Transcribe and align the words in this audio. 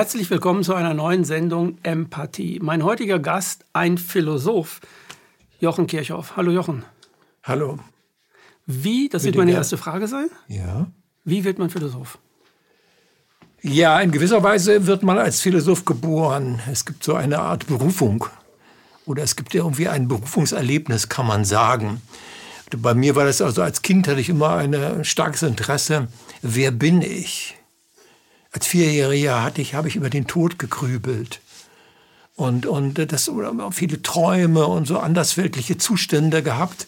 Herzlich 0.00 0.30
willkommen 0.30 0.64
zu 0.64 0.72
einer 0.72 0.94
neuen 0.94 1.24
Sendung 1.24 1.76
Empathie. 1.82 2.58
Mein 2.62 2.84
heutiger 2.84 3.18
Gast, 3.18 3.66
ein 3.74 3.98
Philosoph, 3.98 4.80
Jochen 5.58 5.86
Kirchhoff. 5.86 6.38
Hallo 6.38 6.52
Jochen. 6.52 6.86
Hallo. 7.42 7.78
Wie, 8.64 9.10
das 9.10 9.24
wird 9.24 9.36
meine 9.36 9.52
erste 9.52 9.76
Frage 9.76 10.08
sein. 10.08 10.30
Ja. 10.48 10.86
Wie 11.24 11.44
wird 11.44 11.58
man 11.58 11.68
Philosoph? 11.68 12.16
Ja, 13.60 14.00
in 14.00 14.10
gewisser 14.10 14.42
Weise 14.42 14.86
wird 14.86 15.02
man 15.02 15.18
als 15.18 15.42
Philosoph 15.42 15.84
geboren. 15.84 16.60
Es 16.72 16.86
gibt 16.86 17.04
so 17.04 17.14
eine 17.14 17.38
Art 17.40 17.66
Berufung. 17.66 18.24
Oder 19.04 19.22
es 19.22 19.36
gibt 19.36 19.54
irgendwie 19.54 19.88
ein 19.88 20.08
Berufungserlebnis, 20.08 21.10
kann 21.10 21.26
man 21.26 21.44
sagen. 21.44 22.00
Bei 22.74 22.94
mir 22.94 23.16
war 23.16 23.26
das 23.26 23.42
also 23.42 23.60
als 23.60 23.82
Kind 23.82 24.08
hatte 24.08 24.22
ich 24.22 24.30
immer 24.30 24.56
ein 24.56 25.04
starkes 25.04 25.42
Interesse. 25.42 26.08
Wer 26.40 26.70
bin 26.70 27.02
ich? 27.02 27.59
Als 28.52 28.66
Vierjähriger 28.66 29.42
hatte 29.42 29.62
ich, 29.62 29.74
habe 29.74 29.88
ich 29.88 29.96
über 29.96 30.10
den 30.10 30.26
Tod 30.26 30.58
gegrübelt. 30.58 31.40
Und, 32.36 32.66
und 32.66 32.94
das, 33.12 33.30
viele 33.72 34.02
Träume 34.02 34.66
und 34.66 34.86
so 34.86 34.98
andersweltliche 34.98 35.78
Zustände 35.78 36.42
gehabt. 36.42 36.86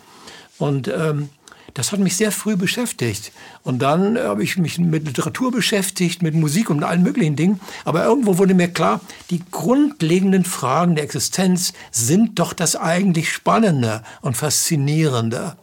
Und 0.59 0.89
ähm, 0.89 1.29
das 1.75 1.93
hat 1.93 2.01
mich 2.01 2.17
sehr 2.17 2.33
früh 2.33 2.56
beschäftigt. 2.56 3.33
Und 3.62 3.80
dann 3.80 4.19
habe 4.19 4.43
ich 4.43 4.59
mich 4.59 4.79
mit 4.79 5.06
Literatur 5.06 5.51
beschäftigt, 5.51 6.23
mit 6.23 6.34
Musik 6.34 6.69
und 6.69 6.84
allen 6.84 7.03
möglichen 7.03 7.37
Dingen. 7.37 7.61
Aber 7.84 8.05
irgendwo 8.05 8.39
wurde 8.39 8.55
mir 8.55 8.69
klar, 8.69 9.01
die 9.31 9.42
grundlegenden 9.51 10.45
Fragen 10.45 10.95
der 10.97 11.05
Existenz 11.05 11.73
sind 11.91 12.39
doch 12.39 12.53
das 12.53 12.77
eigentlich 12.77 13.33
Spannende 13.33 14.03
und 14.20 14.37
Faszinierende. 14.37 15.56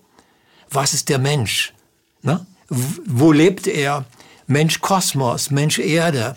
Was 0.72 0.94
ist 0.94 1.10
der 1.10 1.20
Mensch? 1.20 1.74
Ne? 2.22 2.46
Wo 2.70 3.32
lebt 3.32 3.68
er? 3.68 4.06
Mensch 4.50 4.82
Kosmos, 4.82 5.52
Mensch 5.52 5.78
Erde. 5.78 6.36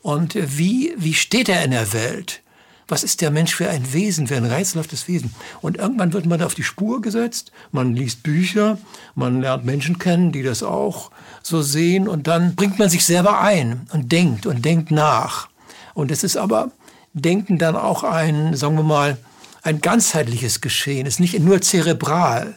Und 0.00 0.34
wie, 0.34 0.94
wie 0.96 1.12
steht 1.12 1.50
er 1.50 1.62
in 1.62 1.72
der 1.72 1.92
Welt? 1.92 2.40
Was 2.88 3.04
ist 3.04 3.20
der 3.20 3.30
Mensch 3.30 3.54
für 3.54 3.68
ein 3.68 3.92
Wesen, 3.92 4.26
für 4.26 4.36
ein 4.36 4.46
rätselhaftes 4.46 5.06
Wesen? 5.08 5.34
Und 5.60 5.76
irgendwann 5.76 6.14
wird 6.14 6.24
man 6.24 6.42
auf 6.42 6.54
die 6.54 6.64
Spur 6.64 7.02
gesetzt, 7.02 7.52
man 7.70 7.94
liest 7.94 8.22
Bücher, 8.22 8.78
man 9.14 9.42
lernt 9.42 9.66
Menschen 9.66 9.98
kennen, 9.98 10.32
die 10.32 10.42
das 10.42 10.62
auch 10.62 11.10
so 11.42 11.60
sehen 11.60 12.08
und 12.08 12.26
dann 12.26 12.54
bringt 12.54 12.78
man 12.78 12.88
sich 12.88 13.04
selber 13.04 13.40
ein 13.42 13.86
und 13.92 14.10
denkt 14.10 14.46
und 14.46 14.64
denkt 14.64 14.90
nach. 14.90 15.48
Und 15.92 16.10
es 16.10 16.24
ist 16.24 16.38
aber 16.38 16.72
Denken 17.12 17.58
dann 17.58 17.76
auch 17.76 18.04
ein, 18.04 18.56
sagen 18.56 18.76
wir 18.76 18.84
mal, 18.84 19.18
ein 19.62 19.80
ganzheitliches 19.80 20.62
Geschehen, 20.62 21.06
es 21.06 21.14
ist 21.14 21.20
nicht 21.20 21.38
nur 21.40 21.60
zerebral. 21.60 22.54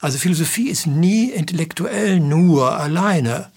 Also 0.00 0.18
Philosophie 0.18 0.68
ist 0.68 0.86
nie 0.86 1.30
intellektuell 1.30 2.18
nur 2.18 2.76
alleine 2.76 3.50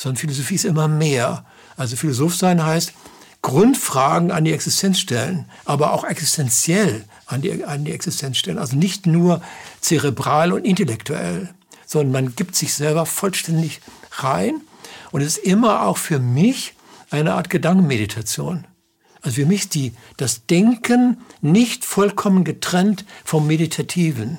sondern 0.00 0.16
Philosophie 0.16 0.54
ist 0.54 0.64
immer 0.64 0.88
mehr. 0.88 1.44
Also 1.76 1.94
Philosoph 1.94 2.34
sein 2.34 2.64
heißt, 2.64 2.94
Grundfragen 3.42 4.30
an 4.30 4.44
die 4.44 4.52
Existenz 4.52 4.98
stellen, 4.98 5.44
aber 5.66 5.92
auch 5.92 6.04
existenziell 6.04 7.04
an 7.26 7.42
die, 7.42 7.64
an 7.64 7.84
die 7.84 7.92
Existenz 7.92 8.38
stellen. 8.38 8.58
Also 8.58 8.76
nicht 8.76 9.06
nur 9.06 9.42
zerebral 9.80 10.52
und 10.52 10.64
intellektuell, 10.64 11.52
sondern 11.84 12.12
man 12.12 12.34
gibt 12.34 12.56
sich 12.56 12.72
selber 12.72 13.04
vollständig 13.04 13.80
rein. 14.12 14.62
Und 15.10 15.20
es 15.20 15.36
ist 15.36 15.44
immer 15.44 15.82
auch 15.82 15.98
für 15.98 16.18
mich 16.18 16.74
eine 17.10 17.34
Art 17.34 17.50
Gedankenmeditation. 17.50 18.66
Also 19.20 19.36
für 19.36 19.46
mich 19.46 19.68
die, 19.68 19.92
das 20.16 20.46
Denken 20.46 21.18
nicht 21.42 21.84
vollkommen 21.84 22.44
getrennt 22.44 23.04
vom 23.24 23.46
Meditativen. 23.46 24.38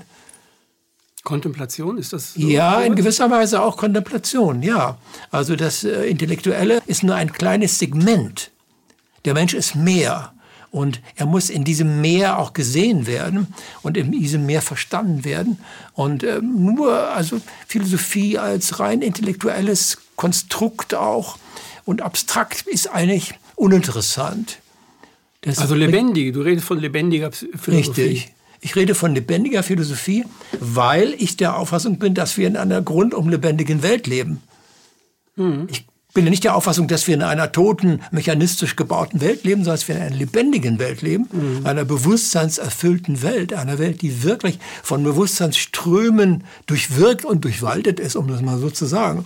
Kontemplation, 1.23 1.97
ist 1.97 2.13
das? 2.13 2.33
So 2.33 2.47
ja, 2.47 2.81
in 2.81 2.95
gewisser 2.95 3.29
Weise 3.29 3.61
auch 3.61 3.77
Kontemplation, 3.77 4.63
ja. 4.63 4.97
Also 5.29 5.55
das 5.55 5.83
äh, 5.83 6.05
Intellektuelle 6.05 6.81
ist 6.87 7.03
nur 7.03 7.15
ein 7.15 7.31
kleines 7.31 7.77
Segment. 7.77 8.51
Der 9.25 9.33
Mensch 9.33 9.53
ist 9.53 9.75
mehr. 9.75 10.33
Und 10.71 11.01
er 11.17 11.25
muss 11.25 11.49
in 11.49 11.65
diesem 11.65 11.99
Meer 11.99 12.39
auch 12.39 12.53
gesehen 12.53 13.05
werden 13.05 13.53
und 13.81 13.97
in 13.97 14.11
diesem 14.11 14.45
Meer 14.45 14.61
verstanden 14.61 15.25
werden. 15.25 15.59
Und 15.93 16.23
äh, 16.23 16.39
nur, 16.41 17.09
also 17.09 17.41
Philosophie 17.67 18.37
als 18.37 18.79
rein 18.79 19.01
intellektuelles 19.01 19.97
Konstrukt 20.15 20.95
auch 20.95 21.37
und 21.83 22.01
abstrakt 22.01 22.65
ist 22.67 22.87
eigentlich 22.87 23.33
uninteressant. 23.55 24.59
Das 25.41 25.59
also 25.59 25.75
lebendig, 25.75 26.33
du 26.33 26.41
redest 26.41 26.67
von 26.67 26.79
lebendiger 26.79 27.31
Philosophie. 27.31 28.01
Richtig. 28.01 28.33
Ich 28.61 28.75
rede 28.75 28.93
von 28.93 29.15
lebendiger 29.15 29.63
Philosophie, 29.63 30.23
weil 30.59 31.15
ich 31.17 31.35
der 31.35 31.57
Auffassung 31.57 31.97
bin, 31.97 32.13
dass 32.13 32.37
wir 32.37 32.47
in 32.47 32.55
einer 32.55 32.81
grundum 32.81 33.27
lebendigen 33.27 33.81
Welt 33.81 34.05
leben. 34.05 34.41
Mhm. 35.35 35.67
Ich 35.69 35.85
bin 36.13 36.25
nicht 36.25 36.43
der 36.43 36.55
Auffassung, 36.55 36.87
dass 36.87 37.07
wir 37.07 37.15
in 37.15 37.23
einer 37.23 37.51
toten, 37.51 38.01
mechanistisch 38.11 38.75
gebauten 38.75 39.21
Welt 39.21 39.43
leben, 39.43 39.63
sondern 39.63 39.75
dass 39.75 39.87
wir 39.87 39.95
in 39.95 40.01
einer 40.01 40.15
lebendigen 40.15 40.77
Welt 40.77 41.01
leben, 41.01 41.27
mhm. 41.31 41.65
einer 41.65 41.85
bewusstseinserfüllten 41.85 43.23
Welt, 43.23 43.53
einer 43.53 43.79
Welt, 43.79 44.01
die 44.03 44.23
wirklich 44.23 44.59
von 44.83 45.03
Bewusstseinsströmen 45.03 46.43
durchwirkt 46.67 47.25
und 47.25 47.43
durchwaltet 47.43 47.99
ist, 47.99 48.15
um 48.15 48.27
das 48.27 48.41
mal 48.41 48.59
so 48.59 48.69
zu 48.69 48.85
sagen. 48.85 49.25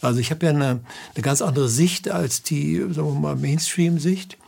Also 0.00 0.20
ich 0.20 0.30
habe 0.30 0.46
ja 0.46 0.52
eine, 0.52 0.80
eine 1.14 1.22
ganz 1.22 1.42
andere 1.42 1.68
Sicht 1.68 2.08
als 2.10 2.42
die, 2.42 2.78
sagen 2.78 3.12
wir 3.12 3.20
mal, 3.20 3.36
Mainstream-Sicht. 3.36 4.38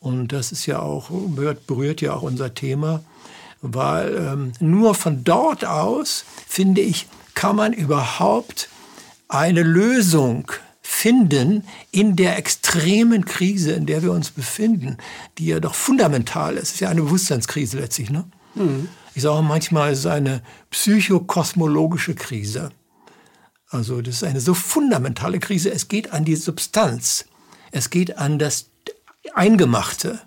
Und 0.00 0.32
das 0.32 0.52
ist 0.52 0.64
ja 0.66 0.80
auch, 0.80 1.10
berührt 1.66 2.00
ja 2.00 2.14
auch 2.14 2.22
unser 2.22 2.54
Thema 2.54 3.02
weil 3.64 4.14
ähm, 4.16 4.52
nur 4.60 4.94
von 4.94 5.24
dort 5.24 5.64
aus, 5.64 6.24
finde 6.46 6.82
ich, 6.82 7.06
kann 7.34 7.56
man 7.56 7.72
überhaupt 7.72 8.68
eine 9.28 9.62
Lösung 9.62 10.52
finden 10.82 11.64
in 11.90 12.14
der 12.14 12.36
extremen 12.36 13.24
Krise, 13.24 13.72
in 13.72 13.86
der 13.86 14.02
wir 14.02 14.12
uns 14.12 14.30
befinden, 14.30 14.98
die 15.38 15.46
ja 15.46 15.60
doch 15.60 15.74
fundamental 15.74 16.54
ist. 16.56 16.62
Es 16.64 16.74
ist 16.74 16.80
ja 16.80 16.90
eine 16.90 17.02
Bewusstseinskrise 17.02 17.78
letztlich. 17.78 18.10
Ne? 18.10 18.24
Mhm. 18.54 18.88
Ich 19.14 19.22
sage 19.22 19.42
manchmal, 19.42 19.92
es 19.92 20.00
ist 20.00 20.06
eine 20.06 20.42
psychokosmologische 20.70 22.14
Krise. 22.14 22.70
Also 23.70 24.02
das 24.02 24.16
ist 24.16 24.24
eine 24.24 24.40
so 24.40 24.52
fundamentale 24.52 25.38
Krise. 25.38 25.72
Es 25.72 25.88
geht 25.88 26.12
an 26.12 26.26
die 26.26 26.36
Substanz. 26.36 27.24
Es 27.70 27.88
geht 27.88 28.18
an 28.18 28.38
das 28.38 28.66
Eingemachte 29.34 30.20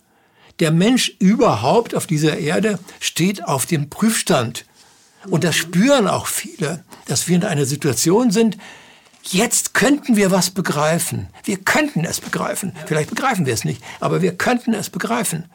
der 0.59 0.71
Mensch 0.71 1.15
überhaupt 1.19 1.95
auf 1.95 2.07
dieser 2.07 2.37
Erde 2.37 2.79
steht 2.99 3.45
auf 3.45 3.65
dem 3.65 3.89
Prüfstand. 3.89 4.65
Und 5.29 5.43
das 5.43 5.55
spüren 5.55 6.07
auch 6.07 6.27
viele, 6.27 6.83
dass 7.05 7.27
wir 7.27 7.35
in 7.35 7.43
einer 7.43 7.65
Situation 7.65 8.31
sind, 8.31 8.57
jetzt 9.23 9.73
könnten 9.73 10.15
wir 10.15 10.31
was 10.31 10.49
begreifen. 10.49 11.27
Wir 11.43 11.57
könnten 11.57 12.05
es 12.05 12.21
begreifen. 12.21 12.73
Vielleicht 12.85 13.09
begreifen 13.09 13.45
wir 13.45 13.53
es 13.53 13.65
nicht, 13.65 13.83
aber 13.99 14.21
wir 14.21 14.35
könnten 14.35 14.73
es 14.73 14.89
begreifen. 14.89 15.45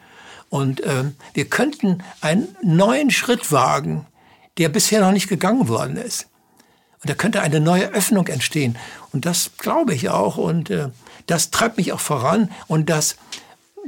Und 0.49 0.81
äh, 0.81 1.05
wir 1.33 1.45
könnten 1.45 2.03
einen 2.21 2.55
neuen 2.61 3.09
Schritt 3.09 3.51
wagen, 3.51 4.05
der 4.57 4.69
bisher 4.69 5.01
noch 5.01 5.11
nicht 5.11 5.27
gegangen 5.27 5.67
worden 5.67 5.97
ist. 5.97 6.27
Und 7.01 7.09
da 7.09 7.15
könnte 7.15 7.41
eine 7.41 7.59
neue 7.59 7.89
Öffnung 7.89 8.27
entstehen. 8.27 8.77
Und 9.11 9.25
das 9.25 9.51
glaube 9.57 9.93
ich 9.93 10.09
auch. 10.09 10.37
Und 10.37 10.69
äh, 10.69 10.89
das 11.25 11.49
treibt 11.49 11.77
mich 11.77 11.91
auch 11.91 11.99
voran. 11.99 12.51
Und 12.67 12.89
das 12.89 13.17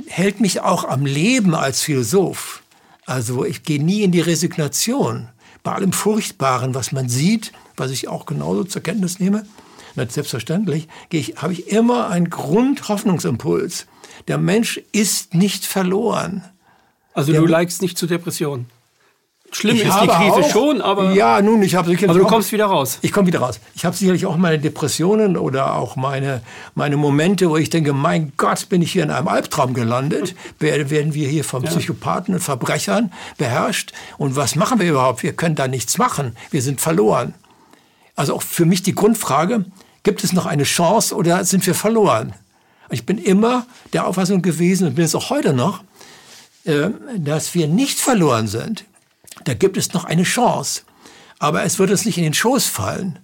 hält 0.07 0.39
mich 0.39 0.61
auch 0.61 0.83
am 0.83 1.05
Leben 1.05 1.55
als 1.55 1.81
Philosoph. 1.81 2.63
Also 3.05 3.45
ich 3.45 3.63
gehe 3.63 3.83
nie 3.83 4.03
in 4.03 4.11
die 4.11 4.21
Resignation. 4.21 5.29
Bei 5.63 5.73
allem 5.73 5.93
Furchtbaren, 5.93 6.75
was 6.75 6.91
man 6.91 7.09
sieht, 7.09 7.51
was 7.75 7.91
ich 7.91 8.07
auch 8.07 8.25
genauso 8.25 8.63
zur 8.63 8.83
Kenntnis 8.83 9.19
nehme, 9.19 9.45
selbstverständlich, 9.95 10.87
ich, 11.09 11.37
habe 11.37 11.53
ich 11.53 11.69
immer 11.69 12.09
einen 12.09 12.29
Grundhoffnungsimpuls. 12.29 13.87
Der 14.27 14.37
Mensch 14.37 14.81
ist 14.91 15.33
nicht 15.33 15.65
verloren. 15.65 16.43
Also 17.13 17.31
Der, 17.31 17.41
du 17.41 17.47
neigst 17.47 17.81
nicht 17.81 17.97
zu 17.97 18.07
Depressionen? 18.07 18.67
Schlimm 19.55 19.77
ich 19.77 19.85
ist 19.85 20.01
die 20.01 20.07
Krise 20.07 20.33
auch, 20.33 20.49
schon, 20.49 20.81
aber. 20.81 21.13
Ja, 21.13 21.41
nun, 21.41 21.63
ich 21.63 21.75
habe 21.75 21.87
sicherlich. 21.87 22.09
Aber 22.09 22.19
du 22.19 22.25
kommst 22.25 22.51
wieder 22.51 22.65
raus. 22.65 22.99
Ich 23.01 23.13
komme 23.13 23.27
wieder 23.27 23.39
raus. 23.39 23.61
Ich 23.73 23.85
habe 23.85 23.95
sicherlich 23.95 24.25
auch 24.25 24.35
meine 24.35 24.59
Depressionen 24.59 25.37
oder 25.37 25.75
auch 25.75 25.95
meine, 25.95 26.41
meine 26.73 26.97
Momente, 26.97 27.49
wo 27.49 27.55
ich 27.55 27.69
denke, 27.69 27.93
mein 27.93 28.33
Gott, 28.35 28.67
bin 28.67 28.81
ich 28.81 28.91
hier 28.91 29.03
in 29.03 29.11
einem 29.11 29.29
Albtraum 29.29 29.73
gelandet. 29.73 30.35
Werden 30.59 31.13
wir 31.13 31.29
hier 31.29 31.45
von 31.45 31.63
Psychopathen 31.63 32.33
und 32.33 32.41
Verbrechern 32.41 33.13
beherrscht? 33.37 33.93
Und 34.17 34.35
was 34.35 34.57
machen 34.57 34.81
wir 34.81 34.89
überhaupt? 34.89 35.23
Wir 35.23 35.31
können 35.31 35.55
da 35.55 35.69
nichts 35.69 35.97
machen. 35.97 36.35
Wir 36.51 36.61
sind 36.61 36.81
verloren. 36.81 37.33
Also 38.17 38.35
auch 38.35 38.41
für 38.41 38.65
mich 38.65 38.83
die 38.83 38.93
Grundfrage, 38.93 39.63
gibt 40.03 40.25
es 40.25 40.33
noch 40.33 40.47
eine 40.47 40.63
Chance 40.63 41.15
oder 41.15 41.45
sind 41.45 41.65
wir 41.65 41.75
verloren? 41.75 42.33
Ich 42.89 43.05
bin 43.05 43.17
immer 43.17 43.65
der 43.93 44.05
Auffassung 44.05 44.41
gewesen 44.41 44.87
und 44.87 44.95
bin 44.95 45.05
es 45.05 45.15
auch 45.15 45.29
heute 45.29 45.53
noch, 45.53 45.81
äh, 46.65 46.89
dass 47.17 47.53
wir 47.55 47.69
nicht 47.69 47.97
verloren 47.99 48.47
sind 48.47 48.83
da 49.45 49.53
gibt 49.53 49.77
es 49.77 49.93
noch 49.93 50.05
eine 50.05 50.23
Chance. 50.23 50.81
Aber 51.39 51.63
es 51.63 51.79
wird 51.79 51.91
uns 51.91 52.05
nicht 52.05 52.17
in 52.17 52.23
den 52.23 52.33
Schoß 52.33 52.65
fallen. 52.65 53.19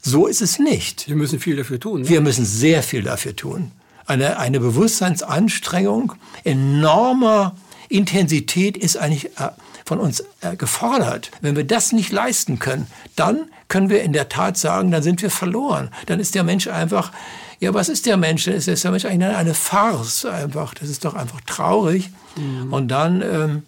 So 0.00 0.26
ist 0.26 0.40
es 0.40 0.58
nicht. 0.58 1.08
Wir 1.08 1.16
müssen 1.16 1.40
viel 1.40 1.56
dafür 1.56 1.80
tun. 1.80 2.02
Ne? 2.02 2.08
Wir 2.08 2.20
müssen 2.20 2.44
sehr 2.44 2.82
viel 2.82 3.02
dafür 3.02 3.34
tun. 3.34 3.72
Eine, 4.06 4.38
eine 4.38 4.60
Bewusstseinsanstrengung 4.60 6.12
enormer 6.44 7.56
Intensität 7.88 8.76
ist 8.76 8.96
eigentlich 8.96 9.26
äh, 9.38 9.50
von 9.84 9.98
uns 9.98 10.24
äh, 10.42 10.56
gefordert. 10.56 11.30
Wenn 11.40 11.56
wir 11.56 11.64
das 11.64 11.92
nicht 11.92 12.12
leisten 12.12 12.58
können, 12.58 12.86
dann 13.16 13.50
können 13.68 13.90
wir 13.90 14.02
in 14.02 14.12
der 14.12 14.28
Tat 14.28 14.56
sagen, 14.56 14.92
dann 14.92 15.02
sind 15.02 15.22
wir 15.22 15.30
verloren. 15.30 15.90
Dann 16.06 16.20
ist 16.20 16.36
der 16.36 16.44
Mensch 16.44 16.68
einfach 16.68 17.12
ja, 17.58 17.72
was 17.72 17.88
ist 17.88 18.06
der 18.06 18.16
Mensch? 18.16 18.46
Ist 18.46 18.84
der 18.84 18.90
Mensch 18.90 19.04
eigentlich 19.04 19.34
eine 19.34 19.54
Farce 19.54 20.26
einfach? 20.26 20.74
Das 20.74 20.88
ist 20.88 21.04
doch 21.04 21.14
einfach 21.14 21.40
traurig. 21.42 22.10
Mhm. 22.36 22.72
Und 22.72 22.88
dann, 22.88 23.22
ähm, 23.22 23.62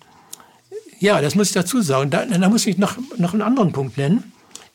ja, 0.98 1.20
das 1.20 1.34
muss 1.34 1.48
ich 1.48 1.54
dazu 1.54 1.80
sagen. 1.80 2.10
Da, 2.10 2.24
da 2.24 2.48
muss 2.48 2.66
ich 2.66 2.78
noch, 2.78 2.96
noch 3.16 3.32
einen 3.32 3.42
anderen 3.42 3.72
Punkt 3.72 3.96
nennen, 3.96 4.32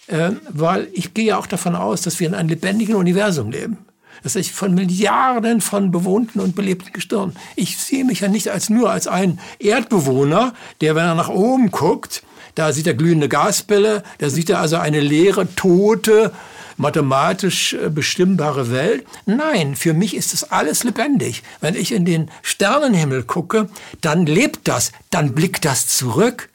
äh, 0.08 0.31
weil 0.50 0.88
ich 0.94 1.14
gehe 1.14 1.25
ja 1.25 1.38
auch 1.38 1.48
davon 1.48 1.75
aus, 1.75 2.02
dass 2.02 2.20
wir 2.20 2.28
in 2.28 2.36
einem 2.36 2.50
lebendigen 2.50 2.96
Universum 2.96 3.52
leben. 3.52 3.78
Das 4.22 4.36
ist 4.36 4.52
von 4.52 4.74
Milliarden 4.74 5.60
von 5.60 5.92
bewohnten 5.92 6.40
und 6.40 6.56
belebten 6.56 6.94
Gestirnen. 6.94 7.36
Ich 7.56 7.78
sehe 7.78 8.06
mich 8.06 8.22
ja 8.22 8.30
nicht 8.30 8.50
als 8.50 8.70
nur 8.70 8.90
als 8.90 9.08
ein 9.08 9.40
Erdbewohner, 9.60 10.54
der, 10.81 10.96
wenn 10.96 11.04
er 11.04 11.16
nach 11.16 11.30
oben 11.30 11.72
guckt, 11.72 12.24
da 12.56 12.72
sieht 12.72 12.88
er 12.88 12.94
glühende 12.94 13.28
Gasbälle, 13.28 14.04
da 14.20 14.30
sieht 14.30 14.50
er 14.50 14.60
also 14.60 14.78
eine 14.78 15.00
leere, 15.00 15.54
tote, 15.56 16.31
mathematisch 16.78 17.74
äh, 17.74 17.90
bestimmbare 17.90 18.72
Welt. 18.72 19.06
Nein, 19.25 19.75
für 19.75 19.94
mich 19.94 20.16
ist 20.16 20.34
das 20.34 20.52
alles 20.52 20.84
lebendig. 20.84 21.44
Wenn 21.62 21.75
ich 21.75 21.92
in 21.92 22.06
den 22.06 22.30
Sternenhimmel 22.42 23.24
gucke, 23.24 23.70
dann 24.02 24.25
lebt 24.25 24.68
das, 24.68 24.92
dann 25.10 25.34
blickt 25.34 25.66
das 25.66 25.88
zurück. 25.88 26.50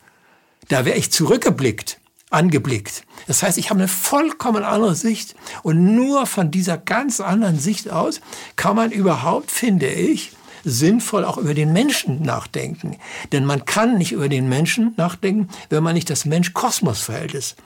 Da 0.69 0.85
wäre 0.85 0.99
ich 0.99 1.11
zurückgeblickt, 1.11 1.99
angeblickt. 2.31 3.05
Das 3.27 3.43
heißt, 3.43 3.59
ich 3.59 3.71
habe 3.71 3.81
eine 3.81 3.89
vollkommen 3.89 4.65
andere 4.65 4.95
Sicht 4.95 5.35
und 5.63 5.95
nur 5.95 6.27
von 6.27 6.51
dieser 6.51 6.77
ganz 6.77 7.21
anderen 7.21 7.59
Sicht 7.59 7.91
aus 7.91 8.21
kann 8.57 8.77
man 8.77 8.91
überhaupt, 8.91 9.51
finde 9.51 9.89
ich, 9.89 10.33
sinnvoll 10.65 11.25
auch 11.25 11.39
über 11.39 11.55
den 11.55 11.73
Menschen 11.73 12.23
nachdenken. 12.23 12.97
Denn 13.33 13.45
man 13.45 13.65
kann 13.65 13.97
nicht 13.97 14.13
über 14.13 14.29
den 14.29 14.49
Menschen 14.49 14.95
nachdenken, 14.97 15.49
wenn 15.71 15.83
man 15.83 15.95
nicht 15.95 16.11
das 16.11 16.25
Mensch-Kosmos-Verhältnis. 16.25 17.57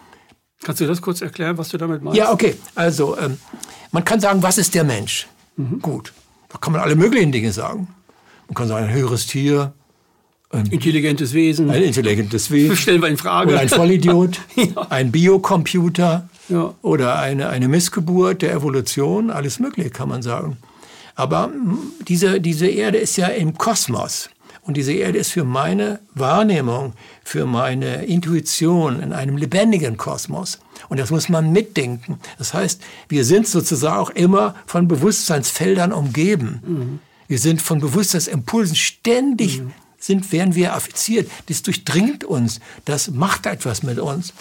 Kannst 0.62 0.80
du 0.80 0.86
das 0.86 1.02
kurz 1.02 1.20
erklären, 1.20 1.58
was 1.58 1.68
du 1.70 1.78
damit 1.78 2.02
meinst? 2.02 2.16
Ja, 2.16 2.32
okay. 2.32 2.54
Also, 2.74 3.18
ähm, 3.18 3.38
man 3.90 4.04
kann 4.04 4.20
sagen, 4.20 4.42
was 4.42 4.58
ist 4.58 4.74
der 4.74 4.84
Mensch? 4.84 5.26
Mhm. 5.56 5.80
Gut. 5.80 6.12
Da 6.48 6.58
kann 6.58 6.72
man 6.72 6.82
alle 6.82 6.94
möglichen 6.96 7.32
Dinge 7.32 7.52
sagen. 7.52 7.88
Man 8.48 8.54
kann 8.54 8.68
sagen, 8.68 8.86
ein 8.86 8.92
höheres 8.92 9.26
Tier. 9.26 9.72
Ein 10.50 10.66
intelligentes 10.66 11.32
Wesen. 11.32 11.70
Ein 11.70 11.82
intelligentes 11.82 12.50
Wesen. 12.50 12.76
Stellen 12.76 13.00
wir 13.00 13.08
in 13.08 13.16
Frage. 13.16 13.52
Oder 13.52 13.60
ein 13.60 13.68
Vollidiot. 13.68 14.38
ja. 14.54 14.86
Ein 14.90 15.10
Biocomputer. 15.10 16.28
Ja. 16.48 16.74
Oder 16.82 17.18
eine, 17.18 17.48
eine 17.48 17.68
Missgeburt 17.68 18.42
der 18.42 18.52
Evolution. 18.52 19.30
Alles 19.30 19.58
Mögliche 19.58 19.90
kann 19.90 20.08
man 20.08 20.22
sagen. 20.22 20.58
Aber 21.14 21.50
diese, 22.06 22.40
diese 22.40 22.66
Erde 22.66 22.98
ist 22.98 23.16
ja 23.16 23.28
im 23.28 23.56
Kosmos. 23.56 24.28
Und 24.64 24.76
diese 24.76 24.92
Erde 24.92 25.18
ist 25.18 25.32
für 25.32 25.42
meine 25.42 25.98
Wahrnehmung, 26.14 26.92
für 27.24 27.46
meine 27.46 28.04
Intuition 28.04 29.00
in 29.00 29.12
einem 29.12 29.36
lebendigen 29.36 29.96
Kosmos. 29.96 30.60
Und 30.88 31.00
das 31.00 31.10
muss 31.10 31.28
man 31.28 31.50
mitdenken. 31.52 32.20
Das 32.38 32.54
heißt, 32.54 32.80
wir 33.08 33.24
sind 33.24 33.48
sozusagen 33.48 33.98
auch 33.98 34.10
immer 34.10 34.54
von 34.66 34.86
Bewusstseinsfeldern 34.86 35.92
umgeben. 35.92 36.60
Mhm. 36.64 36.98
Wir 37.26 37.38
sind 37.38 37.60
von 37.60 37.80
Bewusstseinsimpulsen 37.80 38.76
ständig 38.76 39.60
mhm. 39.60 39.72
sind, 39.98 40.30
werden 40.30 40.54
wir 40.54 40.74
affiziert. 40.74 41.28
Das 41.46 41.62
durchdringt 41.62 42.22
uns. 42.22 42.60
Das 42.84 43.10
macht 43.10 43.46
etwas 43.46 43.82
mit 43.82 43.98
uns. 43.98 44.32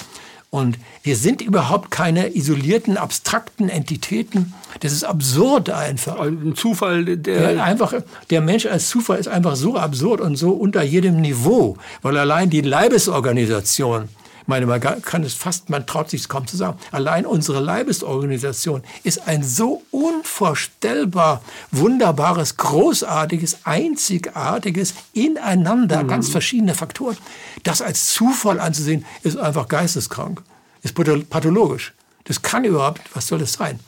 Und 0.53 0.77
wir 1.01 1.15
sind 1.15 1.41
überhaupt 1.41 1.91
keine 1.91 2.35
isolierten, 2.35 2.97
abstrakten 2.97 3.69
Entitäten. 3.69 4.53
Das 4.81 4.91
ist 4.91 5.05
absurd 5.05 5.69
einfach. 5.69 6.19
Ein 6.19 6.55
Zufall, 6.57 7.05
der, 7.05 7.15
der 7.53 7.63
einfach, 7.63 7.93
der 8.29 8.41
Mensch 8.41 8.65
als 8.65 8.89
Zufall 8.89 9.17
ist 9.17 9.29
einfach 9.29 9.55
so 9.55 9.77
absurd 9.77 10.19
und 10.19 10.35
so 10.35 10.51
unter 10.51 10.83
jedem 10.83 11.21
Niveau, 11.21 11.77
weil 12.01 12.17
allein 12.17 12.49
die 12.49 12.59
Leibesorganisation, 12.59 14.09
meine, 14.51 14.65
man 14.65 14.81
kann 14.81 15.23
es 15.23 15.33
fast, 15.33 15.69
man 15.69 15.87
traut 15.87 16.09
sich 16.09 16.21
es 16.21 16.29
kaum 16.29 16.45
zu 16.45 16.57
sagen, 16.57 16.77
allein 16.91 17.25
unsere 17.25 17.61
Leibesorganisation 17.61 18.83
ist 19.03 19.25
ein 19.25 19.43
so 19.43 19.81
unvorstellbar 19.91 21.41
wunderbares, 21.71 22.57
großartiges, 22.57 23.59
einzigartiges 23.63 24.93
Ineinander, 25.13 26.03
mhm. 26.03 26.09
ganz 26.09 26.27
verschiedene 26.27 26.75
Faktoren. 26.75 27.17
Das 27.63 27.81
als 27.81 28.07
Zufall 28.13 28.59
anzusehen, 28.59 29.05
ist 29.23 29.37
einfach 29.37 29.69
geisteskrank, 29.69 30.43
ist 30.83 30.95
pathologisch. 31.29 31.93
Das 32.25 32.41
kann 32.41 32.65
überhaupt, 32.65 33.01
was 33.13 33.27
soll 33.27 33.39
das 33.39 33.53
sein? 33.53 33.79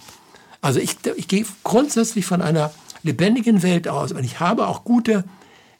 Also 0.61 0.79
ich, 0.79 0.95
ich 1.17 1.27
gehe 1.27 1.45
grundsätzlich 1.65 2.25
von 2.25 2.41
einer 2.41 2.71
lebendigen 3.03 3.63
Welt 3.63 3.89
aus 3.89 4.13
und 4.13 4.23
ich 4.23 4.39
habe 4.39 4.65
auch 4.65 4.85
gute 4.85 5.25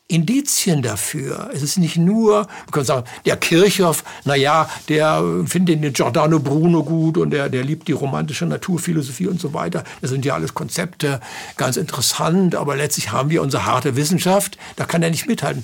Indizien 0.08 0.82
dafür. 0.82 1.50
Es 1.54 1.64
ist 1.64 1.78
nicht 1.78 1.98
nur, 1.98 2.40
man 2.42 2.72
kann 2.72 2.84
sagen, 2.84 3.08
der 3.26 3.38
Kirchhoff, 3.38 4.04
na 4.26 4.36
ja, 4.36 4.70
der 4.90 5.24
findet 5.46 5.84
den 5.84 5.94
Giordano 5.94 6.40
Bruno 6.40 6.84
gut 6.84 7.18
und 7.18 7.32
der, 7.32 7.50
der 7.50 7.64
liebt 7.64 7.88
die 7.88 7.94
romantische 7.94 8.46
Naturphilosophie 8.46 9.28
und 9.28 9.40
so 9.40 9.54
weiter. 9.54 9.84
Das 10.02 10.12
sind 10.12 10.26
ja 10.26 10.36
alles 10.36 10.54
Konzepte, 10.54 11.22
ganz 11.56 11.78
interessant, 11.78 12.56
aber 12.56 12.76
letztlich 12.76 13.12
haben 13.12 13.30
wir 13.30 13.42
unsere 13.42 13.66
harte 13.66 13.96
Wissenschaft, 13.96 14.58
da 14.76 14.86
kann 14.86 15.02
er 15.04 15.10
nicht 15.10 15.28
mithalten. 15.28 15.64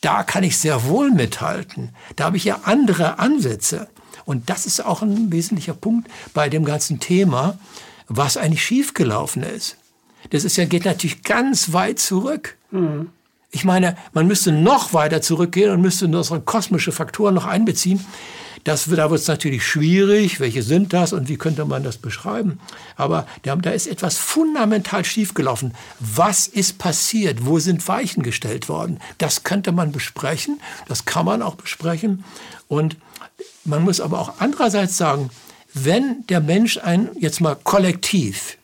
Da 0.00 0.22
kann 0.22 0.44
ich 0.44 0.56
sehr 0.56 0.84
wohl 0.84 1.10
mithalten. 1.10 1.90
Da 2.16 2.24
habe 2.24 2.36
ich 2.36 2.44
ja 2.44 2.60
andere 2.64 3.18
Ansätze. 3.18 3.88
Und 4.24 4.48
das 4.48 4.66
ist 4.66 4.84
auch 4.84 5.02
ein 5.02 5.32
wesentlicher 5.32 5.74
Punkt 5.74 6.08
bei 6.34 6.48
dem 6.48 6.64
ganzen 6.64 7.00
Thema, 7.00 7.58
was 8.06 8.36
eigentlich 8.36 8.64
schiefgelaufen 8.64 9.42
ist. 9.42 9.76
Das 10.30 10.44
ist 10.44 10.56
ja, 10.56 10.64
geht 10.64 10.84
natürlich 10.84 11.22
ganz 11.22 11.72
weit 11.72 11.98
zurück. 11.98 12.56
Mhm. 12.70 13.10
Ich 13.50 13.64
meine, 13.64 13.96
man 14.12 14.26
müsste 14.26 14.52
noch 14.52 14.92
weiter 14.92 15.22
zurückgehen 15.22 15.70
und 15.70 15.80
müsste 15.80 16.04
unsere 16.04 16.40
kosmische 16.40 16.92
Faktoren 16.92 17.34
noch 17.34 17.46
einbeziehen. 17.46 18.04
Das, 18.64 18.84
da 18.84 19.10
wird 19.10 19.20
es 19.20 19.28
natürlich 19.28 19.66
schwierig. 19.66 20.40
Welche 20.40 20.62
sind 20.62 20.92
das 20.92 21.14
und 21.14 21.28
wie 21.28 21.38
könnte 21.38 21.64
man 21.64 21.82
das 21.82 21.96
beschreiben? 21.96 22.60
Aber 22.96 23.26
da, 23.42 23.56
da 23.56 23.70
ist 23.70 23.86
etwas 23.86 24.18
fundamental 24.18 25.04
schiefgelaufen. 25.04 25.72
Was 26.00 26.46
ist 26.46 26.78
passiert? 26.78 27.46
Wo 27.46 27.58
sind 27.58 27.86
Weichen 27.88 28.22
gestellt 28.22 28.68
worden? 28.68 29.00
Das 29.16 29.44
könnte 29.44 29.72
man 29.72 29.92
besprechen. 29.92 30.60
Das 30.86 31.06
kann 31.06 31.24
man 31.24 31.40
auch 31.40 31.54
besprechen. 31.54 32.24
Und 32.66 32.96
man 33.64 33.82
muss 33.82 34.00
aber 34.00 34.20
auch 34.20 34.34
andererseits 34.38 34.98
sagen, 34.98 35.30
wenn 35.72 36.26
der 36.26 36.40
Mensch 36.40 36.78
ein, 36.78 37.08
jetzt 37.18 37.40
mal 37.40 37.56
kollektiv, 37.56 38.58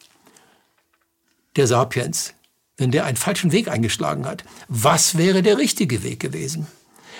der 1.56 1.66
Sapiens, 1.66 2.33
wenn 2.76 2.90
der 2.90 3.04
einen 3.04 3.16
falschen 3.16 3.52
Weg 3.52 3.68
eingeschlagen 3.68 4.26
hat, 4.26 4.44
was 4.68 5.16
wäre 5.16 5.42
der 5.42 5.58
richtige 5.58 6.02
Weg 6.02 6.20
gewesen? 6.20 6.66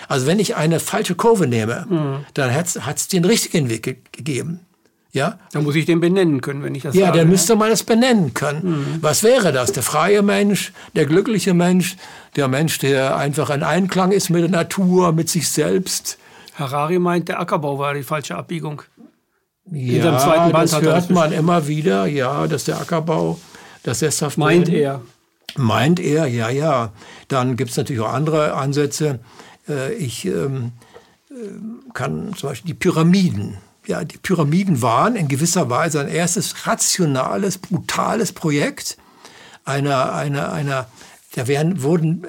Also 0.09 0.27
wenn 0.27 0.39
ich 0.39 0.57
eine 0.57 0.81
falsche 0.81 1.15
Kurve 1.15 1.47
nehme, 1.47 1.87
mhm. 1.89 2.27
dann 2.35 2.55
hat 2.55 2.97
es 2.97 3.09
den 3.09 3.25
richtigen 3.25 3.71
Weg 3.71 3.83
ge 3.83 3.97
gegeben. 4.13 4.61
Ja? 5.13 5.39
Dann 5.53 5.63
muss 5.63 5.77
ich 5.77 5.87
den 5.87 6.01
benennen 6.01 6.41
können, 6.41 6.65
wenn 6.65 6.75
ich 6.75 6.83
das 6.83 6.95
Ja, 6.97 7.07
sage, 7.07 7.19
dann 7.19 7.29
müsste 7.29 7.55
man 7.55 7.71
das 7.71 7.85
benennen 7.85 8.35
können. 8.35 8.63
Mhm. 8.65 8.99
Was 9.01 9.23
wäre 9.23 9.53
das? 9.53 9.73
Der 9.73 9.85
freie 9.85 10.23
Mensch, 10.23 10.73
der 10.97 11.07
glückliche 11.07 11.55
Mensch, 11.55 11.97
der 12.35 12.49
Mensch, 12.49 12.79
der 12.81 13.17
einfach 13.17 13.51
in 13.51 13.63
Einklang 13.63 14.11
ist 14.11 14.29
mit 14.29 14.43
der 14.43 14.51
Natur, 14.51 15.13
mit 15.13 15.31
sich 15.31 15.49
selbst. 15.49 16.19
Harari 16.57 16.99
meint, 16.99 17.29
der 17.29 17.39
Ackerbau 17.41 17.79
war 17.79 17.95
die 17.95 18.03
falsche 18.03 18.35
Abbiegung. 18.35 18.83
Ja, 19.71 20.13
das 20.13 20.83
hört 20.83 21.11
man 21.11 21.33
immer 21.33 21.69
wieder, 21.69 22.07
ja, 22.07 22.47
dass 22.49 22.65
der 22.65 22.81
Ackerbau 22.81 23.39
das 23.85 24.01
sesshaft 24.01 24.37
meint 24.37 24.69
er. 24.69 25.01
Meint 25.57 26.01
er, 26.01 26.27
ja, 26.27 26.49
ja. 26.49 26.93
Dann 27.29 27.57
gibt 27.57 27.71
es 27.71 27.77
natürlich 27.77 28.03
auch 28.03 28.13
andere 28.13 28.55
Ansätze. 28.55 29.21
Äh, 29.69 29.95
ich 29.95 30.25
ähm, 30.27 30.73
äh, 31.31 31.35
kann 31.93 32.35
zum 32.35 32.51
Beispiel 32.51 32.69
die 32.69 32.79
Pyramiden. 32.79 33.59
Ja, 33.87 34.03
die 34.03 34.17
Pyramiden 34.17 34.83
waren 34.83 35.15
in 35.15 35.29
gewisser 35.29 35.69
Weise 35.69 36.01
ein 36.01 36.09
erstes 36.09 36.67
rationales, 36.67 37.59
brutales 37.59 38.33
Projekt 38.33 38.97
einer, 39.65 40.15
einer, 40.15 40.53
einer, 40.53 40.87
da 41.35 41.47
werden, 41.47 41.83
wurden 41.83 42.27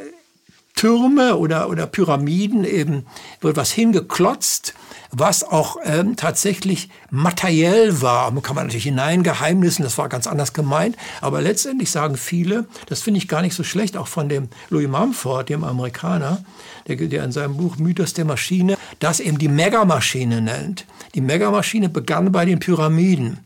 Türme 0.76 1.38
oder, 1.38 1.70
oder 1.70 1.88
Pyramiden 1.88 2.64
eben, 2.64 3.06
wird 3.42 3.56
was 3.56 3.72
hingeklotzt 3.72 4.74
was 5.18 5.44
auch 5.44 5.78
ähm, 5.84 6.16
tatsächlich 6.16 6.90
materiell 7.10 8.02
war. 8.02 8.32
Man 8.32 8.44
kann 8.44 8.56
man 8.56 8.66
natürlich 8.66 8.84
hineingeheimnissen, 8.84 9.84
das 9.84 9.98
war 9.98 10.10
ganz 10.10 10.28
anders 10.28 10.52
gemeint. 10.54 10.98
Aber 11.22 11.42
letztendlich 11.42 11.90
sagen 11.90 12.18
viele, 12.18 12.66
das 12.88 13.02
finde 13.02 13.20
ich 13.20 13.28
gar 13.28 13.42
nicht 13.42 13.56
so 13.56 13.64
schlecht, 13.64 13.96
auch 13.96 14.08
von 14.08 14.28
dem 14.28 14.50
Louis 14.70 14.90
Mumford, 14.90 15.50
dem 15.50 15.64
Amerikaner, 15.64 16.44
der, 16.88 16.98
der 16.98 17.24
in 17.24 17.32
seinem 17.32 17.56
Buch 17.56 17.78
Mythos 17.78 18.14
der 18.14 18.26
Maschine 18.26 18.78
das 19.00 19.20
eben 19.20 19.38
die 19.38 19.48
Megamaschine 19.48 20.42
nennt. 20.42 20.86
Die 21.14 21.22
Megamaschine 21.22 21.90
begann 21.90 22.32
bei 22.32 22.46
den 22.46 22.60
Pyramiden. 22.60 23.40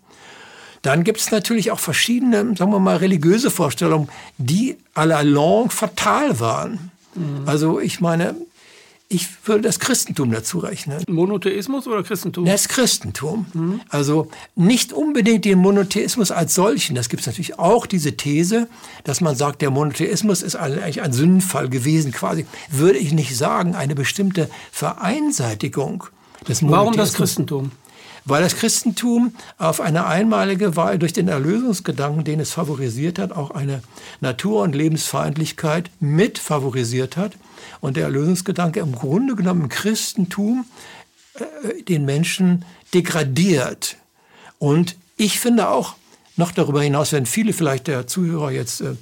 Dann 0.81 1.03
gibt 1.03 1.19
es 1.19 1.29
natürlich 1.29 1.71
auch 1.71 1.79
verschiedene, 1.79 2.55
sagen 2.57 2.71
wir 2.71 2.79
mal, 2.79 2.97
religiöse 2.97 3.51
Vorstellungen, 3.51 4.09
die 4.37 4.77
à 4.95 5.05
la 5.05 5.21
longue 5.21 5.71
fatal 5.71 6.39
waren. 6.39 6.91
Mhm. 7.15 7.47
Also 7.47 7.79
ich 7.79 8.01
meine, 8.01 8.35
ich 9.11 9.27
würde 9.45 9.61
das 9.61 9.79
Christentum 9.79 10.31
dazu 10.31 10.59
rechnen. 10.59 11.03
Monotheismus 11.07 11.87
oder 11.87 12.03
Christentum? 12.03 12.45
Das 12.45 12.67
Christentum. 12.67 13.47
Mhm. 13.53 13.81
Also 13.89 14.29
nicht 14.55 14.93
unbedingt 14.93 15.45
den 15.45 15.57
Monotheismus 15.57 16.29
als 16.29 16.53
solchen. 16.53 16.95
Das 16.95 17.09
gibt 17.09 17.21
es 17.21 17.27
natürlich 17.27 17.57
auch, 17.57 17.87
diese 17.87 18.15
These, 18.17 18.67
dass 19.03 19.19
man 19.19 19.35
sagt, 19.35 19.63
der 19.63 19.71
Monotheismus 19.71 20.43
ist 20.43 20.55
eigentlich 20.55 21.01
ein 21.01 21.11
Sündenfall 21.11 21.69
gewesen, 21.69 22.11
quasi. 22.11 22.45
Würde 22.69 22.99
ich 22.99 23.11
nicht 23.11 23.35
sagen, 23.35 23.73
eine 23.73 23.95
bestimmte 23.95 24.47
Vereinseitigung 24.71 26.03
des 26.47 26.61
Monotheismus. 26.61 26.71
Warum 26.71 26.95
das 26.95 27.13
Christentum? 27.13 27.71
Weil 28.25 28.41
das 28.41 28.55
Christentum 28.55 29.33
auf 29.57 29.81
eine 29.81 30.05
einmalige 30.05 30.75
Wahl 30.75 30.99
durch 30.99 31.13
den 31.13 31.27
Erlösungsgedanken, 31.27 32.23
den 32.23 32.39
es 32.39 32.51
favorisiert 32.51 33.19
hat, 33.19 33.31
auch 33.31 33.51
eine 33.51 33.81
Natur- 34.21 34.63
und 34.63 34.75
Lebensfeindlichkeit 34.75 35.89
mit 35.99 36.39
favorisiert 36.39 37.17
hat 37.17 37.33
und 37.81 37.97
der 37.97 38.05
Erlösungsgedanke 38.05 38.79
im 38.79 38.93
Grunde 38.93 39.35
genommen 39.35 39.63
im 39.63 39.69
Christentum 39.69 40.65
äh, 41.35 41.83
den 41.83 42.05
Menschen 42.05 42.65
degradiert. 42.93 43.97
Und 44.57 44.95
ich 45.17 45.39
finde 45.39 45.69
auch, 45.69 45.95
noch 46.35 46.51
darüber 46.51 46.81
hinaus 46.81 47.11
werden 47.11 47.25
viele 47.25 47.53
vielleicht 47.53 47.87
der 47.87 48.07
Zuhörer 48.07 48.51
jetzt, 48.51 48.81
äh, 48.81 48.95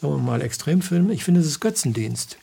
sagen 0.00 0.14
wir 0.14 0.18
mal, 0.18 0.42
extrem 0.42 0.82
filmen, 0.82 1.10
ich 1.10 1.24
finde, 1.24 1.40
es 1.40 1.46
ist 1.46 1.60
Götzendienst 1.60 2.38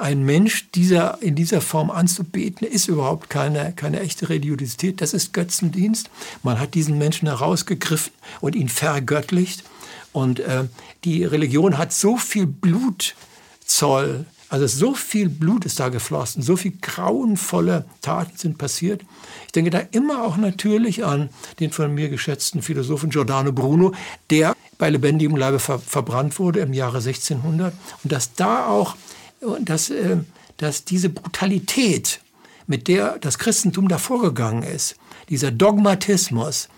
ein 0.00 0.22
Mensch 0.22 0.70
dieser, 0.72 1.22
in 1.22 1.34
dieser 1.34 1.60
Form 1.60 1.90
anzubeten, 1.90 2.66
ist 2.66 2.88
überhaupt 2.88 3.30
keine, 3.30 3.72
keine 3.72 4.00
echte 4.00 4.28
Religiosität. 4.28 5.00
Das 5.00 5.14
ist 5.14 5.32
Götzendienst. 5.32 6.10
Man 6.42 6.58
hat 6.58 6.74
diesen 6.74 6.98
Menschen 6.98 7.28
herausgegriffen 7.28 8.12
und 8.40 8.54
ihn 8.54 8.68
vergöttlicht. 8.68 9.64
Und 10.12 10.40
äh, 10.40 10.64
die 11.04 11.24
Religion 11.24 11.78
hat 11.78 11.92
so 11.92 12.16
viel 12.16 12.46
Blutzoll, 12.46 14.26
also 14.52 14.66
so 14.66 14.92
viel 14.92 15.30
Blut 15.30 15.64
ist 15.64 15.80
da 15.80 15.88
geflossen, 15.88 16.42
so 16.42 16.56
viel 16.56 16.74
grauenvolle 16.82 17.86
Taten 18.02 18.36
sind 18.36 18.58
passiert. 18.58 19.02
Ich 19.46 19.52
denke 19.52 19.70
da 19.70 19.78
immer 19.92 20.24
auch 20.24 20.36
natürlich 20.36 21.06
an 21.06 21.30
den 21.58 21.72
von 21.72 21.94
mir 21.94 22.10
geschätzten 22.10 22.60
Philosophen 22.60 23.08
Giordano 23.08 23.50
Bruno, 23.52 23.94
der 24.28 24.54
bei 24.76 24.90
lebendigem 24.90 25.36
Leibe 25.36 25.58
ver 25.58 25.78
verbrannt 25.78 26.38
wurde 26.38 26.60
im 26.60 26.74
Jahre 26.74 26.98
1600 26.98 27.72
und 28.04 28.12
dass 28.12 28.34
da 28.34 28.66
auch 28.66 28.96
dass, 29.64 29.90
äh, 29.90 30.18
dass 30.56 30.84
diese 30.84 31.08
Brutalität, 31.08 32.20
mit 32.66 32.88
der 32.88 33.18
das 33.18 33.38
Christentum 33.38 33.88
da 33.88 33.98
vorgegangen 33.98 34.62
ist, 34.62 34.96
dieser 35.28 35.50
Dogmatismus, 35.50 36.68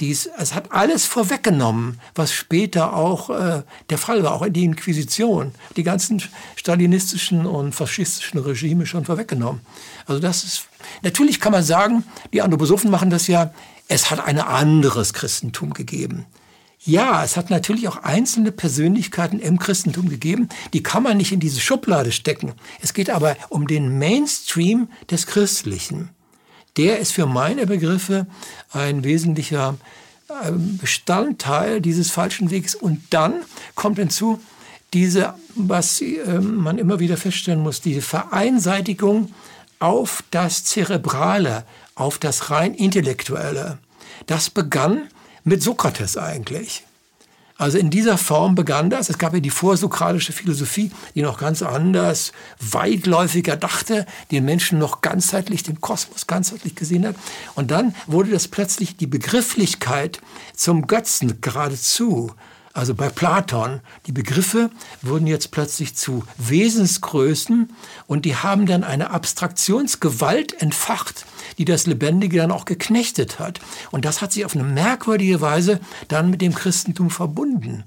dies, 0.00 0.28
es 0.38 0.54
hat 0.54 0.70
alles 0.70 1.06
vorweggenommen, 1.06 1.98
was 2.14 2.32
später 2.32 2.94
auch 2.94 3.30
äh, 3.30 3.62
der 3.90 3.98
Fall 3.98 4.22
war, 4.22 4.34
auch 4.34 4.42
in 4.42 4.52
der 4.52 4.62
Inquisition. 4.62 5.52
Die 5.76 5.82
ganzen 5.82 6.22
stalinistischen 6.54 7.46
und 7.46 7.74
faschistischen 7.74 8.38
Regime 8.38 8.86
schon 8.86 9.04
vorweggenommen. 9.04 9.60
Also 10.06 10.20
das 10.20 10.44
ist, 10.44 10.66
natürlich 11.02 11.40
kann 11.40 11.50
man 11.50 11.64
sagen, 11.64 12.04
die 12.32 12.42
Anthroposophen 12.42 12.90
machen 12.90 13.10
das 13.10 13.26
ja, 13.26 13.52
es 13.88 14.10
hat 14.10 14.24
ein 14.24 14.38
anderes 14.38 15.14
Christentum 15.14 15.74
gegeben. 15.74 16.26
Ja, 16.84 17.24
es 17.24 17.36
hat 17.36 17.50
natürlich 17.50 17.88
auch 17.88 17.96
einzelne 17.98 18.52
Persönlichkeiten 18.52 19.40
im 19.40 19.58
Christentum 19.58 20.08
gegeben, 20.08 20.48
die 20.72 20.82
kann 20.82 21.02
man 21.02 21.16
nicht 21.16 21.32
in 21.32 21.40
diese 21.40 21.60
Schublade 21.60 22.12
stecken. 22.12 22.52
Es 22.80 22.94
geht 22.94 23.10
aber 23.10 23.36
um 23.48 23.66
den 23.66 23.98
Mainstream 23.98 24.88
des 25.10 25.26
Christlichen. 25.26 26.10
Der 26.76 27.00
ist 27.00 27.12
für 27.12 27.26
meine 27.26 27.66
Begriffe 27.66 28.26
ein 28.70 29.02
wesentlicher 29.02 29.76
ähm, 30.44 30.78
Bestandteil 30.78 31.80
dieses 31.80 32.10
falschen 32.10 32.50
Weges. 32.50 32.74
Und 32.74 33.02
dann 33.10 33.42
kommt 33.74 33.98
hinzu 33.98 34.40
diese, 34.92 35.34
was 35.54 36.00
ähm, 36.00 36.56
man 36.56 36.78
immer 36.78 37.00
wieder 37.00 37.16
feststellen 37.16 37.62
muss, 37.62 37.80
diese 37.80 38.02
Vereinseitigung 38.02 39.32
auf 39.80 40.22
das 40.30 40.64
Zerebrale, 40.64 41.64
auf 41.94 42.18
das 42.18 42.50
rein 42.50 42.74
Intellektuelle. 42.74 43.78
Das 44.26 44.50
begann 44.50 45.08
mit 45.48 45.62
Sokrates 45.62 46.16
eigentlich. 46.16 46.84
Also 47.58 47.76
in 47.76 47.90
dieser 47.90 48.18
Form 48.18 48.54
begann 48.54 48.88
das. 48.88 49.10
Es 49.10 49.18
gab 49.18 49.34
ja 49.34 49.40
die 49.40 49.50
vorsokratische 49.50 50.32
Philosophie, 50.32 50.92
die 51.16 51.22
noch 51.22 51.38
ganz 51.38 51.60
anders, 51.62 52.32
weitläufiger 52.60 53.56
dachte, 53.56 54.06
den 54.30 54.44
Menschen 54.44 54.78
noch 54.78 55.00
ganzheitlich, 55.00 55.64
den 55.64 55.80
Kosmos 55.80 56.28
ganzheitlich 56.28 56.76
gesehen 56.76 57.04
hat. 57.04 57.16
Und 57.56 57.72
dann 57.72 57.96
wurde 58.06 58.30
das 58.30 58.46
plötzlich 58.46 58.96
die 58.96 59.08
Begrifflichkeit 59.08 60.20
zum 60.54 60.86
Götzen 60.86 61.40
geradezu. 61.40 62.32
Also 62.74 62.94
bei 62.94 63.08
Platon, 63.08 63.80
die 64.06 64.12
Begriffe 64.12 64.70
wurden 65.02 65.26
jetzt 65.26 65.50
plötzlich 65.50 65.96
zu 65.96 66.22
Wesensgrößen 66.36 67.72
und 68.06 68.24
die 68.24 68.36
haben 68.36 68.66
dann 68.66 68.84
eine 68.84 69.10
Abstraktionsgewalt 69.10 70.62
entfacht, 70.62 71.26
die 71.58 71.64
das 71.64 71.86
Lebendige 71.86 72.38
dann 72.38 72.50
auch 72.50 72.64
geknechtet 72.64 73.38
hat. 73.38 73.60
Und 73.90 74.04
das 74.04 74.22
hat 74.22 74.32
sich 74.32 74.44
auf 74.44 74.54
eine 74.54 74.64
merkwürdige 74.64 75.40
Weise 75.40 75.80
dann 76.08 76.30
mit 76.30 76.40
dem 76.40 76.54
Christentum 76.54 77.10
verbunden. 77.10 77.84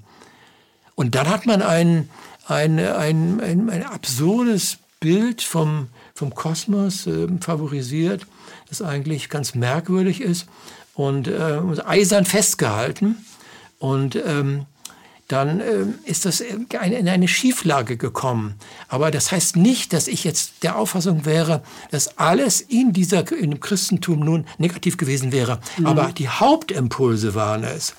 Und 0.94 1.14
dann 1.14 1.28
hat 1.28 1.46
man 1.46 1.62
ein, 1.62 2.08
ein, 2.46 2.78
ein, 2.78 3.40
ein, 3.40 3.70
ein 3.70 3.82
absurdes 3.84 4.78
Bild 5.00 5.42
vom, 5.42 5.88
vom 6.14 6.34
Kosmos 6.34 7.06
äh, 7.06 7.26
favorisiert, 7.40 8.26
das 8.68 8.82
eigentlich 8.82 9.28
ganz 9.28 9.54
merkwürdig 9.54 10.20
ist 10.20 10.46
und 10.94 11.28
äh, 11.28 11.60
eisern 11.84 12.24
festgehalten. 12.24 13.24
Und 13.78 14.14
ähm, 14.14 14.66
dann 15.28 15.60
äh, 15.60 15.84
ist 16.04 16.26
das 16.26 16.40
in 16.40 16.66
eine 17.08 17.28
Schieflage 17.28 17.96
gekommen. 17.96 18.54
Aber 18.88 19.10
das 19.10 19.32
heißt 19.32 19.56
nicht, 19.56 19.92
dass 19.92 20.08
ich 20.08 20.24
jetzt 20.24 20.62
der 20.62 20.76
Auffassung 20.76 21.24
wäre, 21.24 21.62
dass 21.90 22.18
alles 22.18 22.60
in 22.60 22.92
dieser 22.92 23.30
in 23.32 23.52
dem 23.52 23.60
Christentum 23.60 24.20
nun 24.20 24.46
negativ 24.58 24.96
gewesen 24.96 25.32
wäre. 25.32 25.60
Mhm. 25.78 25.86
Aber 25.86 26.12
die 26.12 26.28
Hauptimpulse 26.28 27.34
waren 27.34 27.64
es. 27.64 27.94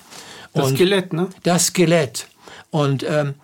Das 0.52 0.66
Und 0.66 0.76
Skelett, 0.76 1.12
ne? 1.12 1.28
Das 1.42 1.66
Skelett. 1.66 2.28
Und 2.70 3.04
ähm, 3.08 3.34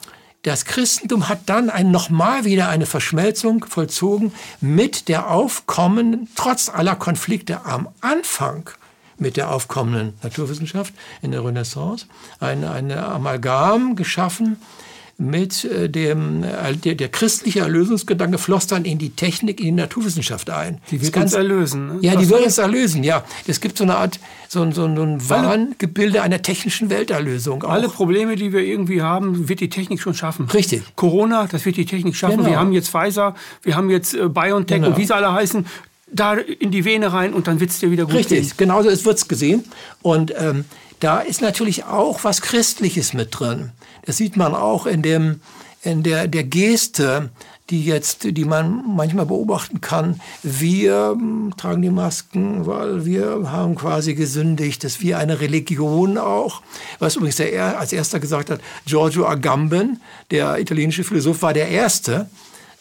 das 0.43 0.65
Christentum 0.65 1.29
hat 1.29 1.41
dann 1.47 1.69
ein, 1.69 1.91
nochmal 1.91 2.45
wieder 2.45 2.69
eine 2.69 2.87
Verschmelzung 2.87 3.67
vollzogen 3.69 4.33
mit 4.61 5.09
der 5.09 5.31
aufkommenden, 5.31 6.29
trotz 6.35 6.69
aller 6.69 6.97
Konflikte 6.97 7.67
am 7.67 7.89
Anfang 8.01 8.71
mit 9.21 9.37
der 9.37 9.53
aufkommenden 9.53 10.15
Naturwissenschaft 10.23 10.93
in 11.23 11.31
der 11.31 11.45
Renaissance 11.45 12.07
eine, 12.41 12.71
eine 12.71 13.05
Amalgam 13.05 13.95
geschaffen 13.97 14.57
mit 15.21 15.65
äh, 15.67 15.91
dem 15.91 16.43
äh, 16.43 16.75
der, 16.75 16.95
der 16.95 17.09
christliche 17.11 17.61
Erlösungsgedanke 17.61 18.39
floss 18.39 18.67
dann 18.67 18.87
in 18.87 18.99
die 18.99 19.11
Technik, 19.11 19.61
in 19.61 19.67
die 19.67 19.73
Naturwissenschaft 19.73 20.49
ein. 20.49 20.81
Die 20.91 21.03
wird 21.03 21.15
uns 21.15 21.35
erlösen. 21.35 21.89
Ne? 21.89 21.99
Ja, 22.01 22.17
die 22.17 22.29
wird 22.29 22.47
uns 22.47 22.57
erlösen. 22.57 23.05
Ja, 23.05 23.23
es 23.47 23.61
gibt 23.61 23.77
so 23.77 23.85
eine 23.85 23.97
Art 23.97 24.19
so, 24.49 24.63
ein, 24.63 24.73
so 24.73 24.85
ein 24.85 25.29
Wahngebilde 25.29 26.23
einer 26.23 26.41
technischen 26.41 26.89
Welterlösung. 26.89 27.63
Auch. 27.63 27.71
Alle 27.71 27.89
Probleme, 27.89 28.35
die 28.37 28.53
wir 28.53 28.61
irgendwie 28.61 29.03
haben, 29.03 29.49
wird 29.49 29.61
die 29.61 29.69
Technik 29.69 30.01
schon 30.01 30.15
schaffen. 30.15 30.47
Richtig. 30.47 30.83
Corona, 30.97 31.47
das 31.47 31.67
wird 31.67 31.77
die 31.77 31.85
Technik 31.85 32.17
schaffen. 32.17 32.39
Genau. 32.39 32.49
Wir 32.49 32.59
haben 32.59 32.73
jetzt 32.73 32.89
Pfizer, 32.89 33.35
wir 33.63 33.77
haben 33.77 33.91
jetzt 33.91 34.15
äh, 34.15 34.27
BioNTech 34.29 34.79
genau. 34.79 34.89
und 34.89 34.97
wie 34.97 35.05
sie 35.05 35.15
alle 35.15 35.33
heißen 35.33 35.67
da 36.13 36.35
in 36.35 36.71
die 36.71 36.85
Vene 36.85 37.13
rein 37.13 37.35
und 37.35 37.47
dann 37.47 37.61
wird 37.61 37.71
es 37.71 37.79
dir 37.79 37.91
wieder 37.91 38.05
gut 38.05 38.15
Richtig, 38.15 38.49
gehen. 38.49 38.55
genauso 38.57 38.89
wird 38.89 39.19
es 39.19 39.29
gesehen. 39.29 39.65
Und 40.03 40.33
ähm, 40.37 40.65
da 41.01 41.21
ist 41.21 41.41
natürlich 41.41 41.85
auch 41.85 42.25
was 42.25 42.43
Christliches 42.43 43.15
mit 43.15 43.39
drin. 43.39 43.73
Das 44.05 44.17
sieht 44.17 44.37
man 44.37 44.55
auch 44.55 44.87
in, 44.87 45.03
dem, 45.03 45.41
in 45.83 46.03
der, 46.03 46.29
der 46.29 46.45
Geste, 46.45 47.31
die 47.71 47.85
jetzt, 47.85 48.25
die 48.25 48.45
man 48.45 48.85
manchmal 48.87 49.27
beobachten 49.27 49.81
kann. 49.81 50.21
Wir 50.43 51.17
ähm, 51.17 51.55
tragen 51.57 51.83
die 51.83 51.91
Masken, 51.91 52.67
weil 52.67 53.05
wir 53.05 53.51
haben 53.51 53.77
quasi 53.77 54.15
gesündigt. 54.15 54.83
Das 54.85 54.97
ist 54.97 55.03
wie 55.03 55.15
eine 55.15 55.41
Religion 55.41 56.19
auch. 56.19 56.63
Was 56.99 57.17
übrigens 57.17 57.37
der, 57.37 57.79
als 57.79 57.93
erster 57.93 58.19
gesagt 58.21 58.51
hat, 58.51 58.61
Giorgio 58.87 59.27
Agamben, 59.27 60.01
der 60.31 60.59
italienische 60.59 61.05
Philosoph, 61.05 61.43
war 61.43 61.55
der 61.55 61.69
Erste, 61.69 62.29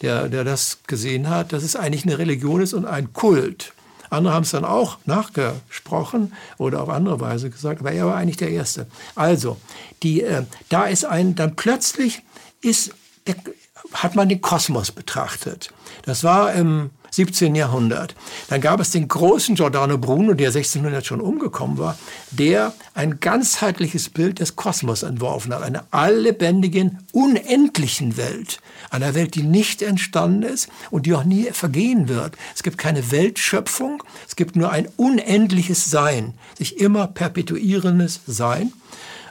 der, 0.02 0.28
der 0.28 0.44
das 0.44 0.78
gesehen 0.86 1.28
hat, 1.28 1.52
dass 1.52 1.62
es 1.62 1.76
eigentlich 1.76 2.04
eine 2.04 2.18
Religion 2.18 2.60
ist 2.60 2.72
und 2.72 2.86
ein 2.86 3.12
Kult. 3.12 3.72
Andere 4.10 4.34
haben 4.34 4.42
es 4.42 4.50
dann 4.50 4.64
auch 4.64 4.98
nachgesprochen 5.04 6.32
oder 6.58 6.82
auf 6.82 6.88
andere 6.88 7.20
Weise 7.20 7.48
gesagt, 7.48 7.80
aber 7.80 7.92
er 7.92 8.06
war 8.06 8.16
eigentlich 8.16 8.36
der 8.36 8.50
Erste. 8.50 8.86
Also, 9.14 9.56
die, 10.02 10.22
äh, 10.22 10.42
da 10.68 10.84
ist 10.84 11.04
ein, 11.04 11.36
dann 11.36 11.54
plötzlich 11.54 12.22
ist, 12.60 12.92
der, 13.26 13.36
hat 13.92 14.16
man 14.16 14.28
den 14.28 14.40
Kosmos 14.40 14.90
betrachtet. 14.90 15.72
Das 16.04 16.24
war 16.24 16.52
im 16.52 16.90
17. 17.10 17.54
Jahrhundert. 17.54 18.14
Dann 18.48 18.60
gab 18.60 18.80
es 18.80 18.90
den 18.90 19.08
großen 19.08 19.56
Giordano 19.56 19.98
Bruno, 19.98 20.34
der 20.34 20.48
1600 20.48 21.04
schon 21.04 21.20
umgekommen 21.20 21.78
war, 21.78 21.98
der 22.30 22.72
ein 22.94 23.20
ganzheitliches 23.20 24.10
Bild 24.10 24.38
des 24.38 24.56
Kosmos 24.56 25.02
entworfen 25.02 25.52
hat, 25.52 25.62
einer 25.62 25.84
alllebendigen, 25.90 26.98
unendlichen 27.12 28.16
Welt. 28.16 28.60
Einer 28.90 29.14
Welt, 29.14 29.34
die 29.34 29.42
nicht 29.42 29.82
entstanden 29.82 30.42
ist 30.42 30.68
und 30.90 31.06
die 31.06 31.14
auch 31.14 31.24
nie 31.24 31.44
vergehen 31.52 32.08
wird. 32.08 32.36
Es 32.54 32.62
gibt 32.62 32.76
keine 32.76 33.10
Weltschöpfung, 33.10 34.02
es 34.28 34.36
gibt 34.36 34.56
nur 34.56 34.70
ein 34.70 34.88
unendliches 34.96 35.90
Sein, 35.90 36.34
sich 36.58 36.78
immer 36.78 37.06
perpetuierendes 37.06 38.20
Sein 38.26 38.72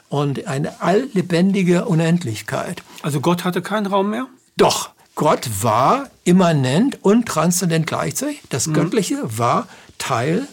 und 0.10 0.48
eine 0.48 0.82
alllebendige 0.82 1.86
Unendlichkeit. 1.86 2.84
Also 3.02 3.22
Gott 3.22 3.44
hatte 3.44 3.62
keinen 3.62 3.86
Raum 3.86 4.10
mehr? 4.10 4.28
Doch, 4.58 4.92
Gott 5.16 5.50
war 5.62 6.10
immanent 6.24 7.04
und 7.04 7.28
transzendent 7.28 7.88
gleichzeitig. 7.88 8.42
Das 8.50 8.68
mhm. 8.68 8.74
Göttliche 8.74 9.38
war 9.38 9.68
Teil 9.98 10.48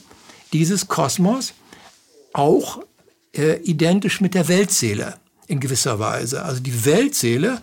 dieses 0.53 0.89
Kosmos, 0.89 1.55
auch 2.33 2.81
äh, 3.33 3.61
identisch 3.63 4.21
mit 4.21 4.35
der 4.35 4.49
Weltseele 4.49 5.15
in 5.47 5.61
gewisser 5.61 5.99
Weise. 5.99 6.45
Also 6.45 6.61
die 6.61 6.85
Weltseele 6.85 7.61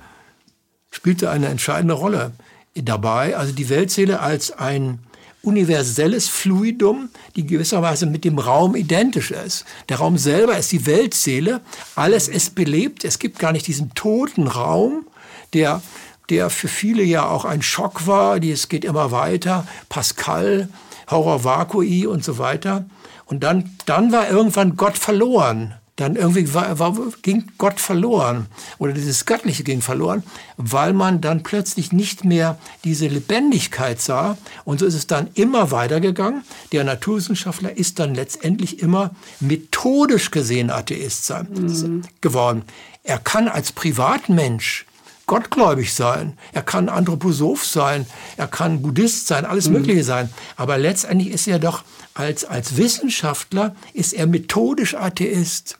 spielte 0.93 1.31
eine 1.31 1.47
entscheidende 1.47 1.95
Rolle 1.95 2.31
dabei. 2.75 3.35
Also 3.35 3.51
die 3.51 3.69
Weltseele 3.69 4.19
als 4.19 4.51
ein 4.51 5.00
universelles 5.41 6.29
Fluidum, 6.29 7.09
die 7.35 7.45
gewisserweise 7.45 8.05
mit 8.05 8.23
dem 8.23 8.38
Raum 8.38 8.75
identisch 8.75 9.31
ist. 9.31 9.65
Der 9.89 9.97
Raum 9.97 10.17
selber 10.17 10.57
ist 10.57 10.71
die 10.71 10.85
Weltseele, 10.85 11.59
alles 11.95 12.29
ist 12.29 12.55
belebt, 12.55 13.03
es 13.03 13.19
gibt 13.19 13.39
gar 13.39 13.51
nicht 13.51 13.67
diesen 13.67 13.93
toten 13.93 14.47
Raum, 14.47 15.05
der, 15.51 15.81
der 16.29 16.50
für 16.50 16.69
viele 16.69 17.03
ja 17.03 17.27
auch 17.27 17.43
ein 17.43 17.62
Schock 17.62 18.07
war, 18.07 18.39
die, 18.39 18.51
es 18.51 18.69
geht 18.69 18.85
immer 18.85 19.12
weiter, 19.12 19.67
Pascal, 19.89 20.69
Horror 21.09 21.43
Vakui 21.43 22.05
und 22.05 22.23
so 22.23 22.38
weiter. 22.38 22.85
Und 23.25 23.43
dann, 23.43 23.75
dann 23.85 24.12
war 24.13 24.29
irgendwann 24.29 24.77
Gott 24.77 24.97
verloren 24.97 25.73
dann 25.95 26.15
irgendwie 26.15 26.53
war, 26.53 26.79
war, 26.79 26.95
ging 27.21 27.51
Gott 27.59 27.79
verloren 27.79 28.47
oder 28.79 28.93
dieses 28.93 29.25
Göttliche 29.25 29.63
ging 29.63 29.81
verloren, 29.81 30.23
weil 30.57 30.91
man 30.93 31.21
dann 31.21 31.43
plötzlich 31.43 31.91
nicht 31.91 32.25
mehr 32.25 32.57
diese 32.83 33.07
Lebendigkeit 33.07 34.01
sah. 34.01 34.38
Und 34.65 34.79
so 34.79 34.88
ist 34.88 34.95
es 34.95 35.05
dann 35.05 35.29
immer 35.35 35.69
weitergegangen. 35.69 36.43
Der 36.71 36.83
Naturwissenschaftler 36.83 37.77
ist 37.77 38.00
dann 38.00 38.15
letztendlich 38.15 38.79
immer 38.79 39.12
methodisch 39.39 40.31
gesehen 40.31 40.71
Atheist 40.71 41.25
sein, 41.25 41.47
mhm. 41.51 42.01
geworden. 42.21 42.63
Er 43.03 43.19
kann 43.19 43.47
als 43.47 43.71
Privatmensch 43.71 44.85
gottgläubig 45.25 45.93
sein, 45.93 46.38
er 46.51 46.63
kann 46.63 46.89
Anthroposoph 46.89 47.63
sein, 47.65 48.05
er 48.35 48.47
kann 48.47 48.81
Buddhist 48.81 49.27
sein, 49.27 49.45
alles 49.45 49.67
mhm. 49.67 49.73
Mögliche 49.73 50.03
sein. 50.03 50.29
Aber 50.55 50.79
letztendlich 50.79 51.31
ist 51.31 51.47
er 51.47 51.59
doch 51.59 51.83
als, 52.15 52.45
als 52.45 52.77
Wissenschaftler, 52.77 53.75
ist 53.93 54.13
er 54.13 54.25
methodisch 54.25 54.95
Atheist. 54.95 55.77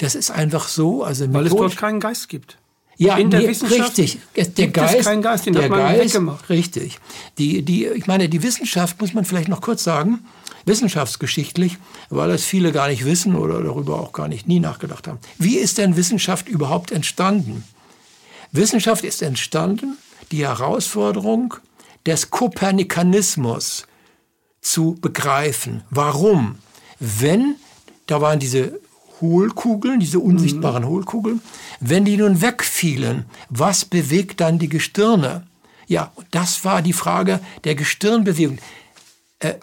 Das 0.00 0.14
ist 0.14 0.30
einfach 0.30 0.68
so. 0.68 1.04
Also 1.04 1.32
Weil 1.32 1.46
es 1.46 1.54
dort 1.54 1.76
keinen 1.76 2.00
Geist 2.00 2.28
gibt. 2.28 2.56
Ja, 2.96 3.16
in 3.16 3.30
der 3.30 3.40
nee, 3.40 3.48
Wissenschaft 3.48 3.98
richtig. 3.98 4.18
Der 4.36 4.68
Geist, 4.68 4.94
es 4.94 5.06
keinen 5.06 5.22
Geist, 5.22 5.46
den 5.46 5.54
der 5.54 5.64
hat 5.64 5.70
man 5.70 5.80
Geist, 5.80 6.14
weggemacht. 6.14 6.50
Richtig. 6.50 6.98
Die, 7.38 7.62
die, 7.62 7.86
ich 7.86 8.06
meine, 8.06 8.28
die 8.28 8.42
Wissenschaft 8.42 9.00
muss 9.00 9.14
man 9.14 9.24
vielleicht 9.24 9.48
noch 9.48 9.62
kurz 9.62 9.84
sagen, 9.84 10.26
wissenschaftsgeschichtlich, 10.66 11.78
weil 12.10 12.28
das 12.28 12.44
viele 12.44 12.72
gar 12.72 12.88
nicht 12.88 13.06
wissen 13.06 13.36
oder 13.36 13.62
darüber 13.62 14.00
auch 14.00 14.12
gar 14.12 14.28
nicht 14.28 14.48
nie 14.48 14.60
nachgedacht 14.60 15.08
haben. 15.08 15.18
Wie 15.38 15.56
ist 15.56 15.78
denn 15.78 15.96
Wissenschaft 15.96 16.48
überhaupt 16.48 16.92
entstanden? 16.92 17.64
Wissenschaft 18.52 19.04
ist 19.04 19.22
entstanden, 19.22 19.96
die 20.30 20.46
Herausforderung 20.46 21.54
des 22.04 22.30
Kopernikanismus 22.30 23.86
zu 24.60 24.98
begreifen. 25.00 25.84
Warum? 25.88 26.56
Wenn, 26.98 27.56
da 28.06 28.20
waren 28.20 28.38
diese 28.38 28.78
Hohlkugeln, 29.20 30.00
diese 30.00 30.20
unsichtbaren 30.20 30.84
mhm. 30.84 30.88
Hohlkugeln, 30.88 31.42
wenn 31.80 32.04
die 32.04 32.16
nun 32.16 32.40
wegfielen, 32.40 33.24
was 33.48 33.84
bewegt 33.84 34.40
dann 34.40 34.58
die 34.58 34.68
Gestirne? 34.68 35.46
Ja, 35.86 36.12
das 36.30 36.64
war 36.64 36.82
die 36.82 36.92
Frage 36.92 37.40
der 37.64 37.74
Gestirnbewegung. 37.74 38.58
Äh, 39.40 39.54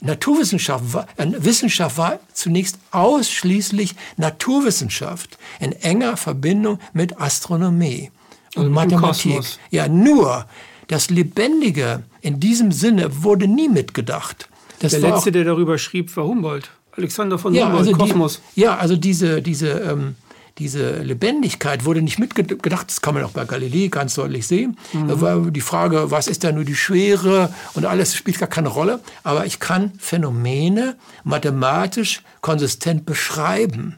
Naturwissenschaft 0.00 0.92
war, 0.92 1.06
äh, 1.16 1.26
Wissenschaft 1.38 1.98
war 1.98 2.20
zunächst 2.32 2.78
ausschließlich 2.90 3.94
Naturwissenschaft 4.16 5.38
in 5.58 5.72
enger 5.72 6.16
Verbindung 6.16 6.78
mit 6.92 7.20
Astronomie 7.20 8.10
und, 8.54 8.66
und 8.66 8.72
Mathematik. 8.72 9.42
Ja, 9.70 9.88
nur 9.88 10.46
das 10.88 11.10
Lebendige 11.10 12.02
in 12.20 12.40
diesem 12.40 12.72
Sinne 12.72 13.22
wurde 13.22 13.46
nie 13.46 13.68
mitgedacht. 13.68 14.48
Das 14.80 14.92
der 14.92 15.00
letzte, 15.00 15.30
der 15.30 15.44
darüber 15.44 15.78
schrieb, 15.78 16.14
war 16.16 16.24
Humboldt. 16.24 16.70
Alexander 17.00 17.38
von 17.38 17.54
ja, 17.54 17.66
Humboldt, 17.66 17.88
also 17.88 17.98
Kosmos. 17.98 18.40
Die, 18.54 18.60
ja, 18.60 18.76
also 18.76 18.96
diese, 18.96 19.42
diese, 19.42 19.68
ähm, 19.68 20.14
diese 20.58 20.98
Lebendigkeit 20.98 21.84
wurde 21.84 22.02
nicht 22.02 22.18
mitgedacht. 22.18 22.88
Das 22.88 23.00
kann 23.00 23.14
man 23.14 23.24
auch 23.24 23.30
bei 23.30 23.44
Galilei 23.44 23.88
ganz 23.88 24.14
deutlich 24.14 24.46
sehen. 24.46 24.76
Mhm. 24.92 25.08
Da 25.08 25.20
war 25.20 25.50
die 25.50 25.60
Frage, 25.60 26.10
was 26.10 26.28
ist 26.28 26.44
da 26.44 26.52
nur 26.52 26.64
die 26.64 26.74
Schwere 26.76 27.52
und 27.74 27.86
alles 27.86 28.14
spielt 28.14 28.38
gar 28.38 28.48
keine 28.48 28.68
Rolle. 28.68 29.00
Aber 29.22 29.46
ich 29.46 29.58
kann 29.58 29.92
Phänomene 29.98 30.96
mathematisch 31.24 32.22
konsistent 32.42 33.06
beschreiben. 33.06 33.96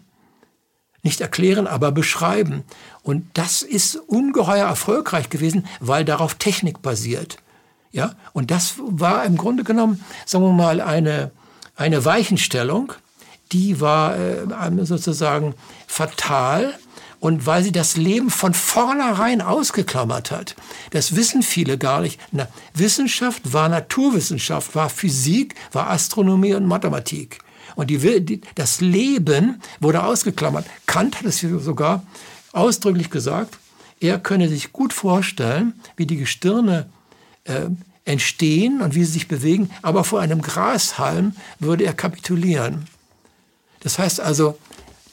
Nicht 1.03 1.20
erklären, 1.20 1.66
aber 1.66 1.90
beschreiben. 1.90 2.62
Und 3.03 3.27
das 3.35 3.62
ist 3.62 3.96
ungeheuer 3.96 4.66
erfolgreich 4.66 5.31
gewesen, 5.31 5.66
weil 5.81 6.05
darauf 6.05 6.35
Technik 6.35 6.81
basiert. 6.81 7.38
Ja, 7.90 8.14
und 8.33 8.50
das 8.50 8.74
war 8.79 9.24
im 9.24 9.37
Grunde 9.37 9.64
genommen, 9.64 10.03
sagen 10.24 10.44
wir 10.44 10.53
mal, 10.53 10.81
eine, 10.81 11.33
eine 11.83 12.05
Weichenstellung, 12.05 12.92
die 13.51 13.81
war 13.81 14.16
äh, 14.16 14.85
sozusagen 14.85 15.55
fatal. 15.87 16.75
Und 17.21 17.47
weil 17.47 17.62
sie 17.62 17.71
das 17.71 17.97
Leben 17.97 18.31
von 18.31 18.53
vornherein 18.53 19.42
ausgeklammert 19.42 20.33
hat, 20.33 20.57
das 20.90 21.14
wissen 21.14 21.42
viele 21.42 21.79
gar 21.79 22.01
nicht. 22.01 22.21
Na, 22.33 22.49
Wissenschaft 22.75 23.53
war 23.53 23.68
Naturwissenschaft, 23.68 24.75
war 24.75 24.88
Physik, 24.88 25.55
war 25.71 25.88
Astronomie 25.90 26.55
und 26.55 26.66
Mathematik. 26.66 27.38
Und 27.77 27.90
die, 27.90 28.25
die, 28.25 28.40
das 28.57 28.81
Leben 28.81 29.62
wurde 29.79 30.03
ausgeklammert. 30.03 30.66
Kant 30.87 31.18
hat 31.18 31.27
es 31.27 31.38
sogar 31.40 32.03
ausdrücklich 32.53 33.09
gesagt, 33.09 33.57
er 34.01 34.18
könne 34.18 34.49
sich 34.49 34.73
gut 34.73 34.92
vorstellen, 34.92 35.75
wie 35.97 36.07
die 36.07 36.16
Gestirne 36.16 36.90
äh, 37.45 37.66
entstehen 38.05 38.81
und 38.81 38.95
wie 38.95 39.05
sie 39.05 39.12
sich 39.12 39.29
bewegen, 39.29 39.71
aber 39.83 40.05
vor 40.05 40.21
einem 40.21 40.43
Grashalm 40.43 41.35
würde 41.59 41.85
er 41.85 41.95
kapitulieren. 41.95 42.87
Das 43.81 43.99
heißt 43.99 44.21
also, 44.21 44.59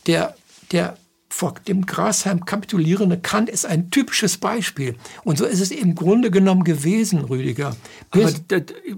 der, 0.08 0.36
der 0.72 0.98
vor 1.32 1.54
dem 1.68 1.86
Grashalm 1.86 2.46
kapitulierende 2.46 3.18
Kant 3.18 3.50
ist 3.50 3.66
ein 3.66 3.92
typisches 3.92 4.38
Beispiel. 4.38 4.96
Und 5.24 5.38
so 5.38 5.46
ist 5.46 5.62
es 5.62 5.72
im 5.72 5.94
Grunde 5.94 6.32
genommen 6.32 6.64
gewesen, 6.64 7.20
Rüdiger. 7.20 7.76
Aber 8.10 8.30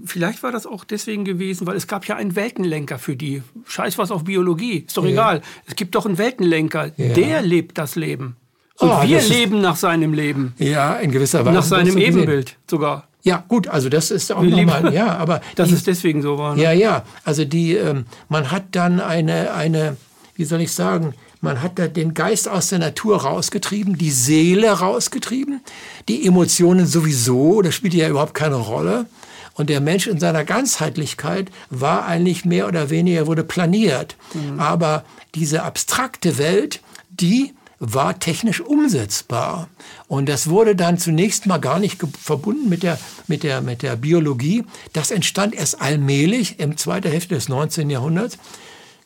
vielleicht 0.06 0.42
war 0.42 0.50
das 0.50 0.66
auch 0.66 0.84
deswegen 0.84 1.24
gewesen, 1.24 1.66
weil 1.66 1.76
es 1.76 1.86
gab 1.86 2.06
ja 2.06 2.16
einen 2.16 2.34
Weltenlenker 2.34 2.98
für 2.98 3.16
die. 3.16 3.42
Scheiß 3.66 3.98
was 3.98 4.10
auf 4.10 4.24
Biologie, 4.24 4.78
ist 4.86 4.96
doch 4.96 5.04
ja. 5.04 5.10
egal. 5.10 5.42
Es 5.66 5.76
gibt 5.76 5.94
doch 5.94 6.06
einen 6.06 6.18
Weltenlenker, 6.18 6.92
ja. 6.96 7.12
der 7.12 7.42
lebt 7.42 7.76
das 7.76 7.96
Leben. 7.96 8.36
Und 8.78 8.90
oh, 8.90 9.02
wir 9.02 9.20
leben 9.20 9.60
nach 9.60 9.76
seinem 9.76 10.14
Leben. 10.14 10.54
Ja, 10.58 10.94
in 10.96 11.12
gewisser 11.12 11.44
Weise. 11.44 11.54
Nach 11.54 11.62
seinem 11.62 11.98
Ebenbild 11.98 12.56
sogar. 12.68 13.06
Ja, 13.22 13.44
gut, 13.46 13.68
also 13.68 13.88
das 13.88 14.10
ist 14.10 14.32
auch 14.32 14.42
nochmal, 14.42 14.92
ja, 14.92 15.16
aber. 15.16 15.40
Dass 15.54 15.68
die, 15.68 15.74
es 15.74 15.84
deswegen 15.84 16.22
so 16.22 16.38
war. 16.38 16.56
Ne? 16.56 16.62
Ja, 16.62 16.72
ja, 16.72 17.04
also 17.24 17.44
die, 17.44 17.76
ähm, 17.76 18.06
man 18.28 18.50
hat 18.50 18.64
dann 18.72 19.00
eine, 19.00 19.54
eine, 19.54 19.96
wie 20.34 20.44
soll 20.44 20.60
ich 20.60 20.72
sagen, 20.72 21.14
man 21.40 21.62
hat 21.62 21.78
da 21.78 21.88
den 21.88 22.14
Geist 22.14 22.48
aus 22.48 22.68
der 22.68 22.78
Natur 22.78 23.22
rausgetrieben, 23.22 23.98
die 23.98 24.10
Seele 24.10 24.70
rausgetrieben, 24.70 25.60
die 26.08 26.26
Emotionen 26.26 26.86
sowieso, 26.86 27.62
das 27.62 27.74
spielt 27.74 27.94
ja 27.94 28.08
überhaupt 28.08 28.34
keine 28.34 28.56
Rolle. 28.56 29.06
Und 29.54 29.68
der 29.68 29.80
Mensch 29.80 30.06
in 30.06 30.18
seiner 30.18 30.44
Ganzheitlichkeit 30.44 31.50
war 31.68 32.06
eigentlich 32.06 32.44
mehr 32.44 32.66
oder 32.68 32.90
weniger, 32.90 33.26
wurde 33.26 33.44
planiert. 33.44 34.16
Mhm. 34.32 34.58
Aber 34.58 35.04
diese 35.34 35.62
abstrakte 35.62 36.38
Welt, 36.38 36.80
die 37.10 37.52
war 37.84 38.20
technisch 38.20 38.60
umsetzbar. 38.60 39.68
Und 40.06 40.28
das 40.28 40.48
wurde 40.48 40.76
dann 40.76 40.98
zunächst 40.98 41.46
mal 41.46 41.58
gar 41.58 41.80
nicht 41.80 42.00
verbunden 42.16 42.68
mit 42.68 42.84
der, 42.84 42.96
mit, 43.26 43.42
der, 43.42 43.60
mit 43.60 43.82
der 43.82 43.96
Biologie. 43.96 44.64
Das 44.92 45.10
entstand 45.10 45.52
erst 45.52 45.82
allmählich 45.82 46.60
im 46.60 46.76
zweiten 46.76 47.10
Hälfte 47.10 47.34
des 47.34 47.48
19. 47.48 47.90
Jahrhunderts. 47.90 48.38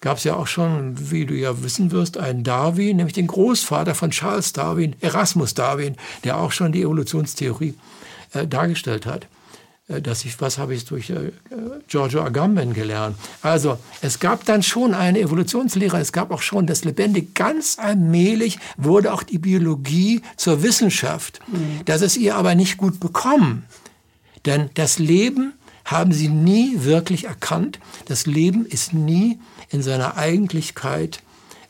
Gab 0.03 0.19
es 0.19 0.25
ja 0.25 0.37
auch 0.37 0.47
schon, 0.47 1.11
wie 1.11 1.25
du 1.25 1.33
ja 1.33 1.63
wissen 1.63 1.91
wirst, 1.91 2.19
einen 2.19 2.45
Darwin, 2.45 2.99
nämlich 2.99 3.15
den 3.15 3.29
Großvater 3.29 3.95
von 3.95 4.11
Charles 4.11 4.53
Darwin, 4.53 4.95
Erasmus 5.01 5.55
Darwin, 5.55 5.97
der 6.23 6.39
auch 6.39 6.53
schon 6.53 6.73
die 6.73 6.83
Evolutionstheorie 6.83 7.75
äh, 8.35 8.47
dargestellt 8.47 9.07
hat. 9.07 9.27
Äh, 9.89 10.03
dass 10.03 10.25
ich, 10.25 10.41
was 10.41 10.59
habe 10.59 10.75
ich 10.75 10.85
durch 10.85 11.11
äh, 11.11 11.33
Giorgio 11.87 12.23
Agamben 12.23 12.75
gelernt. 12.75 13.17
Also 13.43 13.79
es 14.01 14.19
gab 14.19 14.45
dann 14.45 14.63
schon 14.63 14.95
eine 14.95 15.21
Evolutionslehre, 15.21 15.99
es 16.01 16.13
gab 16.13 16.31
auch 16.31 16.43
schon 16.43 16.67
das 16.67 16.85
Lebendige. 16.85 17.29
Ganz 17.35 17.79
allmählich 17.79 18.59
wurde 18.77 19.13
auch 19.13 19.23
die 19.23 19.39
Biologie 19.39 20.23
zur 20.37 20.63
Wissenschaft. 20.63 21.41
Mhm. 21.47 21.83
Das 21.85 22.03
ist 22.03 22.17
ihr 22.17 22.37
aber 22.37 22.55
nicht 22.55 22.77
gut 22.77 22.99
bekommen. 22.99 23.65
Denn 24.45 24.71
das 24.75 24.99
Leben 24.99 25.53
haben 25.85 26.13
sie 26.13 26.29
nie 26.29 26.85
wirklich 26.85 27.25
erkannt. 27.25 27.79
Das 28.07 28.27
Leben 28.27 28.67
ist 28.67 28.93
nie 28.93 29.39
in 29.71 29.83
seiner 29.83 30.17
Eigentlichkeit 30.17 31.23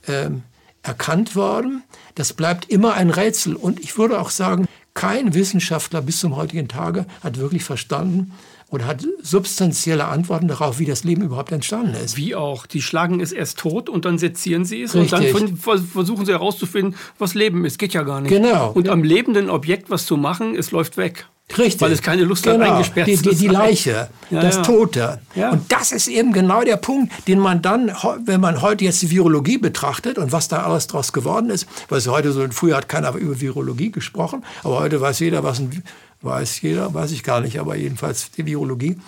ähm, 0.08 0.42
erkannt 0.82 1.36
worden. 1.36 1.82
Das 2.14 2.32
bleibt 2.32 2.70
immer 2.70 2.94
ein 2.94 3.10
Rätsel. 3.10 3.56
Und 3.56 3.80
ich 3.80 3.98
würde 3.98 4.18
auch 4.18 4.30
sagen, 4.30 4.66
kein 4.96 5.34
Wissenschaftler 5.34 6.00
bis 6.00 6.18
zum 6.18 6.34
heutigen 6.34 6.66
Tage 6.66 7.06
hat 7.22 7.38
wirklich 7.38 7.62
verstanden 7.62 8.32
und 8.68 8.84
hat 8.84 9.06
substanzielle 9.22 10.06
Antworten 10.06 10.48
darauf, 10.48 10.80
wie 10.80 10.86
das 10.86 11.04
Leben 11.04 11.22
überhaupt 11.22 11.52
entstanden 11.52 11.94
ist. 11.94 12.16
Wie 12.16 12.34
auch. 12.34 12.66
Die 12.66 12.82
schlagen 12.82 13.20
es 13.20 13.30
erst 13.30 13.58
tot 13.58 13.88
und 13.88 14.04
dann 14.04 14.18
sezieren 14.18 14.64
sie 14.64 14.82
es 14.82 14.94
Richtig. 14.94 15.34
und 15.34 15.60
dann 15.62 15.86
versuchen 15.86 16.26
sie 16.26 16.32
herauszufinden, 16.32 16.96
was 17.18 17.34
Leben 17.34 17.64
ist. 17.64 17.78
Geht 17.78 17.92
ja 17.92 18.02
gar 18.02 18.20
nicht. 18.20 18.30
Genau. 18.30 18.72
Und 18.72 18.88
am 18.88 19.04
lebenden 19.04 19.50
Objekt 19.50 19.90
was 19.90 20.06
zu 20.06 20.16
machen, 20.16 20.56
es 20.56 20.72
läuft 20.72 20.96
weg. 20.96 21.26
Richtig. 21.56 21.80
Weil 21.80 21.92
es 21.92 22.02
keine 22.02 22.24
Lust 22.24 22.42
genau. 22.42 22.64
hat, 22.64 22.72
eingesperrt 22.72 23.06
die, 23.06 23.16
die, 23.16 23.34
die 23.34 23.46
Leiche, 23.46 24.08
ja, 24.30 24.40
das 24.40 24.56
ja. 24.56 24.62
Tote. 24.62 25.20
Ja. 25.36 25.52
Und 25.52 25.70
das 25.70 25.92
ist 25.92 26.08
eben 26.08 26.32
genau 26.32 26.62
der 26.62 26.76
Punkt, 26.76 27.12
den 27.28 27.38
man 27.38 27.62
dann, 27.62 27.92
wenn 28.24 28.40
man 28.40 28.62
heute 28.62 28.84
jetzt 28.84 29.00
die 29.02 29.10
Virologie 29.10 29.56
betrachtet 29.56 30.18
und 30.18 30.32
was 30.32 30.48
da 30.48 30.64
alles 30.64 30.88
draus 30.88 31.12
geworden 31.12 31.50
ist, 31.50 31.66
weil 31.88 31.98
es 31.98 32.08
heute 32.08 32.32
so, 32.32 32.44
früher 32.50 32.76
hat 32.76 32.88
keiner 32.88 33.14
über 33.14 33.40
Virologie 33.40 33.92
gesprochen, 33.92 34.44
aber 34.64 34.80
heute 34.80 35.00
weiß 35.00 35.20
jeder, 35.20 35.44
was 35.44 35.60
ein 35.60 35.82
weiß 36.22 36.60
jeder, 36.62 36.92
weiß 36.92 37.12
ich 37.12 37.22
gar 37.22 37.40
nicht, 37.40 37.60
aber 37.60 37.76
jedenfalls 37.76 38.30
die 38.32 38.46
Virologie, 38.46 38.98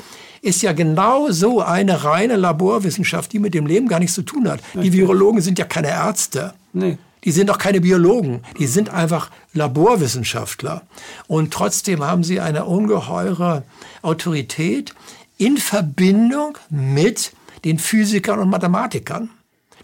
ist 0.40 0.62
ja 0.62 0.72
genau 0.72 1.30
so 1.30 1.60
eine 1.60 2.04
reine 2.04 2.36
Laborwissenschaft, 2.36 3.32
die 3.32 3.40
mit 3.40 3.54
dem 3.54 3.66
Leben 3.66 3.88
gar 3.88 3.98
nichts 3.98 4.14
zu 4.14 4.22
tun 4.22 4.48
hat. 4.48 4.60
Die 4.74 4.92
Virologen 4.92 5.40
sind 5.40 5.58
ja 5.58 5.64
keine 5.64 5.88
Ärzte. 5.88 6.54
Nee. 6.72 6.98
Die 7.24 7.32
sind 7.32 7.50
auch 7.50 7.58
keine 7.58 7.80
Biologen, 7.80 8.42
die 8.58 8.66
sind 8.66 8.90
einfach 8.90 9.30
Laborwissenschaftler. 9.52 10.82
Und 11.26 11.52
trotzdem 11.52 12.04
haben 12.04 12.24
sie 12.24 12.40
eine 12.40 12.64
ungeheure 12.64 13.64
Autorität 14.02 14.94
in 15.36 15.56
Verbindung 15.56 16.58
mit 16.70 17.32
den 17.64 17.78
Physikern 17.78 18.38
und 18.38 18.50
Mathematikern. 18.50 19.30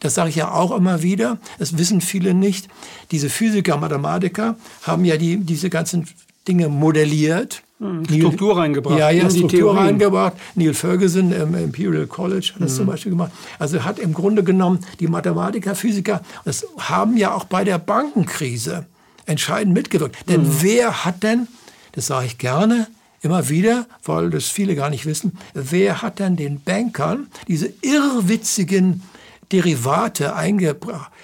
Das 0.01 0.15
sage 0.15 0.29
ich 0.29 0.37
ja 0.37 0.51
auch 0.53 0.77
immer 0.77 1.03
wieder. 1.03 1.39
Das 1.59 1.79
wissen 1.79 2.01
viele 2.01 2.35
nicht. 2.35 2.69
Diese 3.11 3.31
Physiker, 3.31 3.79
Mathematiker 3.79 4.57
haben 4.83 5.05
ja 5.05 5.17
die, 5.17 5.39
diese 5.39 5.71
ganzen 5.71 6.07
Dinge 6.47 6.69
modelliert. 6.69 7.63
Struktur 8.09 8.57
reingebracht. 8.57 8.99
Ja, 8.99 9.11
ja, 9.11 9.29
Struktur 9.31 9.77
reingebracht. 9.77 10.35
Neil 10.55 10.75
Ferguson 10.75 11.33
im 11.33 11.55
Imperial 11.55 12.07
College 12.07 12.53
hat 12.55 12.63
das 12.63 12.73
mhm. 12.73 12.77
zum 12.77 12.87
Beispiel 12.87 13.11
gemacht. 13.11 13.33
Also 13.59 13.85
hat 13.85 13.99
im 13.99 14.15
Grunde 14.15 14.43
genommen 14.43 14.81
die 15.01 15.07
Mathematiker, 15.07 15.75
Physiker, 15.75 16.23
das 16.45 16.67
haben 16.79 17.17
ja 17.17 17.35
auch 17.35 17.45
bei 17.45 17.65
der 17.65 17.79
Bankenkrise 17.79 18.87
entscheidend 19.27 19.75
mitgewirkt. 19.75 20.17
Denn 20.29 20.43
mhm. 20.43 20.57
wer 20.61 21.05
hat 21.05 21.23
denn, 21.23 21.49
das 21.93 22.07
sage 22.07 22.27
ich 22.27 22.39
gerne, 22.39 22.87
immer 23.23 23.49
wieder, 23.49 23.87
weil 24.05 24.31
das 24.31 24.45
viele 24.45 24.75
gar 24.75 24.91
nicht 24.91 25.07
wissen, 25.07 25.39
wer 25.55 26.03
hat 26.03 26.19
denn 26.19 26.37
den 26.37 26.61
Bankern 26.61 27.29
diese 27.49 27.73
irrwitzigen 27.81 29.03
Derivate 29.53 30.35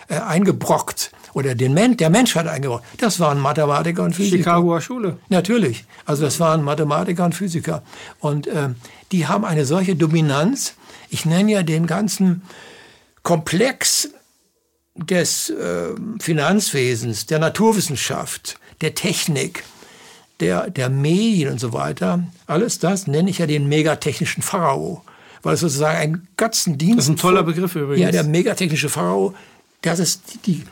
äh, 0.09 0.15
eingebrockt 0.15 1.13
oder 1.33 1.55
den 1.55 1.75
Men 1.75 1.97
der 1.97 2.11
Menschheit 2.11 2.47
eingebrockt. 2.47 2.85
Das 2.99 3.21
waren 3.21 3.39
Mathematiker 3.39 4.03
und 4.03 4.15
Physiker. 4.15 4.37
Chicagoer 4.39 4.81
Schule. 4.81 5.19
Natürlich. 5.29 5.85
Also 6.05 6.23
das 6.23 6.41
waren 6.41 6.63
Mathematiker 6.63 7.25
und 7.25 7.35
Physiker. 7.35 7.83
Und 8.19 8.47
äh, 8.47 8.71
die 9.13 9.27
haben 9.27 9.45
eine 9.45 9.65
solche 9.65 9.97
Dominanz. 9.97 10.75
Ich 11.09 11.25
nenne 11.25 11.53
ja 11.53 11.63
den 11.63 11.87
ganzen 11.87 12.43
Komplex 13.23 14.11
des 14.95 15.51
äh, 15.51 15.91
Finanzwesens, 16.21 17.27
der 17.27 17.39
Naturwissenschaft, 17.39 18.59
der 18.81 18.95
Technik, 18.95 19.65
der, 20.41 20.71
der 20.71 20.89
Medien 20.89 21.53
und 21.53 21.61
so 21.61 21.73
weiter, 21.73 22.25
alles 22.47 22.79
das 22.79 23.07
nenne 23.07 23.31
ich 23.31 23.39
ja 23.39 23.47
den 23.47 23.69
megatechnischen 23.69 24.43
Pharao 24.43 25.05
weil 25.43 25.55
es 25.55 25.61
sozusagen 25.61 25.99
ein 25.99 26.29
Götzendienst. 26.37 26.99
Das 26.99 27.05
ist 27.05 27.11
ein 27.11 27.17
toller 27.17 27.43
Begriff 27.43 27.75
übrigens. 27.75 28.01
Ja, 28.01 28.11
der 28.11 28.25
megatechnische 28.25 28.89
Pharao, 28.89 29.35
das 29.83 29.99
ist 29.99 30.23
die, 30.47 30.65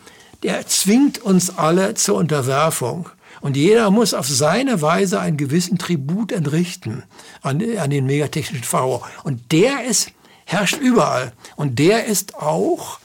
der 0.43 0.67
zwingt 0.67 1.19
uns 1.19 1.57
alle 1.57 1.95
zur 1.95 2.17
Unterwerfung. 2.17 3.09
Und 3.41 3.57
jeder 3.57 3.91
muss 3.91 4.15
auf 4.15 4.27
seine 4.27 4.83
Weise 4.83 5.21
einen 5.21 5.37
gewissen 5.37 5.79
Tribut 5.79 6.33
entrichten 6.33 7.05
an, 7.43 7.63
an 7.79 7.91
den 7.91 8.07
megatechnischen 8.07 8.65
Pharao. 8.65 9.05
Und 9.23 9.53
der 9.53 9.85
ist, 9.85 10.11
herrscht 10.45 10.79
überall. 10.79 11.33
Und 11.57 11.79
der 11.79 12.07
ist 12.07 12.35
auch 12.37 12.99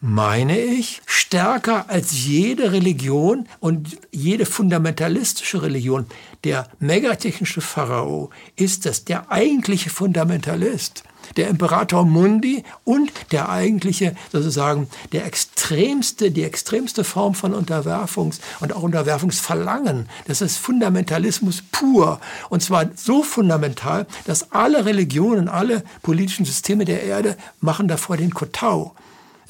meine 0.00 0.58
ich, 0.58 1.02
stärker 1.04 1.90
als 1.90 2.24
jede 2.24 2.72
Religion 2.72 3.46
und 3.60 3.98
jede 4.10 4.46
fundamentalistische 4.46 5.62
Religion. 5.62 6.06
Der 6.44 6.68
megatechnische 6.78 7.60
Pharao 7.60 8.30
ist 8.56 8.86
das, 8.86 9.04
der 9.04 9.30
eigentliche 9.30 9.90
Fundamentalist. 9.90 11.04
Der 11.36 11.48
Imperator 11.48 12.04
Mundi 12.04 12.64
und 12.82 13.12
der 13.30 13.50
eigentliche, 13.50 14.16
sozusagen, 14.32 14.88
der 15.12 15.26
extremste, 15.26 16.30
die 16.30 16.42
extremste 16.42 17.04
Form 17.04 17.34
von 17.34 17.54
Unterwerfungs- 17.54 18.40
und 18.58 18.72
auch 18.72 18.82
Unterwerfungsverlangen. 18.82 20.08
Das 20.26 20.40
ist 20.40 20.56
Fundamentalismus 20.56 21.62
pur. 21.70 22.20
Und 22.48 22.62
zwar 22.62 22.86
so 22.96 23.22
fundamental, 23.22 24.06
dass 24.24 24.50
alle 24.50 24.86
Religionen, 24.86 25.48
alle 25.48 25.84
politischen 26.02 26.46
Systeme 26.46 26.84
der 26.84 27.04
Erde 27.04 27.36
machen 27.60 27.86
davor 27.86 28.16
den 28.16 28.34
Kotau. 28.34 28.94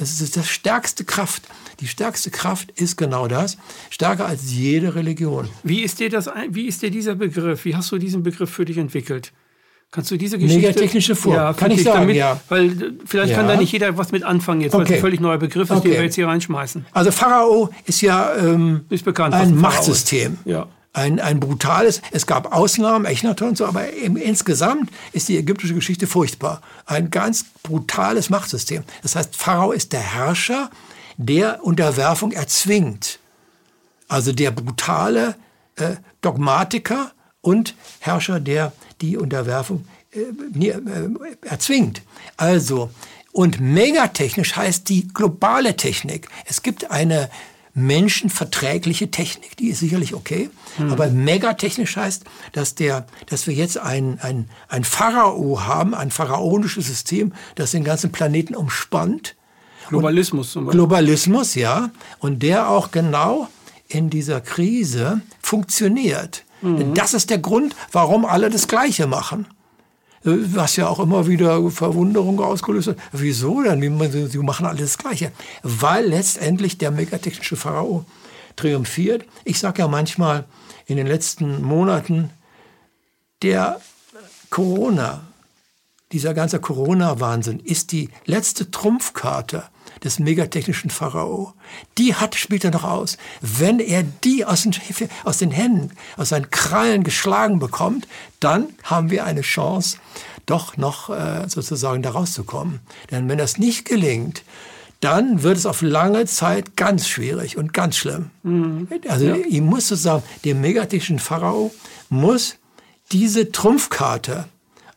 Es 0.00 0.20
ist 0.20 0.36
das 0.36 0.48
stärkste 0.48 1.04
Kraft. 1.04 1.42
Die 1.80 1.86
stärkste 1.86 2.30
Kraft 2.30 2.70
ist 2.72 2.96
genau 2.96 3.28
das, 3.28 3.58
stärker 3.90 4.26
als 4.26 4.50
jede 4.52 4.94
Religion. 4.94 5.48
Wie 5.62 5.82
ist 5.82 6.00
dir 6.00 6.08
das? 6.08 6.30
Wie 6.48 6.66
ist 6.66 6.82
dir 6.82 6.90
dieser 6.90 7.14
Begriff? 7.14 7.64
Wie 7.64 7.76
hast 7.76 7.92
du 7.92 7.98
diesen 7.98 8.22
Begriff 8.22 8.50
für 8.50 8.64
dich 8.64 8.78
entwickelt? 8.78 9.32
Kannst 9.90 10.10
du 10.10 10.16
diese 10.16 10.38
Geschichte? 10.38 10.68
Megatechnische 10.68 11.16
Form. 11.16 11.34
Ja, 11.34 11.52
kann 11.52 11.70
ich 11.72 11.82
sagen, 11.82 12.02
damit, 12.02 12.16
ja. 12.16 12.40
Weil 12.48 12.66
äh, 12.66 12.92
vielleicht 13.04 13.30
ja. 13.32 13.36
kann 13.36 13.48
da 13.48 13.56
nicht 13.56 13.72
jeder 13.72 13.96
was 13.98 14.12
mit 14.12 14.22
anfangen 14.22 14.60
jetzt, 14.60 14.72
weil 14.72 14.84
es 14.84 14.90
ein 14.90 15.00
völlig 15.00 15.20
neuer 15.20 15.38
Begriff 15.38 15.68
ist, 15.68 15.76
okay. 15.76 15.88
den 15.88 15.96
wir 15.96 16.04
jetzt 16.04 16.14
hier 16.14 16.28
reinschmeißen. 16.28 16.86
Also 16.92 17.10
Pharao 17.10 17.70
ist 17.86 18.00
ja 18.00 18.34
ähm, 18.36 18.82
ist 18.88 19.04
bekannt, 19.04 19.34
ein 19.34 19.56
Machtsystem. 19.56 20.38
Ja 20.44 20.68
ein, 20.92 21.20
ein 21.20 21.38
brutales, 21.38 22.02
es 22.10 22.26
gab 22.26 22.52
Ausnahmen, 22.52 23.04
Echnaton 23.04 23.50
und 23.50 23.56
so, 23.56 23.66
aber 23.66 23.92
im, 23.92 24.16
insgesamt 24.16 24.90
ist 25.12 25.28
die 25.28 25.38
ägyptische 25.38 25.74
Geschichte 25.74 26.06
furchtbar. 26.06 26.62
Ein 26.86 27.10
ganz 27.10 27.44
brutales 27.62 28.28
Machtsystem. 28.28 28.82
Das 29.02 29.14
heißt, 29.14 29.36
Pharao 29.36 29.72
ist 29.72 29.92
der 29.92 30.00
Herrscher, 30.00 30.70
der 31.16 31.64
Unterwerfung 31.64 32.32
erzwingt. 32.32 33.20
Also 34.08 34.32
der 34.32 34.50
brutale 34.50 35.36
äh, 35.76 35.96
Dogmatiker 36.22 37.12
und 37.40 37.74
Herrscher, 38.00 38.40
der 38.40 38.72
die 39.00 39.16
Unterwerfung 39.16 39.84
äh, 40.12 40.20
äh, 40.66 40.78
erzwingt. 41.42 42.02
Also, 42.36 42.90
und 43.32 43.60
megatechnisch 43.60 44.56
heißt 44.56 44.88
die 44.88 45.06
globale 45.06 45.76
Technik. 45.76 46.28
Es 46.46 46.62
gibt 46.62 46.90
eine 46.90 47.30
menschenverträgliche 47.74 49.10
Technik, 49.10 49.56
die 49.56 49.68
ist 49.68 49.80
sicherlich 49.80 50.14
okay. 50.14 50.50
Mhm. 50.78 50.92
Aber 50.92 51.08
megatechnisch 51.08 51.96
heißt, 51.96 52.24
dass, 52.52 52.74
der, 52.74 53.06
dass 53.26 53.46
wir 53.46 53.54
jetzt 53.54 53.78
ein, 53.78 54.18
ein, 54.20 54.48
ein 54.68 54.84
Pharao 54.84 55.62
haben, 55.64 55.94
ein 55.94 56.10
pharaonisches 56.10 56.86
System, 56.86 57.32
das 57.54 57.70
den 57.70 57.84
ganzen 57.84 58.12
Planeten 58.12 58.54
umspannt. 58.54 59.36
Globalismus 59.88 60.52
zum 60.52 60.66
Beispiel. 60.66 60.78
Globalismus, 60.78 61.54
ja. 61.54 61.90
Und 62.18 62.42
der 62.42 62.68
auch 62.68 62.90
genau 62.90 63.48
in 63.88 64.10
dieser 64.10 64.40
Krise 64.40 65.20
funktioniert. 65.40 66.44
Mhm. 66.62 66.76
Denn 66.76 66.94
das 66.94 67.14
ist 67.14 67.30
der 67.30 67.38
Grund, 67.38 67.74
warum 67.92 68.24
alle 68.24 68.50
das 68.50 68.68
Gleiche 68.68 69.06
machen 69.06 69.46
was 70.22 70.76
ja 70.76 70.88
auch 70.88 71.00
immer 71.00 71.26
wieder 71.26 71.70
Verwunderung 71.70 72.40
ausgelöst 72.40 72.88
hat. 72.88 72.96
Wieso 73.12 73.62
denn? 73.62 73.80
Sie 74.28 74.38
machen 74.38 74.66
alles 74.66 74.80
das 74.82 74.98
Gleiche. 74.98 75.32
Weil 75.62 76.06
letztendlich 76.06 76.78
der 76.78 76.90
megatechnische 76.90 77.56
Pharao 77.56 78.04
triumphiert. 78.56 79.24
Ich 79.44 79.58
sage 79.58 79.80
ja 79.80 79.88
manchmal 79.88 80.44
in 80.86 80.96
den 80.96 81.06
letzten 81.06 81.62
Monaten, 81.62 82.30
der 83.42 83.80
Corona, 84.50 85.22
dieser 86.12 86.34
ganze 86.34 86.60
Corona-Wahnsinn 86.60 87.60
ist 87.60 87.92
die 87.92 88.10
letzte 88.26 88.70
Trumpfkarte 88.70 89.64
des 90.04 90.18
megatechnischen 90.18 90.90
Pharao. 90.90 91.54
Die 91.98 92.14
hat, 92.14 92.34
spielt 92.34 92.64
er 92.64 92.70
noch 92.70 92.84
aus. 92.84 93.18
Wenn 93.40 93.80
er 93.80 94.02
die 94.02 94.44
aus 94.44 94.62
den, 94.62 94.74
aus 95.24 95.38
den 95.38 95.50
Händen, 95.50 95.90
aus 96.16 96.30
seinen 96.30 96.50
Krallen 96.50 97.04
geschlagen 97.04 97.58
bekommt, 97.58 98.08
dann 98.40 98.68
haben 98.82 99.10
wir 99.10 99.24
eine 99.24 99.42
Chance, 99.42 99.98
doch 100.46 100.76
noch 100.76 101.10
äh, 101.10 101.48
sozusagen 101.48 102.02
da 102.02 102.10
rauszukommen. 102.10 102.80
Denn 103.10 103.28
wenn 103.28 103.38
das 103.38 103.58
nicht 103.58 103.84
gelingt, 103.84 104.42
dann 105.00 105.42
wird 105.42 105.56
es 105.56 105.66
auf 105.66 105.80
lange 105.80 106.26
Zeit 106.26 106.76
ganz 106.76 107.08
schwierig 107.08 107.56
und 107.56 107.72
ganz 107.72 107.96
schlimm. 107.96 108.30
Mhm. 108.42 108.88
Also 109.08 109.26
ja. 109.26 109.34
ihm 109.34 109.64
muss 109.64 109.88
sozusagen, 109.88 110.22
dem 110.44 110.60
megatischen 110.60 111.18
Pharao 111.18 111.72
muss 112.10 112.56
diese 113.10 113.50
Trumpfkarte 113.50 114.46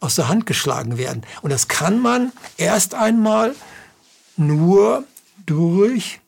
aus 0.01 0.15
der 0.15 0.27
Hand 0.27 0.45
geschlagen 0.45 0.97
werden. 0.97 1.21
Und 1.41 1.51
das 1.51 1.69
kann 1.69 1.99
man 1.99 2.33
erst 2.57 2.93
einmal 2.93 3.55
nur 4.37 5.03
durch 5.45 6.19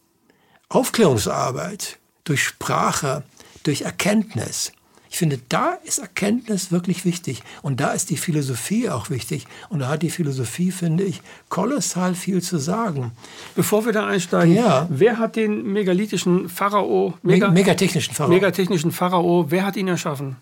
Aufklärungsarbeit, 0.70 1.98
durch 2.24 2.44
Sprache, 2.44 3.24
durch 3.64 3.82
Erkenntnis. 3.82 4.72
Ich 5.16 5.20
finde, 5.20 5.40
da 5.48 5.78
ist 5.86 6.00
Erkenntnis 6.00 6.74
wirklich 6.74 7.06
wichtig. 7.06 7.42
Und 7.62 7.80
da 7.80 7.94
ist 7.94 8.10
die 8.10 8.18
Philosophie 8.18 8.90
auch 8.90 9.10
wichtig. 9.10 9.48
Und 9.70 9.80
da 9.80 9.88
hat 9.88 10.02
die 10.02 10.10
Philosophie, 10.10 10.72
finde 10.72 11.06
ich, 11.06 11.22
kolossal 11.48 12.16
viel 12.16 12.42
zu 12.42 12.58
sagen. 12.58 13.14
Bevor 13.56 13.86
wir 13.86 13.94
da 13.94 14.06
einsteigen, 14.08 14.54
ja. 14.54 14.88
wer 14.90 15.18
hat 15.18 15.38
den 15.38 15.72
megalithischen 15.72 16.50
Pharao, 16.50 17.14
mega, 17.24 17.50
megatechnischen 17.50 18.14
Pharao. 18.14 18.30
megatechnischen 18.30 18.92
Pharao, 18.92 19.46
wer 19.48 19.66
hat 19.66 19.78
ihn 19.78 19.88
erschaffen? 19.88 20.36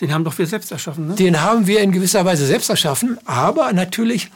Den 0.00 0.12
haben 0.12 0.24
doch 0.24 0.36
wir 0.36 0.46
selbst 0.46 0.70
erschaffen, 0.70 1.08
ne? 1.08 1.14
Den 1.14 1.40
haben 1.40 1.66
wir 1.66 1.80
in 1.80 1.90
gewisser 1.90 2.24
Weise 2.26 2.44
selbst 2.44 2.68
erschaffen, 2.68 3.18
aber 3.24 3.72
natürlich 3.72 4.30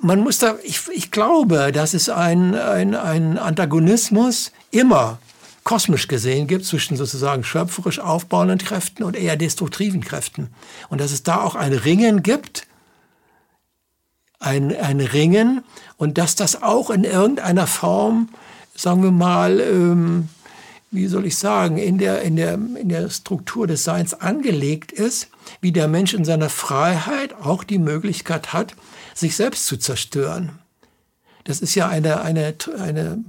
man 0.00 0.20
muss 0.20 0.38
da, 0.38 0.56
ich, 0.62 0.80
ich 0.92 1.10
glaube, 1.10 1.72
dass 1.72 1.94
es 1.94 2.08
ein, 2.08 2.54
ein, 2.54 2.94
ein 2.94 3.38
Antagonismus 3.38 4.52
immer 4.70 5.18
kosmisch 5.64 6.06
gesehen 6.06 6.46
gibt 6.46 6.64
zwischen 6.64 6.96
sozusagen 6.96 7.42
schöpferisch 7.42 7.98
aufbauenden 7.98 8.58
Kräften 8.58 9.02
und 9.02 9.16
eher 9.16 9.36
destruktiven 9.36 10.00
Kräften. 10.00 10.48
Und 10.88 11.00
dass 11.00 11.12
es 11.12 11.24
da 11.24 11.40
auch 11.40 11.56
ein 11.56 11.72
Ringen 11.72 12.22
gibt, 12.22 12.66
ein, 14.38 14.76
ein 14.76 15.00
Ringen 15.00 15.64
und 15.96 16.18
dass 16.18 16.36
das 16.36 16.62
auch 16.62 16.90
in 16.90 17.04
irgendeiner 17.04 17.66
Form, 17.66 18.28
sagen 18.76 19.02
wir 19.02 19.10
mal, 19.10 19.60
ähm, 19.60 20.28
wie 20.92 21.08
soll 21.08 21.26
ich 21.26 21.36
sagen, 21.36 21.78
in 21.78 21.98
der, 21.98 22.22
in, 22.22 22.36
der, 22.36 22.54
in 22.54 22.88
der 22.88 23.10
Struktur 23.10 23.66
des 23.66 23.82
Seins 23.82 24.14
angelegt 24.14 24.92
ist, 24.92 25.28
wie 25.60 25.72
der 25.72 25.88
Mensch 25.88 26.14
in 26.14 26.24
seiner 26.24 26.48
Freiheit 26.48 27.34
auch 27.34 27.64
die 27.64 27.78
Möglichkeit 27.78 28.52
hat, 28.52 28.76
sich 29.16 29.34
selbst 29.34 29.66
zu 29.66 29.76
zerstören. 29.76 30.58
Das 31.44 31.60
ist 31.60 31.74
ja 31.74 31.88
eine, 31.88 32.20
eine, 32.20 32.54
eine 32.78 33.24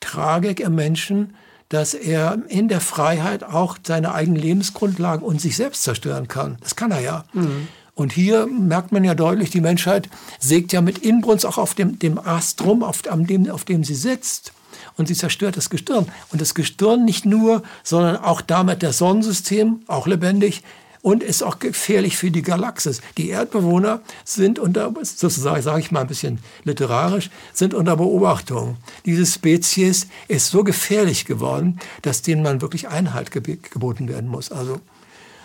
Tragik 0.00 0.60
im 0.60 0.74
Menschen, 0.74 1.34
dass 1.70 1.94
er 1.94 2.38
in 2.48 2.68
der 2.68 2.80
Freiheit 2.80 3.44
auch 3.44 3.78
seine 3.84 4.12
eigenen 4.12 4.42
Lebensgrundlagen 4.42 5.24
und 5.24 5.40
sich 5.40 5.56
selbst 5.56 5.84
zerstören 5.84 6.28
kann. 6.28 6.58
Das 6.60 6.76
kann 6.76 6.90
er 6.90 7.00
ja. 7.00 7.24
Mhm. 7.32 7.68
Und 7.94 8.12
hier 8.12 8.46
merkt 8.46 8.92
man 8.92 9.04
ja 9.04 9.14
deutlich, 9.14 9.50
die 9.50 9.60
Menschheit 9.60 10.08
sägt 10.38 10.72
ja 10.72 10.80
mit 10.80 10.98
Inbrunst 10.98 11.46
auch 11.46 11.58
auf 11.58 11.74
dem, 11.74 11.98
dem 11.98 12.18
Ast 12.18 12.64
rum, 12.64 12.82
auf, 12.82 13.02
dem, 13.02 13.50
auf 13.50 13.64
dem 13.64 13.84
sie 13.84 13.94
sitzt. 13.94 14.52
Und 14.96 15.06
sie 15.06 15.14
zerstört 15.14 15.56
das 15.56 15.70
Gestirn. 15.70 16.06
Und 16.32 16.40
das 16.40 16.54
Gestirn 16.54 17.04
nicht 17.04 17.24
nur, 17.24 17.62
sondern 17.84 18.16
auch 18.16 18.40
damit 18.40 18.82
das 18.82 18.98
Sonnensystem, 18.98 19.80
auch 19.86 20.06
lebendig, 20.06 20.62
und 21.02 21.22
ist 21.22 21.42
auch 21.42 21.58
gefährlich 21.58 22.16
für 22.16 22.30
die 22.30 22.42
Galaxis. 22.42 23.00
Die 23.16 23.30
Erdbewohner 23.30 24.00
sind 24.24 24.58
unter, 24.58 24.92
sozusagen 25.02 25.62
sage 25.62 25.80
ich 25.80 25.90
mal 25.90 26.02
ein 26.02 26.06
bisschen 26.06 26.38
literarisch, 26.64 27.30
sind 27.52 27.74
unter 27.74 27.96
Beobachtung. 27.96 28.76
Diese 29.06 29.24
Spezies 29.24 30.08
ist 30.28 30.50
so 30.50 30.64
gefährlich 30.64 31.24
geworden, 31.24 31.78
dass 32.02 32.22
denen 32.22 32.42
man 32.42 32.60
wirklich 32.60 32.88
Einhalt 32.88 33.30
geboten 33.30 34.08
werden 34.08 34.28
muss. 34.28 34.52
Also 34.52 34.80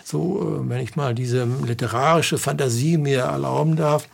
so, 0.06 0.60
äh, 0.62 0.70
wenn 0.70 0.80
ich 0.80 0.94
mal 0.94 1.16
diese 1.16 1.48
literarische 1.66 2.38
Fantasie 2.38 2.96
mir 2.96 3.22
erlauben 3.22 3.74
darf, 3.74 4.08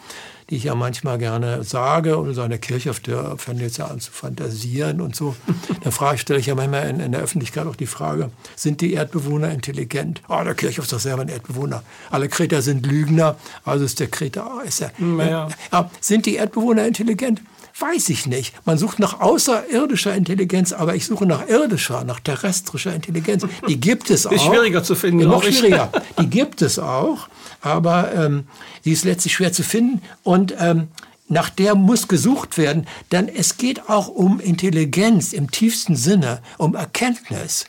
die 0.48 0.57
ich 0.57 0.64
ja 0.64 0.74
manchmal 0.74 1.18
gerne 1.18 1.64
sage, 1.64 2.18
oder 2.18 2.33
so 2.33 2.42
in 2.42 2.48
der 2.48 2.59
Kirche, 2.59 2.88
auf 2.90 3.00
der 3.00 3.37
fängt 3.37 3.61
jetzt 3.61 3.76
ja 3.76 3.88
an 3.88 4.00
zu 4.00 4.11
fantasieren 4.11 5.02
und 5.02 5.14
so. 5.14 5.37
Da 5.85 5.90
frage, 5.90 6.16
stelle 6.16 6.40
ich 6.40 6.46
ja 6.46 6.55
manchmal 6.55 6.88
in, 6.88 7.00
in, 7.00 7.12
der 7.12 7.20
Öffentlichkeit 7.20 7.66
auch 7.66 7.76
die 7.76 7.87
Frage, 7.87 8.31
sind 8.57 8.81
die 8.81 8.94
Erdbewohner 8.94 9.50
intelligent? 9.50 10.22
Oh, 10.28 10.40
der 10.42 10.55
Kirchhoff 10.55 10.87
ist 10.87 10.92
doch 10.92 11.00
selber 11.00 11.22
ein 11.22 11.28
Erdbewohner. 11.28 11.83
Alle 12.11 12.28
Kreter 12.28 12.62
sind 12.62 12.87
Lügner, 12.87 13.37
also 13.64 13.85
ist 13.85 14.00
der 14.00 14.07
Kreter, 14.07 14.62
ist 14.64 14.81
er. 14.81 14.92
Ja. 14.98 15.48
Ja, 15.72 15.90
sind 16.00 16.24
die 16.24 16.37
Erdbewohner 16.37 16.87
intelligent? 16.87 17.42
Weiß 17.78 18.08
ich 18.11 18.26
nicht. 18.26 18.54
Man 18.66 18.78
sucht 18.78 18.98
nach 18.98 19.20
außerirdischer 19.20 20.14
Intelligenz, 20.14 20.72
aber 20.72 20.94
ich 20.94 21.06
suche 21.06 21.26
nach 21.26 21.48
irdischer, 21.48 22.04
nach 22.04 22.20
terrestrischer 22.20 22.94
Intelligenz. 22.94 23.46
Die 23.68 23.80
gibt 23.80 24.11
es 24.11 24.26
auch. 24.26 24.32
Ist 24.32 24.44
schwieriger 24.44 24.82
zu 24.82 24.94
finden. 24.94 25.28
Noch 25.28 25.42
schwieriger. 25.42 25.90
Die 26.20 26.26
gibt 26.26 26.62
es 26.62 26.78
auch 26.78 27.28
aber 27.62 28.12
ähm, 28.14 28.44
sie 28.82 28.92
ist 28.92 29.04
letztlich 29.04 29.32
schwer 29.32 29.52
zu 29.52 29.62
finden 29.62 30.02
und 30.22 30.54
ähm, 30.58 30.88
nach 31.28 31.48
der 31.48 31.74
muss 31.74 32.08
gesucht 32.08 32.58
werden, 32.58 32.87
denn 33.11 33.28
es 33.28 33.56
geht 33.56 33.88
auch 33.88 34.08
um 34.08 34.38
Intelligenz 34.38 35.32
im 35.32 35.50
tiefsten 35.50 35.96
Sinne, 35.96 36.42
um 36.58 36.74
Erkenntnis. 36.74 37.66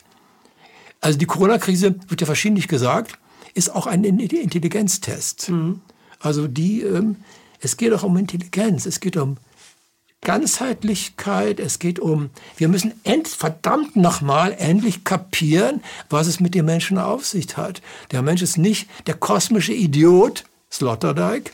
Also 1.00 1.18
die 1.18 1.24
Corona-Krise, 1.24 1.94
wird 2.08 2.20
ja 2.20 2.26
verschiedentlich 2.26 2.68
gesagt, 2.68 3.18
ist 3.54 3.74
auch 3.74 3.86
ein 3.86 4.04
Intelligenztest. 4.04 5.48
Mhm. 5.48 5.80
Also 6.18 6.48
die, 6.48 6.82
ähm, 6.82 7.16
es 7.60 7.76
geht 7.76 7.92
auch 7.94 8.02
um 8.02 8.16
Intelligenz, 8.18 8.84
es 8.84 9.00
geht 9.00 9.16
um 9.16 9.38
Ganzheitlichkeit, 10.24 11.60
es 11.60 11.78
geht 11.78 12.00
um, 12.00 12.30
wir 12.56 12.68
müssen 12.68 12.92
end, 13.04 13.28
verdammt 13.28 13.94
nochmal 13.94 14.54
endlich 14.58 15.04
kapieren, 15.04 15.82
was 16.10 16.26
es 16.26 16.40
mit 16.40 16.54
dem 16.54 16.66
Menschen 16.66 16.98
auf 16.98 17.24
sich 17.24 17.56
hat. 17.56 17.80
Der 18.10 18.22
Mensch 18.22 18.42
ist 18.42 18.58
nicht 18.58 18.88
der 19.06 19.14
kosmische 19.14 19.72
Idiot, 19.72 20.44
Sloterdijk, 20.72 21.52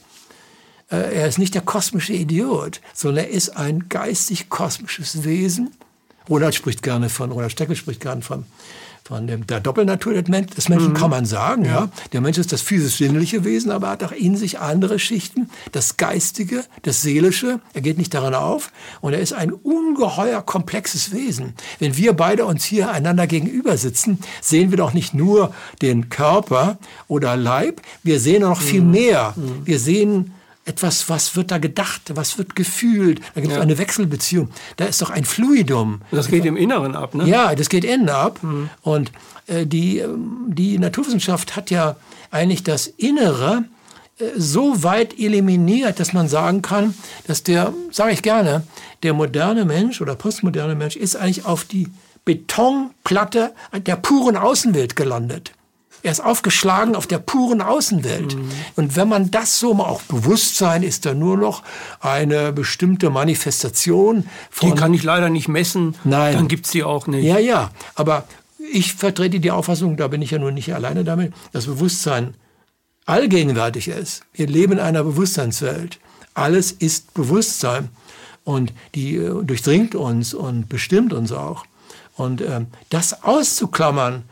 äh, 0.91 1.15
er 1.15 1.29
ist 1.29 1.39
nicht 1.39 1.55
der 1.55 1.63
kosmische 1.63 2.15
Idiot, 2.15 2.81
sondern 2.95 3.27
er 3.27 3.31
ist 3.31 3.51
ein 3.51 3.89
geistig-kosmisches 3.89 5.25
Wesen. 5.25 5.73
Ronald 6.29 6.55
spricht 6.55 6.83
gerne 6.83 7.09
von, 7.09 7.33
Ronald 7.33 7.53
Steckel 7.53 7.77
spricht 7.77 8.01
gerne 8.01 8.23
von 8.23 8.45
von 9.11 9.27
dem, 9.27 9.45
der 9.45 9.59
Doppelnatur 9.59 10.23
des 10.23 10.69
Menschen, 10.69 10.91
mhm. 10.91 10.95
kann 10.95 11.11
man 11.11 11.27
sagen. 11.27 11.65
Ja. 11.65 11.89
Der 12.13 12.21
Mensch 12.21 12.39
ist 12.39 12.53
das 12.53 12.63
physisch-sinnliche 12.63 13.43
Wesen, 13.45 13.73
aber 13.73 13.89
er 13.89 13.93
hat 13.95 14.05
auch 14.05 14.13
in 14.13 14.37
sich 14.37 14.61
andere 14.61 15.01
Schichten. 15.01 15.51
Das 15.73 15.97
Geistige, 15.97 16.63
das 16.83 17.03
Seelische. 17.03 17.59
Er 17.75 17.81
geht 17.81 17.99
nicht 17.99 18.15
daran 18.15 18.37
auf. 18.37 18.71
Und 19.01 19.13
er 19.13 19.19
ist 19.19 19.33
ein 19.33 19.53
ungeheuer 19.53 20.43
komplexes 20.43 21.11
Wesen. 21.13 21.55
Wenn 21.81 21.97
wir 21.97 22.13
beide 22.13 22.45
uns 22.45 22.63
hier 22.63 22.93
einander 22.93 23.27
gegenüber 23.27 23.77
sitzen, 23.77 24.21
sehen 24.41 24.71
wir 24.71 24.79
doch 24.79 24.95
nicht 24.95 25.13
nur 25.13 25.53
den 25.83 26.09
Körper 26.09 26.79
oder 27.09 27.37
Leib, 27.37 27.83
wir 28.05 28.21
sehen 28.21 28.43
noch 28.43 28.61
viel 28.61 28.83
mhm. 28.83 28.91
mehr. 28.93 29.35
Mhm. 29.35 29.67
Wir 29.67 29.81
sehen 29.81 30.35
etwas, 30.65 31.09
was 31.09 31.37
wird 31.37 31.51
da 31.51 31.59
gedacht, 31.59 32.03
was 32.15 32.39
wird 32.39 32.55
gefühlt. 32.55 33.21
Da 33.35 33.41
gibt 33.41 33.53
es 33.53 33.57
ja. 33.57 33.63
eine 33.63 33.79
Wechselbeziehung. 33.79 34.51
Da 34.77 34.85
ist 34.85 35.01
doch 35.03 35.11
ein 35.11 35.25
Fluidum. 35.25 36.03
Das 36.11 36.29
geht 36.29 36.45
im 36.45 36.57
Inneren 36.57 36.95
ab, 36.95 37.15
ne? 37.15 37.27
Ja, 37.27 37.55
das 37.55 37.69
geht 37.69 37.85
innen 37.85 38.09
ab. 38.09 38.43
Mhm. 38.43 38.69
Und 38.83 39.13
äh, 39.47 39.67
die, 39.67 39.99
ähm, 39.99 40.47
die 40.49 40.79
Naturwissenschaft 40.79 41.57
hat 41.57 41.71
ja 41.71 41.97
eigentlich 42.31 42.63
das 42.63 42.87
Innere 42.87 43.65
äh, 44.19 44.25
so 44.37 44.83
weit 44.83 45.19
eliminiert, 45.19 45.99
dass 45.99 46.13
man 46.13 46.29
sagen 46.29 46.63
kann, 46.63 46.95
dass 47.27 47.43
der, 47.43 47.73
sage 47.91 48.13
ich 48.13 48.23
gerne, 48.23 48.63
der 49.03 49.15
moderne 49.15 49.65
Mensch 49.65 50.01
oder 50.01 50.15
postmoderne 50.15 50.75
Mensch 50.75 50.97
ist 50.97 51.17
eigentlich 51.17 51.47
auf 51.47 51.65
die 51.65 51.89
Betonplatte 52.25 53.55
der 53.75 53.97
puren 53.97 54.37
Außenwelt 54.37 54.95
gelandet. 54.95 55.53
Er 56.03 56.13
ist 56.13 56.21
aufgeschlagen 56.21 56.97
auf 56.97 57.07
der 57.07 57.19
puren 57.19 57.61
Außenwelt. 57.61 58.37
Mhm. 58.37 58.51
Und 58.77 58.97
wenn 58.97 59.09
man 59.09 59.31
das 59.31 59.59
so 59.59 59.75
mal 59.75 59.85
auch 59.85 60.03
Bewusstsein 60.03 60.83
ist 60.83 61.05
da 61.07 61.15
nur 61.15 61.37
noch 61.37 61.63
eine 62.01 62.53
bestimmte 62.53 63.11
Manifestation. 63.11 64.27
Von, 64.51 64.71
die 64.71 64.75
kann 64.75 64.95
ich 64.95 65.03
leider 65.03 65.29
nicht 65.29 65.49
messen. 65.49 65.97
Nein. 66.05 66.35
Dann 66.35 66.49
gibt 66.49 66.67
es 66.67 66.73
die 66.73 66.85
auch 66.85 67.07
nicht. 67.07 67.25
Ja, 67.25 67.39
ja. 67.39 67.71
Aber 67.95 68.25
ich 68.73 68.95
vertrete 68.95 69.41
die 69.41 69.51
Auffassung, 69.51 69.97
da 69.97 70.09
bin 70.09 70.23
ich 70.23 70.31
ja 70.31 70.39
nur 70.39 70.53
nicht 70.53 70.75
alleine 70.75 71.05
damit, 71.05 71.33
dass 71.53 71.67
Bewusstsein 71.67 72.35
allgegenwärtig 73.07 73.89
ist. 73.89 74.23
Wir 74.33 74.47
leben 74.47 74.75
in 74.75 74.81
einer 74.81 75.03
Bewusstseinswelt. 75.03 75.99
Alles 76.35 76.73
ist 76.73 77.13
Bewusstsein. 77.15 77.89
Und 78.45 78.73
die 78.95 79.17
äh, 79.17 79.45
durchdringt 79.45 79.95
uns 79.95 80.33
und 80.33 80.69
bestimmt 80.69 81.13
uns 81.13 81.33
auch. 81.33 81.65
Und 82.17 82.41
äh, 82.41 82.63
das 82.89 83.23
auszuklammern, 83.25 84.25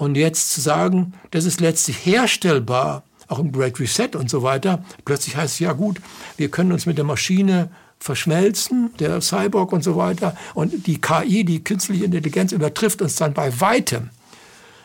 und 0.00 0.16
jetzt 0.16 0.50
zu 0.52 0.62
sagen, 0.62 1.12
das 1.30 1.44
ist 1.44 1.60
letztlich 1.60 2.06
herstellbar, 2.06 3.02
auch 3.28 3.38
im 3.38 3.52
Great 3.52 3.78
Reset 3.78 4.16
und 4.16 4.30
so 4.30 4.42
weiter, 4.42 4.82
plötzlich 5.04 5.36
heißt 5.36 5.54
es, 5.54 5.58
ja 5.58 5.74
gut, 5.74 6.00
wir 6.38 6.50
können 6.50 6.72
uns 6.72 6.86
mit 6.86 6.96
der 6.96 7.04
Maschine 7.04 7.68
verschmelzen, 7.98 8.94
der 8.98 9.20
Cyborg 9.20 9.72
und 9.72 9.84
so 9.84 9.96
weiter. 9.96 10.34
Und 10.54 10.86
die 10.86 11.02
KI, 11.02 11.44
die 11.44 11.62
künstliche 11.62 12.06
Intelligenz, 12.06 12.52
übertrifft 12.52 13.02
uns 13.02 13.16
dann 13.16 13.34
bei 13.34 13.60
weitem. 13.60 14.08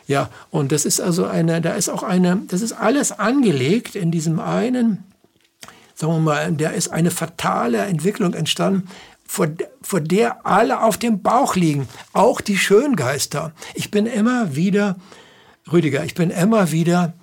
Ja, 0.06 0.30
und 0.52 0.74
das 0.74 0.84
ist 0.84 1.00
also 1.00 1.26
eine, 1.26 1.62
da 1.62 1.76
ist 1.76 1.88
auch 1.88 2.04
eine, 2.04 2.42
das 2.50 2.62
ist 2.62 2.74
alles 2.74 3.14
angelegt 3.14 3.96
in 3.96 4.12
diesem 4.12 4.42
einen, 4.42 5.06
sagen 5.94 6.12
wir 6.12 6.20
mal, 6.20 6.52
da 6.52 6.72
ist 6.72 6.90
eine 6.90 7.10
fatale 7.10 7.78
Entwicklung 7.78 8.34
entstanden, 8.34 8.90
vor, 9.28 9.48
vor 9.82 10.02
der 10.02 10.46
alle 10.46 10.82
auf 10.84 10.98
dem 10.98 11.22
Bauch 11.22 11.56
liegen, 11.56 11.88
auch 12.14 12.42
die 12.42 12.58
Schöngeister. 12.58 13.54
Ich 13.74 13.92
bin 13.92 14.06
immer 14.06 14.56
wieder, 14.56 14.98
Rüdiger, 15.72 16.06
ich 16.06 16.16
bin 16.16 16.30
immer 16.30 16.72
wieder 16.72 17.14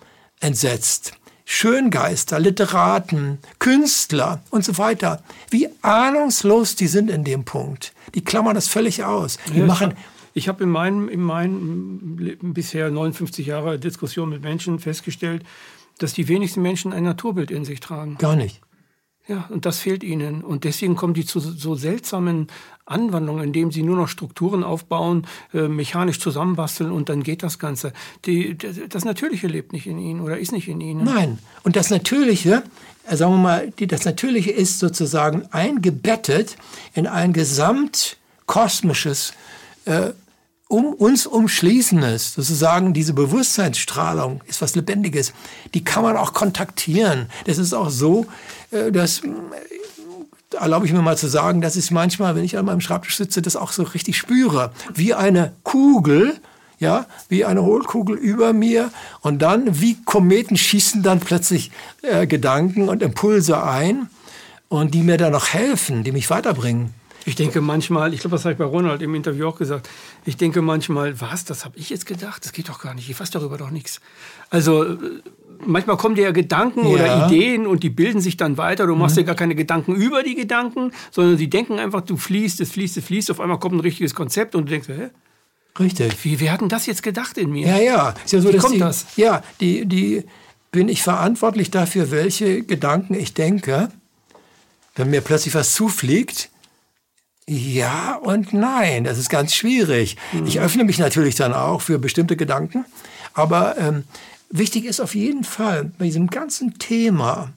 entsetzt. 0.41 1.15
Schöngeister, 1.45 2.39
Literaten, 2.39 3.39
Künstler 3.59 4.43
und 4.51 4.65
so 4.65 4.79
weiter. 4.79 5.23
Wie 5.51 5.69
ahnungslos 5.83 6.77
die 6.77 6.87
sind 6.87 7.11
in 7.11 7.25
dem 7.25 7.45
Punkt. 7.45 7.93
Die 8.15 8.23
klammern 8.23 8.55
das 8.55 8.69
völlig 8.69 9.05
aus. 9.05 9.39
Die 9.53 9.59
ja, 9.59 9.67
machen. 9.67 9.95
Ich 10.35 10.49
habe 10.49 10.65
in 10.65 10.71
meinen, 10.71 11.09
in 11.09 11.21
meinen 11.21 12.39
bisher 12.55 12.91
59 12.91 13.47
Jahre 13.47 13.79
Diskussion 13.79 14.31
mit 14.31 14.43
Menschen 14.43 14.79
festgestellt, 14.79 15.45
dass 15.99 16.15
die 16.15 16.29
wenigsten 16.29 16.63
Menschen 16.63 16.93
ein 16.93 17.05
Naturbild 17.05 17.51
in 17.51 17.65
sich 17.65 17.81
tragen. 17.81 18.17
Gar 18.19 18.37
nicht. 18.37 18.61
Ja, 19.29 19.47
und 19.51 19.67
das 19.67 19.79
fehlt 19.79 20.03
ihnen. 20.03 20.43
Und 20.43 20.65
deswegen 20.65 20.97
kommen 20.97 21.15
die 21.15 21.25
zu 21.25 21.39
so 21.39 21.77
seltsamen 21.77 22.49
Anwandlungen, 22.85 23.45
indem 23.45 23.71
sie 23.71 23.85
nur 23.85 23.97
noch 23.97 24.09
Strukturen 24.09 24.65
aufbauen, 24.65 25.29
äh, 25.55 25.69
mechanisch 25.69 26.19
zusammenbasteln 26.19 26.91
und 26.91 27.09
dann 27.09 27.23
geht 27.23 27.45
das 27.45 27.61
Ganze. 27.61 27.93
Die, 28.27 28.59
das 28.59 29.05
Natürliche 29.05 29.47
lebt 29.47 29.73
nicht 29.73 29.87
in 29.87 29.99
ihnen 29.99 30.21
oder 30.21 30.39
ist 30.39 30.51
nicht 30.51 30.67
in 30.69 30.81
ihnen. 30.81 31.05
Nein. 31.05 31.39
Und 31.63 31.77
das 31.77 31.91
Natürliche, 31.91 32.65
äh, 33.09 33.17
sagen 33.17 33.35
wir 33.35 33.39
mal, 33.39 33.73
die, 33.79 33.87
das 33.87 34.05
Natürliche 34.05 34.51
ist 34.51 34.81
sozusagen 34.81 35.47
eingebettet 35.53 36.57
in 36.95 37.07
ein 37.07 37.33
gesamtkosmisches 37.33 39.35
äh, 39.85 40.11
um 40.73 40.95
uns 40.95 41.27
umschließendes, 41.27 42.33
sozusagen 42.33 42.95
diese 42.95 43.13
Bewusstseinsstrahlung 43.13 44.41
ist 44.47 44.63
was 44.63 44.75
Lebendiges, 44.75 45.35
die 45.75 45.85
kann 45.85 46.03
man 46.03 46.17
auch 46.17 46.33
kontaktieren. 46.33 47.27
Das 47.45 47.59
ist 47.59 47.75
auch 47.75 47.91
so, 47.91 48.25
äh, 48.73 48.91
dass 48.91 49.21
äh, 49.21 49.29
erlaube 50.57 50.87
ich 50.87 50.93
mir 50.93 51.03
mal 51.03 51.17
zu 51.17 51.29
sagen, 51.29 51.61
dass 51.61 51.77
ich 51.77 51.91
manchmal, 51.91 52.35
wenn 52.37 52.45
ich 52.45 52.59
an 52.59 52.65
meinem 52.65 52.81
Schreibtisch 52.81 53.17
sitze, 53.17 53.43
das 53.43 53.57
auch 53.57 53.73
so 53.73 53.83
richtig 53.85 54.17
spüre, 54.17 54.73
wie 54.95 55.15
eine 55.15 55.53
Kugel, 55.63 56.41
ja, 56.79 57.07
wie 57.29 57.45
eine 57.45 57.63
Hohlkugel 57.63 58.17
über 58.17 58.53
mir 58.53 58.91
und 59.21 59.41
dann 59.41 59.81
wie 59.81 60.03
Kometen 60.05 60.57
schießen 60.57 61.03
dann 61.03 61.21
plötzlich 61.21 61.71
äh, 62.03 62.27
Gedanken 62.27 62.89
und 62.89 63.03
Impulse 63.03 63.63
ein 63.63 64.09
und 64.69 64.95
die 64.95 65.03
mir 65.03 65.17
dann 65.17 65.33
noch 65.33 65.49
helfen, 65.49 66.03
die 66.03 66.13
mich 66.13 66.29
weiterbringen. 66.29 66.93
Ich 67.25 67.37
denke 67.37 67.61
manchmal, 67.61 68.13
ich 68.15 68.21
glaube, 68.21 68.35
das 68.35 68.45
habe 68.45 68.53
ich 68.53 68.59
bei 68.59 68.65
Ronald 68.65 69.01
im 69.01 69.15
Interview 69.15 69.47
auch 69.47 69.57
gesagt, 69.57 69.89
ich 70.25 70.37
denke 70.37 70.61
manchmal, 70.61 71.21
was, 71.21 71.45
das 71.45 71.65
habe 71.65 71.79
ich 71.79 71.89
jetzt 71.91 72.07
gedacht? 72.07 72.45
Das 72.45 72.53
geht 72.53 72.69
doch 72.69 72.81
gar 72.81 72.95
nicht, 72.95 73.09
ich 73.09 73.19
weiß 73.19 73.31
darüber 73.31 73.59
doch 73.59 73.71
nichts. 73.71 74.01
Also 74.51 74.85
äh, 74.85 74.97
manchmal 75.67 75.97
kommen 75.97 76.15
dir 76.15 76.25
ja 76.25 76.31
Gedanken 76.31 76.81
ja. 76.81 76.89
oder 76.89 77.27
Ideen 77.27 77.67
und 77.67 77.83
die 77.83 77.91
bilden 77.91 78.21
sich 78.21 78.37
dann 78.37 78.57
weiter. 78.59 78.87
Du 78.87 78.95
machst 78.95 79.17
mhm. 79.17 79.21
dir 79.21 79.27
gar 79.27 79.35
keine 79.35 79.55
Gedanken 79.55 79.95
über 79.95 80.23
die 80.23 80.35
Gedanken, 80.35 80.93
sondern 81.11 81.37
sie 81.37 81.49
denken 81.49 81.79
einfach, 81.79 82.03
du 82.03 82.17
fließt, 82.17 82.61
es 82.61 82.73
fließt, 82.73 82.97
es 82.97 83.05
fließt, 83.05 83.31
auf 83.31 83.41
einmal 83.41 83.59
kommt 83.59 83.77
ein 83.77 83.81
richtiges 83.81 84.15
Konzept 84.15 84.55
und 84.55 84.67
du 84.67 84.71
denkst, 84.71 84.89
hä? 84.89 85.11
Richtig. 85.79 86.23
Wie, 86.25 86.39
wer 86.41 86.53
hat 86.53 86.61
denn 86.61 86.69
das 86.69 86.87
jetzt 86.87 87.03
gedacht 87.03 87.39
in 87.39 87.51
mir? 87.51 87.67
Ja, 87.67 87.79
ja. 87.79 88.15
Ist 88.25 88.33
ja 88.33 88.41
so, 88.41 88.53
Wie 88.53 88.59
kommt 88.59 88.75
die, 88.75 88.79
das? 88.79 89.07
Ja, 89.17 89.43
die, 89.61 89.87
die, 89.87 90.25
bin 90.73 90.89
ich 90.89 91.03
verantwortlich 91.03 91.71
dafür, 91.71 92.11
welche 92.11 92.63
Gedanken 92.63 93.15
ich 93.15 93.35
denke. 93.35 93.91
Wenn 94.95 95.11
mir 95.11 95.21
plötzlich 95.21 95.55
was 95.55 95.75
zufliegt, 95.75 96.51
ja 97.47 98.17
und 98.17 98.53
nein, 98.53 99.05
das 99.05 99.19
ist 99.19 99.29
ganz 99.29 99.55
schwierig. 99.55 100.17
Mhm. 100.33 100.47
Ich 100.47 100.61
öffne 100.61 100.85
mich 100.85 100.99
natürlich 100.99 101.35
dann 101.35 101.53
auch 101.53 101.83
für 101.83 101.99
bestimmte 101.99 102.37
Gedanken, 102.37 102.85
aber 103.35 103.77
ähm, 103.79 104.05
wichtig 104.53 104.85
ist 104.85 105.01
auf 105.01 105.15
jeden 105.15 105.45
Fall 105.45 105.91
bei 105.99 106.05
diesem 106.05 106.29
ganzen 106.29 106.79
Thema 106.79 107.53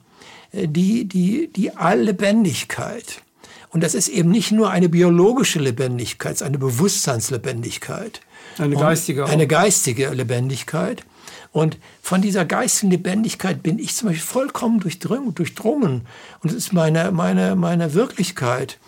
äh, 0.52 0.66
die, 0.66 1.04
die, 1.04 1.48
die 1.54 1.76
Alllebendigkeit. 1.76 3.22
Und 3.70 3.82
das 3.82 3.94
ist 3.94 4.08
eben 4.08 4.30
nicht 4.30 4.52
nur 4.52 4.70
eine 4.70 4.88
biologische 4.88 5.58
Lebendigkeit, 5.58 6.32
es 6.32 6.40
ist 6.40 6.46
eine 6.46 6.58
Bewusstseinslebendigkeit. 6.58 8.20
Eine 8.58 8.76
geistige. 8.76 9.24
Auch. 9.24 9.28
Eine 9.28 9.46
geistige 9.46 10.08
Lebendigkeit. 10.10 11.04
Und 11.52 11.78
von 12.02 12.22
dieser 12.22 12.44
geistigen 12.44 12.90
Lebendigkeit 12.90 13.62
bin 13.62 13.78
ich 13.78 13.94
zum 13.94 14.08
Beispiel 14.08 14.26
vollkommen 14.26 14.80
durchdrungen. 14.80 15.34
durchdrungen. 15.34 16.02
Und 16.42 16.50
es 16.50 16.56
ist 16.56 16.72
meine, 16.72 17.12
meine, 17.12 17.56
meine 17.56 17.94
Wirklichkeit 17.94 18.78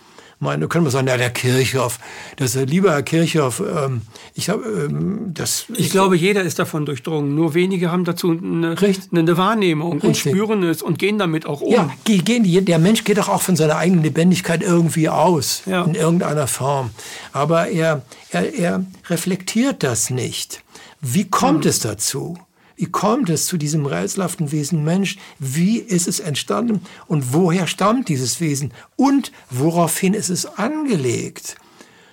meine, 0.40 0.68
können 0.68 0.84
wir 0.84 0.90
sagen, 0.90 1.08
ja, 1.08 1.16
der 1.16 1.30
Kirchhoff, 1.30 1.98
das 2.36 2.54
äh, 2.54 2.64
lieber 2.64 2.90
Herr 2.92 3.02
Kirchhoff, 3.02 3.60
ähm, 3.60 4.02
ich 4.34 4.48
habe 4.48 4.62
ähm, 4.64 5.32
das. 5.34 5.66
Ich, 5.70 5.86
ich 5.86 5.90
glaube, 5.90 6.16
jeder 6.16 6.42
ist 6.42 6.58
davon 6.58 6.86
durchdrungen. 6.86 7.34
Nur 7.34 7.54
wenige 7.54 7.90
haben 7.90 8.04
dazu 8.04 8.30
eine, 8.30 8.76
eine 9.12 9.36
Wahrnehmung 9.36 9.94
Richtig. 9.94 10.08
und 10.08 10.16
spüren 10.16 10.62
es 10.62 10.82
und 10.82 10.98
gehen 10.98 11.18
damit 11.18 11.46
auch 11.46 11.60
um. 11.60 11.72
Ja, 11.72 11.90
gehen, 12.04 12.64
der 12.64 12.78
Mensch 12.78 13.04
geht 13.04 13.18
doch 13.18 13.28
auch 13.28 13.42
von 13.42 13.56
seiner 13.56 13.76
eigenen 13.76 14.02
Lebendigkeit 14.02 14.62
irgendwie 14.62 15.08
aus, 15.08 15.62
ja. 15.66 15.84
in 15.84 15.94
irgendeiner 15.94 16.46
Form. 16.46 16.90
Aber 17.32 17.68
er, 17.68 18.02
er, 18.30 18.54
er 18.54 18.84
reflektiert 19.08 19.82
das 19.82 20.10
nicht. 20.10 20.62
Wie 21.00 21.28
kommt 21.28 21.64
hm. 21.64 21.70
es 21.70 21.80
dazu? 21.80 22.38
Wie 22.78 22.86
kommt 22.86 23.28
es 23.28 23.46
zu 23.46 23.56
diesem 23.56 23.86
rätselhaften 23.86 24.52
Wesen 24.52 24.84
Mensch? 24.84 25.18
Wie 25.40 25.78
ist 25.78 26.06
es 26.06 26.20
entstanden? 26.20 26.82
Und 27.08 27.34
woher 27.34 27.66
stammt 27.66 28.08
dieses 28.08 28.40
Wesen? 28.40 28.72
Und 28.94 29.32
woraufhin 29.50 30.14
ist 30.14 30.28
es 30.28 30.46
angelegt? 30.46 31.56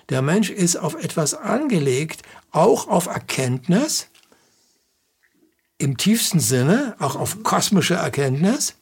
Der 0.08 0.22
Mensch 0.22 0.50
ist 0.50 0.74
auf 0.74 0.96
etwas 0.96 1.34
angelegt, 1.34 2.22
auch 2.50 2.88
auf 2.88 3.06
Erkenntnis, 3.06 4.08
im 5.78 5.96
tiefsten 5.96 6.40
Sinne, 6.40 6.96
auch 6.98 7.14
auf 7.14 7.44
kosmische 7.44 7.94
Erkenntnis. 7.94 8.74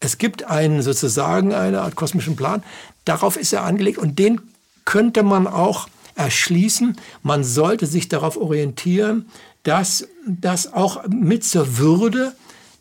Es 0.00 0.18
gibt 0.18 0.44
einen 0.44 0.82
sozusagen 0.82 1.54
eine 1.54 1.82
Art 1.82 1.94
kosmischen 1.94 2.34
Plan. 2.34 2.64
Darauf 3.04 3.36
ist 3.36 3.52
er 3.52 3.62
angelegt 3.62 3.98
und 3.98 4.18
den 4.18 4.40
könnte 4.84 5.22
man 5.22 5.46
auch 5.46 5.88
erschließen. 6.18 6.96
Man 7.22 7.44
sollte 7.44 7.86
sich 7.86 8.08
darauf 8.08 8.36
orientieren, 8.36 9.30
dass 9.68 10.08
das 10.26 10.72
auch 10.72 11.06
mit 11.08 11.44
zur 11.44 11.76
Würde 11.76 12.32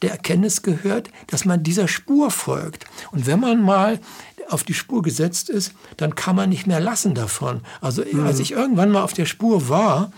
der 0.02 0.12
Erkenntnis 0.12 0.62
gehört, 0.62 1.10
dass 1.28 1.44
man 1.44 1.62
dieser 1.62 1.90
Spur 1.90 2.32
folgt. 2.32 2.86
Und 3.12 3.28
wenn 3.28 3.42
man 3.42 3.62
mal 3.62 4.00
auf 4.50 4.64
die 4.64 4.74
Spur 4.74 5.02
gesetzt 5.02 5.50
ist, 5.50 5.74
dann 5.98 6.16
kann 6.16 6.38
man 6.38 6.48
nicht 6.48 6.66
mehr 6.66 6.80
lassen 6.80 7.14
davon. 7.14 7.60
Also 7.82 8.04
mhm. 8.10 8.26
als 8.26 8.40
ich 8.40 8.54
irgendwann 8.54 8.92
mal 8.92 9.02
auf 9.02 9.12
der 9.12 9.26
Spur 9.26 9.68
war, 9.68 10.14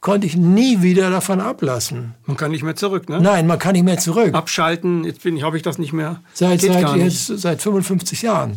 konnte 0.00 0.26
ich 0.26 0.36
nie 0.36 0.82
wieder 0.82 1.10
davon 1.10 1.40
ablassen. 1.40 2.14
Man 2.26 2.36
kann 2.36 2.50
nicht 2.50 2.64
mehr 2.64 2.74
zurück, 2.74 3.08
ne? 3.08 3.20
Nein, 3.20 3.46
man 3.46 3.60
kann 3.60 3.74
nicht 3.74 3.84
mehr 3.84 3.98
zurück. 3.98 4.34
Abschalten, 4.34 5.04
jetzt 5.04 5.22
bin 5.22 5.36
ich, 5.36 5.44
habe 5.44 5.58
ich 5.58 5.62
das 5.62 5.78
nicht 5.78 5.92
mehr. 5.92 6.22
Seit, 6.32 6.60
seit, 6.62 6.96
jetzt, 6.96 7.26
seit 7.26 7.62
55 7.62 8.22
Jahren. 8.22 8.56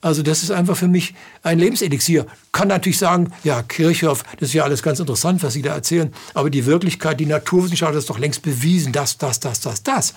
Also 0.00 0.22
das 0.22 0.42
ist 0.42 0.50
einfach 0.50 0.76
für 0.76 0.88
mich 0.88 1.14
ein 1.42 1.58
Lebenselixier. 1.58 2.26
Kann 2.52 2.68
natürlich 2.68 2.98
sagen, 2.98 3.32
ja, 3.42 3.62
Kirchhoff, 3.62 4.22
das 4.38 4.50
ist 4.50 4.54
ja 4.54 4.64
alles 4.64 4.82
ganz 4.82 5.00
interessant, 5.00 5.42
was 5.42 5.54
Sie 5.54 5.62
da 5.62 5.74
erzählen, 5.74 6.12
aber 6.34 6.48
die 6.50 6.64
Wirklichkeit, 6.66 7.18
die 7.18 7.26
Naturwissenschaft 7.26 7.92
hat 7.92 7.98
es 7.98 8.06
doch 8.06 8.18
längst 8.18 8.42
bewiesen, 8.42 8.92
das, 8.92 9.18
das, 9.18 9.40
das, 9.40 9.60
das, 9.60 9.82
das. 9.82 10.14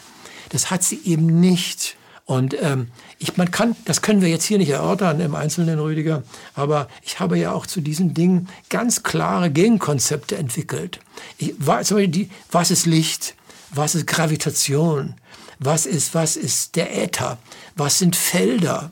Das 0.49 0.69
hat 0.69 0.83
sie 0.83 0.99
eben 1.05 1.39
nicht. 1.39 1.95
Und 2.25 2.55
ähm, 2.61 2.87
ich, 3.19 3.35
man 3.37 3.51
kann, 3.51 3.75
das 3.85 4.01
können 4.01 4.21
wir 4.21 4.29
jetzt 4.29 4.45
hier 4.45 4.57
nicht 4.57 4.69
erörtern 4.69 5.19
im 5.19 5.33
Einzelnen, 5.35 5.79
Rüdiger, 5.79 6.23
aber 6.53 6.87
ich 7.01 7.19
habe 7.19 7.37
ja 7.37 7.51
auch 7.51 7.65
zu 7.65 7.81
diesen 7.81 8.13
Dingen 8.13 8.47
ganz 8.69 9.03
klare 9.03 9.49
Gegenkonzepte 9.49 10.37
entwickelt. 10.37 10.99
Ich, 11.37 11.55
zum 11.57 11.65
Beispiel 11.65 12.07
die, 12.07 12.29
was 12.51 12.71
ist 12.71 12.85
Licht? 12.85 13.35
Was 13.71 13.95
ist 13.95 14.07
Gravitation? 14.07 15.15
Was 15.59 15.85
ist, 15.85 16.13
was 16.13 16.35
ist 16.35 16.75
der 16.75 17.03
Äther? 17.03 17.37
Was 17.75 17.99
sind 17.99 18.15
Felder? 18.15 18.91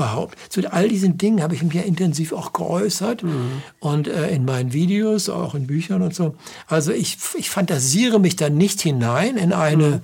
Überhaupt. 0.00 0.38
Zu 0.48 0.72
all 0.72 0.88
diesen 0.88 1.18
Dingen 1.18 1.42
habe 1.42 1.54
ich 1.54 1.62
mich 1.62 1.74
ja 1.74 1.82
intensiv 1.82 2.32
auch 2.32 2.54
geäußert 2.54 3.22
mhm. 3.22 3.62
und 3.80 4.08
äh, 4.08 4.30
in 4.30 4.46
meinen 4.46 4.72
Videos, 4.72 5.28
auch 5.28 5.54
in 5.54 5.66
Büchern 5.66 6.00
und 6.00 6.14
so. 6.14 6.34
Also 6.66 6.92
ich, 6.92 7.18
ich 7.36 7.50
fantasiere 7.50 8.18
mich 8.18 8.36
da 8.36 8.48
nicht 8.48 8.80
hinein 8.80 9.36
in 9.36 9.52
eine, 9.52 9.88
mhm. 9.88 10.00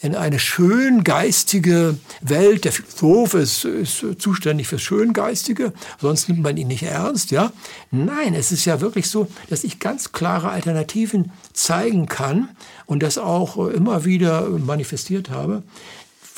in 0.00 0.16
eine 0.16 0.40
schön 0.40 1.04
geistige 1.04 1.96
Welt. 2.20 2.64
Der 2.64 2.72
Philosoph 2.72 3.34
ist, 3.34 3.64
ist 3.64 4.04
zuständig 4.18 4.66
fürs 4.66 4.82
Schöngeistige, 4.82 5.72
sonst 6.00 6.28
nimmt 6.28 6.42
man 6.42 6.56
ihn 6.56 6.66
nicht 6.66 6.82
ernst, 6.82 7.30
ja. 7.30 7.52
Nein, 7.92 8.34
es 8.34 8.50
ist 8.50 8.64
ja 8.64 8.80
wirklich 8.80 9.08
so, 9.08 9.28
dass 9.50 9.62
ich 9.62 9.78
ganz 9.78 10.10
klare 10.10 10.50
Alternativen 10.50 11.30
zeigen 11.52 12.06
kann 12.06 12.48
und 12.86 13.04
das 13.04 13.18
auch 13.18 13.68
immer 13.68 14.04
wieder 14.04 14.48
manifestiert 14.48 15.30
habe 15.30 15.62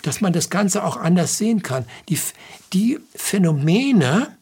dass 0.03 0.21
man 0.21 0.33
das 0.33 0.51
Ganze 0.51 0.85
auch 0.85 0.97
anders 0.97 1.39
sehen 1.39 1.63
kann. 1.63 1.85
Die, 2.09 2.19
die 2.73 2.99
Phänomene, 3.15 4.37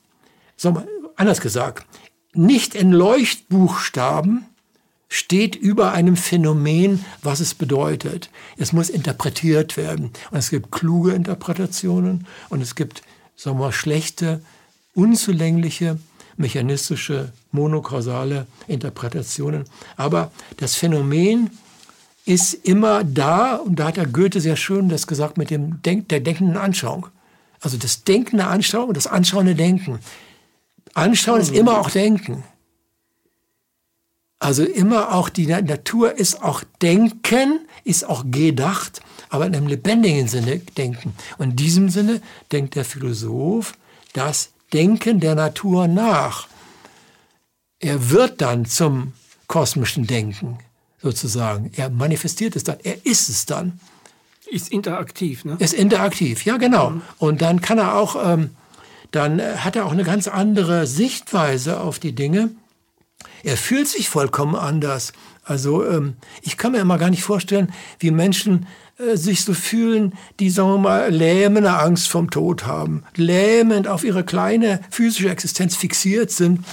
wir, 0.62 0.87
anders 1.16 1.40
gesagt, 1.40 1.87
nicht 2.35 2.75
in 2.75 2.92
Leuchtbuchstaben 2.92 4.44
steht 5.09 5.57
über 5.57 5.92
einem 5.92 6.16
Phänomen, 6.16 7.05
was 7.23 7.40
es 7.40 7.55
bedeutet. 7.55 8.31
Es 8.59 8.73
muss 8.73 8.90
interpretiert 8.90 9.77
werden. 9.77 10.11
Und 10.31 10.38
es 10.38 10.51
gibt 10.51 10.71
kluge 10.71 11.12
Interpretationen 11.12 12.27
und 12.51 12.61
es 12.61 12.75
gibt, 12.75 13.03
sagen 13.35 13.59
wir, 13.59 13.73
schlechte, 13.73 14.42
unzulängliche, 14.94 15.99
mechanistische, 16.37 17.33
monokausale 17.53 18.47
Interpretationen. 18.66 19.64
Aber 19.97 20.31
das 20.59 20.75
Phänomen 20.75 21.51
ist 22.29 22.53
immer 22.53 23.05
da, 23.05 23.57
und 23.57 23.77
da 23.77 23.87
hat 23.87 23.97
der 23.97 24.07
Goethe 24.07 24.43
sehr 24.43 24.57
schön 24.57 24.91
das 24.91 25.07
gesagt 25.07 25.38
mit 25.38 25.49
dem 25.49 25.81
Denk 25.81 26.11
der 26.11 26.21
denkenden 26.21 26.59
Anschauung. 26.59 27.07
Also 27.61 27.79
das 27.79 28.05
denkende 28.05 28.47
Anschauung 28.47 28.88
und 28.88 28.97
das 28.99 29.07
anschauende 29.07 29.55
Denken. 29.55 29.99
Anschauen 30.93 31.41
ist 31.41 31.51
immer 31.51 31.81
auch 31.81 31.88
Denken. 31.88 32.45
Also 34.38 34.62
immer 34.62 35.14
auch 35.14 35.31
die 35.31 35.47
Natur 35.47 36.19
ist 36.19 36.43
auch 36.43 36.62
Denken, 36.83 37.61
ist 37.85 38.07
auch 38.07 38.25
gedacht, 38.31 39.01
aber 39.31 39.47
in 39.47 39.57
einem 39.57 39.67
lebendigen 39.67 40.29
Sinne 40.29 40.59
Denken. 40.59 41.14
Und 41.38 41.51
in 41.51 41.57
diesem 41.57 41.88
Sinne 41.88 42.21
denkt 42.53 42.75
der 42.75 42.85
Philosoph 42.85 43.73
das 44.12 44.51
Denken 44.75 45.21
der 45.21 45.35
Natur 45.35 45.88
nach. 45.88 46.47
Er 47.81 48.11
wird 48.11 48.43
dann 48.43 48.67
zum 48.67 49.14
kosmischen 49.47 50.07
Denken 50.07 50.59
sozusagen. 51.02 51.70
Er 51.76 51.90
manifestiert 51.90 52.56
es 52.56 52.64
dann, 52.64 52.78
er 52.82 53.04
ist 53.06 53.28
es 53.28 53.46
dann. 53.46 53.80
Ist 54.50 54.70
interaktiv, 54.70 55.44
ne? 55.44 55.56
Ist 55.58 55.74
interaktiv, 55.74 56.44
ja 56.44 56.56
genau. 56.56 56.90
Mhm. 56.90 57.02
Und 57.18 57.42
dann 57.42 57.61
kann 57.61 57.78
er 57.78 57.96
auch, 57.96 58.16
ähm, 58.24 58.50
dann 59.11 59.38
äh, 59.38 59.56
hat 59.58 59.76
er 59.76 59.87
auch 59.87 59.92
eine 59.92 60.04
ganz 60.04 60.26
andere 60.26 60.87
Sichtweise 60.87 61.80
auf 61.80 61.98
die 61.98 62.14
Dinge. 62.14 62.50
Er 63.42 63.57
fühlt 63.57 63.88
sich 63.88 64.09
vollkommen 64.09 64.57
anders. 64.57 65.12
Also 65.44 65.86
ähm, 65.86 66.16
ich 66.42 66.57
kann 66.57 66.72
mir 66.72 66.78
immer 66.78 66.99
gar 66.99 67.11
nicht 67.11 67.22
vorstellen, 67.22 67.72
wie 67.99 68.11
Menschen 68.11 68.66
äh, 68.99 69.16
sich 69.16 69.44
so 69.44 69.55
fühlen, 69.55 70.14
die, 70.40 70.51
sagen 70.51 70.70
wir 70.70 70.78
mal, 70.78 71.11
lähmende 71.11 71.72
Angst 71.72 72.09
vom 72.09 72.30
Tod 72.30 72.66
haben, 72.66 73.05
lähmend 73.16 73.86
auf 73.86 74.05
ihre 74.05 74.24
kleine 74.24 74.80
physische 74.90 75.30
Existenz 75.30 75.76
fixiert 75.76 76.30
sind 76.30 76.64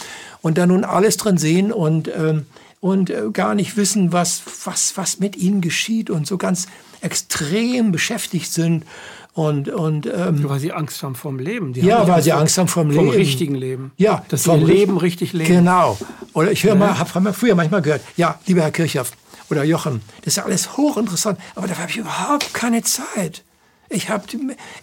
und 0.42 0.58
da 0.58 0.66
nun 0.66 0.84
alles 0.84 1.18
drin 1.18 1.38
sehen 1.38 1.72
und 1.72 2.08
ähm, 2.08 2.46
und 2.86 3.10
äh, 3.10 3.32
gar 3.34 3.56
nicht 3.56 3.78
wissen, 3.78 4.14
was, 4.14 4.44
was, 4.64 4.96
was 4.96 5.18
mit 5.18 5.36
ihnen 5.38 5.60
geschieht 5.60 6.12
und 6.12 6.28
so 6.28 6.38
ganz 6.38 6.68
extrem 7.02 7.92
beschäftigt 7.92 8.54
sind. 8.54 8.86
Und, 9.34 9.70
und, 9.70 10.06
ähm, 10.06 10.48
weil 10.48 10.60
sie 10.60 10.72
Angst 10.72 11.02
haben 11.02 11.16
vom 11.16 11.40
Leben. 11.40 11.74
Die 11.74 11.82
ja, 11.82 12.08
weil 12.08 12.22
sie 12.22 12.32
Angst 12.32 12.60
haben 12.60 12.68
vom, 12.68 12.92
vom 12.92 13.06
Leben. 13.06 13.18
richtigen 13.18 13.56
Leben. 13.56 13.92
Ja. 13.98 14.24
Dass 14.28 14.44
sie 14.44 14.52
ihr 14.52 14.58
Leben 14.58 14.98
richtig 14.98 15.34
leben. 15.34 15.50
Genau. 15.50 15.98
Oder 16.34 16.52
ich 16.52 16.64
höre 16.64 16.76
mal, 16.76 17.00
habe 17.00 17.34
früher 17.34 17.56
manchmal 17.56 17.82
gehört, 17.82 18.02
ja, 18.18 18.40
lieber 18.46 18.62
Herr 18.62 18.70
Kirchhoff 18.70 19.14
oder 19.50 19.64
Jochen, 19.64 20.04
das 20.20 20.34
ist 20.34 20.38
ja 20.38 20.44
alles 20.44 20.78
hochinteressant, 20.78 21.40
aber 21.56 21.68
dafür 21.68 21.82
habe 21.82 21.92
ich 21.92 21.98
überhaupt 21.98 22.54
keine 22.54 22.84
Zeit. 22.84 23.44
Ich 23.90 24.10
habe 24.10 24.26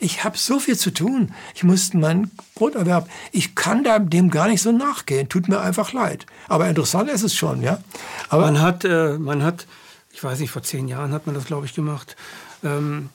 ich 0.01 0.25
hab 0.25 0.37
so 0.37 0.59
viel 0.59 0.79
zu 0.79 0.93
tun. 0.93 1.33
Ich 1.55 1.65
muss 1.65 1.93
meinen 1.95 2.31
Broterwerb, 2.55 3.09
ich 3.33 3.55
kann 3.55 3.85
da 3.85 3.99
dem 3.99 4.31
gar 4.31 4.49
nicht 4.49 4.63
so 4.63 4.73
nachgehen. 4.73 5.29
Tut 5.29 5.49
mir 5.49 5.61
einfach 5.61 5.93
leid. 5.93 6.27
Aber 6.49 6.69
interessant 6.69 7.11
ist 7.11 7.23
es 7.23 7.35
schon, 7.35 7.63
ja. 7.63 7.83
Aber 8.29 8.45
man 8.45 8.61
hat, 8.61 8.85
äh, 8.85 9.19
man 9.19 9.43
hat, 9.43 9.67
ich 10.13 10.23
weiß 10.23 10.39
nicht, 10.39 10.51
vor 10.51 10.63
zehn 10.63 10.89
Jahren 10.89 11.13
hat 11.13 11.27
man 11.27 11.35
das, 11.35 11.47
glaube 11.47 11.67
ich, 11.67 11.75
gemacht, 11.75 12.17
ähm, 12.63 13.11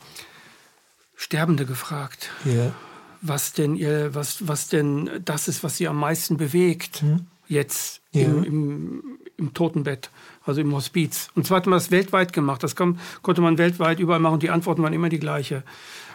Sterbende 1.16 1.66
gefragt. 1.66 2.30
Ja. 2.46 2.74
Was 3.22 3.54
denn 3.54 3.76
ihr, 3.76 4.14
was, 4.14 4.48
was 4.48 4.68
denn 4.68 5.10
das 5.26 5.48
ist, 5.48 5.64
was 5.64 5.78
sie 5.78 5.88
am 5.88 5.98
meisten 5.98 6.38
bewegt, 6.38 7.02
hm. 7.02 7.26
jetzt 7.48 8.02
ja. 8.12 8.24
im, 8.24 8.44
im, 8.44 9.04
im 9.38 9.54
Totenbett 9.54 10.12
also 10.48 10.62
im 10.62 10.74
Hospiz. 10.74 11.30
Und 11.36 11.46
zwar 11.46 11.58
hat 11.58 11.66
man 11.66 11.78
das 11.78 11.92
weltweit 11.92 12.34
gemacht. 12.34 12.64
Das 12.64 12.76
kann, 12.76 13.00
konnte 13.22 13.42
man 13.42 13.58
weltweit 13.58 14.00
überall 14.00 14.20
machen. 14.20 14.40
Die 14.40 14.50
Antworten 14.50 14.84
waren 14.84 14.94
immer 14.94 15.10
die 15.10 15.20
gleiche. 15.20 15.64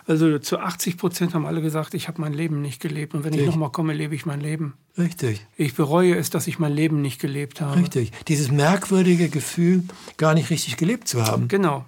Also 0.07 0.39
zu 0.39 0.59
80 0.59 0.97
Prozent 0.97 1.35
haben 1.35 1.47
alle 1.47 1.63
gesagt, 1.63 1.95
ich 1.95 2.09
habe 2.09 2.21
mein 2.21 2.33
Leben 2.33 2.61
nicht 2.61 2.81
gelebt. 2.81 3.15
Und 3.15 3.25
wenn 3.25 3.33
Richtig. 3.33 3.49
ich 3.49 3.55
nochmal 3.55 3.71
komme, 3.71 3.93
lebe 3.93 4.15
ich 4.15 4.27
mein 4.27 4.41
Leben. 4.41 4.75
Richtig. 4.99 5.47
Ich 5.57 5.75
bereue 5.75 6.17
es, 6.17 6.31
dass 6.31 6.47
ich 6.49 6.59
mein 6.59 6.73
Leben 6.73 7.03
nicht 7.03 7.21
gelebt 7.21 7.61
habe. 7.61 7.79
Richtig. 7.79 8.11
Dieses 8.27 8.51
merkwürdige 8.51 9.29
Gefühl, 9.29 9.85
gar 10.17 10.35
nicht 10.35 10.51
richtig 10.51 10.77
gelebt 10.77 11.07
zu 11.07 11.25
haben. 11.25 11.49
Genau. 11.49 11.85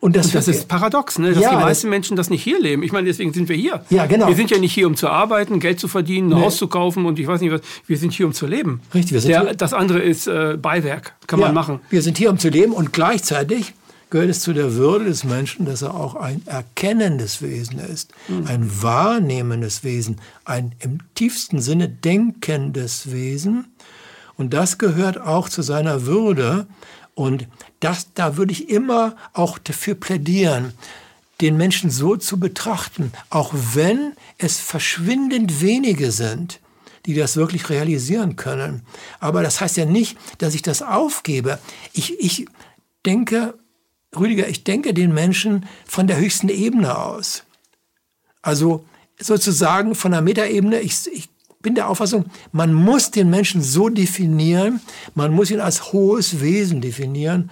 Und 0.00 0.14
das, 0.14 0.26
und 0.26 0.36
das 0.36 0.46
ist 0.46 0.68
paradox, 0.68 1.18
ne? 1.18 1.32
dass 1.32 1.42
ja, 1.42 1.50
die 1.50 1.56
meisten 1.56 1.88
Menschen 1.88 2.16
das 2.16 2.30
nicht 2.30 2.42
hier 2.42 2.60
leben. 2.60 2.84
Ich 2.84 2.92
meine, 2.92 3.08
deswegen 3.08 3.32
sind 3.32 3.48
wir 3.48 3.56
hier. 3.56 3.82
Ja, 3.90 4.06
genau. 4.06 4.28
Wir 4.28 4.36
sind 4.36 4.50
ja 4.50 4.58
nicht 4.58 4.72
hier, 4.72 4.86
um 4.86 4.94
zu 4.94 5.08
arbeiten, 5.08 5.58
Geld 5.58 5.80
zu 5.80 5.88
verdienen, 5.88 6.32
ein 6.32 6.38
nee. 6.38 6.44
Haus 6.44 6.56
zu 6.56 6.68
kaufen 6.68 7.04
und 7.04 7.18
ich 7.18 7.26
weiß 7.26 7.40
nicht 7.40 7.50
was. 7.50 7.62
Wir 7.86 7.98
sind 7.98 8.12
hier, 8.12 8.26
um 8.26 8.32
zu 8.32 8.46
leben. 8.46 8.80
Richtig, 8.94 9.14
wir 9.14 9.20
sind 9.20 9.30
Der, 9.30 9.42
hier. 9.42 9.54
Das 9.54 9.72
andere 9.72 9.98
ist 9.98 10.28
äh, 10.28 10.56
Beiwerk, 10.60 11.14
kann 11.26 11.40
ja, 11.40 11.46
man 11.46 11.54
machen. 11.54 11.80
Wir 11.90 12.02
sind 12.02 12.16
hier, 12.16 12.30
um 12.30 12.38
zu 12.38 12.48
leben 12.48 12.72
und 12.72 12.92
gleichzeitig 12.92 13.74
gehört 14.10 14.30
es 14.30 14.40
zu 14.40 14.52
der 14.52 14.74
Würde 14.74 15.06
des 15.06 15.24
Menschen, 15.24 15.66
dass 15.66 15.82
er 15.82 15.94
auch 15.94 16.14
ein 16.14 16.42
erkennendes 16.46 17.42
Wesen 17.42 17.80
ist, 17.80 18.12
mhm. 18.28 18.46
ein 18.46 18.70
wahrnehmendes 18.82 19.84
Wesen, 19.84 20.20
ein 20.44 20.74
im 20.78 20.98
tiefsten 21.14 21.60
Sinne 21.60 21.88
denkendes 21.88 23.10
Wesen. 23.10 23.66
Und 24.36 24.54
das 24.54 24.78
gehört 24.78 25.20
auch 25.20 25.48
zu 25.48 25.62
seiner 25.62 26.06
Würde. 26.06 26.66
Und 27.18 27.48
das, 27.80 28.14
da 28.14 28.36
würde 28.36 28.52
ich 28.52 28.70
immer 28.70 29.16
auch 29.32 29.58
dafür 29.58 29.96
plädieren, 29.96 30.72
den 31.40 31.56
Menschen 31.56 31.90
so 31.90 32.14
zu 32.14 32.38
betrachten, 32.38 33.10
auch 33.28 33.52
wenn 33.74 34.12
es 34.38 34.60
verschwindend 34.60 35.60
wenige 35.60 36.12
sind, 36.12 36.60
die 37.06 37.14
das 37.14 37.34
wirklich 37.34 37.70
realisieren 37.70 38.36
können. 38.36 38.82
Aber 39.18 39.42
das 39.42 39.60
heißt 39.60 39.78
ja 39.78 39.84
nicht, 39.84 40.16
dass 40.38 40.54
ich 40.54 40.62
das 40.62 40.80
aufgebe. 40.80 41.58
Ich, 41.92 42.20
ich 42.20 42.46
denke, 43.04 43.54
Rüdiger, 44.16 44.46
ich 44.46 44.62
denke 44.62 44.94
den 44.94 45.12
Menschen 45.12 45.66
von 45.86 46.06
der 46.06 46.18
höchsten 46.18 46.48
Ebene 46.48 46.96
aus. 46.96 47.42
Also 48.42 48.84
sozusagen 49.18 49.96
von 49.96 50.12
der 50.12 50.22
Metaebene, 50.22 50.78
ich, 50.82 51.08
ich 51.12 51.28
bin 51.60 51.74
der 51.74 51.88
Auffassung, 51.88 52.26
man 52.52 52.72
muss 52.72 53.10
den 53.10 53.30
Menschen 53.30 53.62
so 53.62 53.88
definieren, 53.88 54.80
man 55.14 55.32
muss 55.32 55.50
ihn 55.50 55.60
als 55.60 55.92
hohes 55.92 56.40
Wesen 56.40 56.80
definieren, 56.80 57.50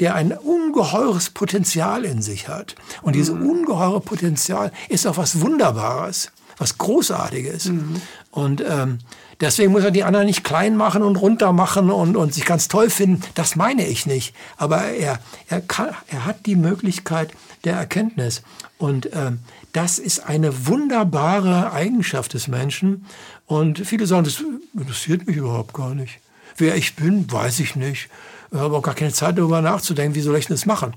der 0.00 0.14
ein 0.14 0.32
ungeheures 0.32 1.30
Potenzial 1.30 2.04
in 2.04 2.22
sich 2.22 2.48
hat. 2.48 2.74
Und 3.02 3.16
dieses 3.16 3.34
mhm. 3.34 3.48
ungeheure 3.48 4.00
Potenzial 4.00 4.72
ist 4.88 5.06
auch 5.06 5.16
was 5.16 5.40
Wunderbares, 5.40 6.30
was 6.58 6.78
Großartiges. 6.78 7.66
Mhm. 7.66 8.00
Und 8.30 8.62
ähm, 8.66 8.98
deswegen 9.40 9.72
muss 9.72 9.82
er 9.82 9.90
die 9.90 10.04
anderen 10.04 10.26
nicht 10.26 10.44
klein 10.44 10.76
machen 10.76 11.02
und 11.02 11.16
runter 11.16 11.52
machen 11.52 11.90
und, 11.90 12.16
und 12.16 12.34
sich 12.34 12.44
ganz 12.44 12.68
toll 12.68 12.90
finden. 12.90 13.22
Das 13.34 13.56
meine 13.56 13.86
ich 13.86 14.06
nicht. 14.06 14.34
Aber 14.56 14.82
er, 14.84 15.18
er, 15.48 15.60
kann, 15.60 15.88
er 16.08 16.26
hat 16.26 16.46
die 16.46 16.56
Möglichkeit 16.56 17.32
der 17.64 17.76
Erkenntnis. 17.76 18.42
Und 18.76 19.10
ähm, 19.14 19.40
das 19.72 19.98
ist 19.98 20.20
eine 20.20 20.66
wunderbare 20.66 21.72
Eigenschaft 21.72 22.34
des 22.34 22.46
Menschen. 22.46 23.06
Und 23.48 23.86
viele 23.86 24.06
sagen, 24.06 24.24
das 24.24 24.44
interessiert 24.74 25.26
mich 25.26 25.36
überhaupt 25.36 25.72
gar 25.72 25.94
nicht. 25.94 26.20
Wer 26.58 26.76
ich 26.76 26.94
bin, 26.96 27.30
weiß 27.32 27.60
ich 27.60 27.76
nicht. 27.76 28.10
Ich 28.52 28.58
habe 28.58 28.76
auch 28.76 28.82
gar 28.82 28.94
keine 28.94 29.12
Zeit 29.12 29.38
darüber 29.38 29.62
nachzudenken, 29.62 30.14
wie 30.14 30.20
soll 30.20 30.36
ich 30.36 30.46
das 30.46 30.66
machen. 30.66 30.94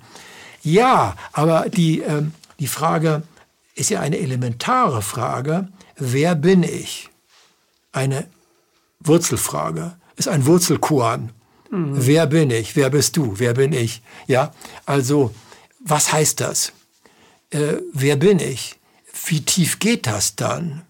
Ja, 0.62 1.16
aber 1.32 1.70
die, 1.70 2.02
äh, 2.02 2.24
die 2.60 2.68
Frage 2.68 3.24
ist 3.74 3.90
ja 3.90 4.02
eine 4.02 4.20
elementare 4.20 5.02
Frage. 5.02 5.70
Wer 5.96 6.36
bin 6.36 6.64
ich? 6.64 7.10
Eine 7.94 8.28
Wurzelfrage, 9.00 9.94
ist 10.18 10.28
ein 10.28 10.46
Wurzelkoan. 10.46 11.32
Mhm. 11.70 12.06
Wer 12.06 12.28
bin 12.28 12.52
ich? 12.52 12.76
Wer 12.76 12.90
bist 12.90 13.16
du? 13.16 13.34
Wer 13.38 13.54
bin 13.54 13.72
ich? 13.72 14.02
Ja, 14.28 14.54
also, 14.86 15.34
was 15.80 16.12
heißt 16.12 16.42
das? 16.42 16.74
Äh, 17.50 17.78
wer 17.94 18.18
bin 18.18 18.40
ich? 18.40 18.76
Wie 19.26 19.42
tief 19.42 19.80
geht 19.80 20.06
das 20.06 20.36
dann? 20.36 20.82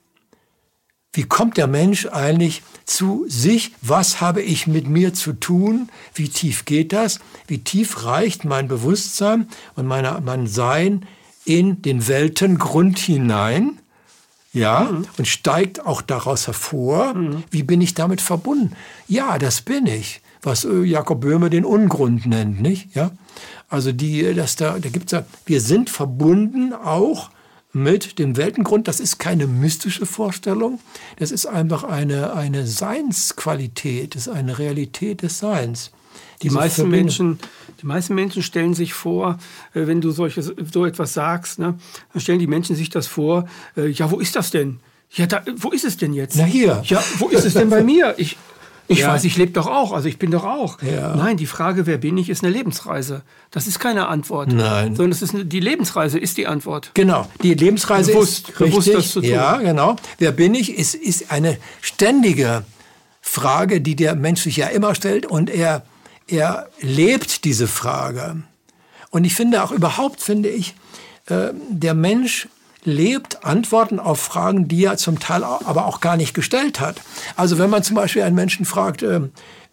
Wie 1.14 1.24
kommt 1.24 1.57
der 1.57 1.68
Mensch 1.68 2.07
eigentlich 2.07 2.64
zu 2.86 3.26
sich? 3.28 3.74
Was 3.82 4.22
habe 4.22 4.41
ich 4.41 4.66
mit 4.66 4.88
mir 4.88 5.14
zu 5.14 5.34
tun? 5.34 5.89
Wie 6.14 6.30
tief 6.30 6.64
geht 6.64 6.93
das? 6.93 7.20
Wie 7.47 7.59
tief 7.59 8.05
reicht 8.05 8.45
mein 8.45 8.70
Bewusstsein 8.70 9.47
und 9.76 9.88
meine, 9.88 10.22
mein 10.24 10.47
Sein 10.47 11.05
in 11.43 11.82
den 11.82 12.07
Weltengrund 12.07 12.97
hinein? 12.99 13.78
Ja, 14.53 14.89
mhm. 14.91 15.05
und 15.18 15.28
steigt 15.28 15.86
auch 15.86 16.01
daraus 16.01 16.47
hervor, 16.47 17.14
mhm. 17.14 17.43
wie 17.51 17.64
bin 17.64 17.80
ich 17.80 17.93
damit 17.93 18.20
verbunden? 18.20 18.76
Ja, 19.07 19.38
das 19.38 19.62
bin 19.62 19.88
ich, 19.88 20.22
was 20.41 20.66
äh, 20.66 20.84
Jakob 20.84 21.22
Böhme 21.22 21.49
den 21.49 21.64
Ungrund 21.64 22.26
nennt, 22.26 22.62
nicht? 22.62 22.93
Ja, 22.93 23.12
also 23.70 23.93
die, 23.93 24.34
das 24.34 24.57
da, 24.57 24.78
da 24.78 24.89
gibt's 24.89 25.14
ja, 25.14 25.24
wir 25.45 25.62
sind 25.62 25.89
verbunden 25.89 26.74
auch 26.74 27.30
mit 27.74 28.19
dem 28.19 28.38
Weltengrund. 28.38 28.88
Das 28.88 28.99
ist 28.99 29.17
keine 29.17 29.47
mystische 29.47 30.05
Vorstellung, 30.05 30.80
das 31.17 31.32
ist 31.32 31.45
einfach 31.45 31.84
eine, 31.84 32.34
eine 32.34 32.67
Seinsqualität, 32.67 34.15
das 34.15 34.28
ist 34.28 34.34
eine 34.34 34.59
Realität 34.59 35.22
des 35.22 35.39
Seins. 35.39 35.91
Die 36.41 36.49
meisten, 36.49 36.89
Menschen, 36.89 37.39
die 37.82 37.86
meisten 37.86 38.15
Menschen 38.15 38.41
stellen 38.41 38.74
sich 38.74 38.93
vor, 38.93 39.38
äh, 39.74 39.86
wenn 39.86 40.01
du 40.01 40.11
solches, 40.11 40.51
so 40.72 40.86
etwas 40.86 41.13
sagst, 41.13 41.59
ne, 41.59 41.76
dann 42.13 42.22
stellen 42.22 42.39
die 42.39 42.47
Menschen 42.47 42.76
sich 42.76 42.89
das 42.89 43.07
vor, 43.07 43.47
äh, 43.78 43.88
ja, 43.88 44.09
wo 44.09 44.19
ist 44.19 44.36
das 44.36 44.51
denn? 44.51 44.80
Ja, 45.13 45.28
da, 45.28 45.43
wo 45.57 45.69
ist 45.72 45.84
es 45.84 45.97
denn 45.97 46.13
jetzt? 46.13 46.38
Na 46.38 46.45
hier. 46.45 46.82
Ja, 46.86 47.03
wo 47.19 47.28
ist 47.28 47.45
es 47.45 47.53
denn 47.53 47.69
bei 47.69 47.84
mir? 47.84 48.15
Ich, 48.17 48.38
ich 48.92 49.00
ja. 49.00 49.10
weiß, 49.10 49.24
ich 49.24 49.38
lebe 49.38 49.52
doch 49.52 49.68
auch, 49.68 49.94
also 49.94 50.08
ich 50.08 50.20
bin 50.20 50.32
doch 50.32 50.44
auch. 50.44 50.82
Ja. 50.82 51.16
Nein, 51.16 51.38
die 51.38 51.46
Frage, 51.46 51.86
wer 51.86 51.98
bin 51.98 52.18
ich, 52.18 52.30
ist 52.30 52.44
eine 52.44 52.52
Lebensreise. 52.52 53.22
Das 53.50 53.68
ist 53.68 53.80
keine 53.80 54.08
Antwort. 54.08 54.52
Nein. 54.52 54.96
Sondern 54.96 55.12
es 55.12 55.22
ist 55.22 55.34
eine, 55.34 55.46
die 55.46 55.60
Lebensreise 55.60 56.20
ist 56.20 56.38
die 56.38 56.48
Antwort. 56.48 56.92
Genau, 56.94 57.28
die 57.42 57.54
Lebensreise 57.54 58.12
bewusst, 58.12 58.50
ist 58.50 58.58
bewusst 58.58 58.88
richtig. 58.88 58.94
das 58.96 59.12
zu 59.12 59.22
tun. 59.22 59.30
Ja, 59.30 59.58
genau. 59.58 59.96
Wer 60.18 60.32
bin 60.32 60.56
ich, 60.56 60.78
ist, 60.78 60.96
ist 60.96 61.32
eine 61.32 61.58
ständige 61.82 62.64
Frage, 63.22 63.82
die 63.82 63.96
der 63.96 64.16
Mensch 64.16 64.42
sich 64.42 64.58
ja 64.58 64.68
immer 64.68 64.94
stellt 64.96 65.26
und 65.26 65.50
er, 65.50 65.84
er 66.28 66.70
lebt 66.82 67.46
diese 67.46 67.68
Frage. 67.68 68.44
Und 69.10 69.24
ich 69.24 69.36
finde 69.36 69.64
auch 69.64 69.72
überhaupt, 69.72 70.22
finde 70.22 70.50
ich, 70.50 70.76
äh, 71.28 71.50
der 71.70 71.94
Mensch 71.94 72.48
lebt 72.84 73.46
Antworten 73.46 74.00
auf 74.00 74.20
Fragen, 74.20 74.68
die 74.68 74.86
er 74.86 74.98
zum 74.98 75.20
Teil 75.20 75.44
aber 75.44 75.86
auch 75.86 76.00
gar 76.02 76.18
nicht 76.18 76.34
gestellt 76.34 76.80
hat. 76.80 77.02
Also 77.36 77.58
wenn 77.58 77.70
man 77.70 77.84
zum 77.84 77.96
Beispiel 77.96 78.24
einen 78.24 78.36
Menschen 78.36 78.66
fragt, 78.66 79.04
äh, 79.04 79.22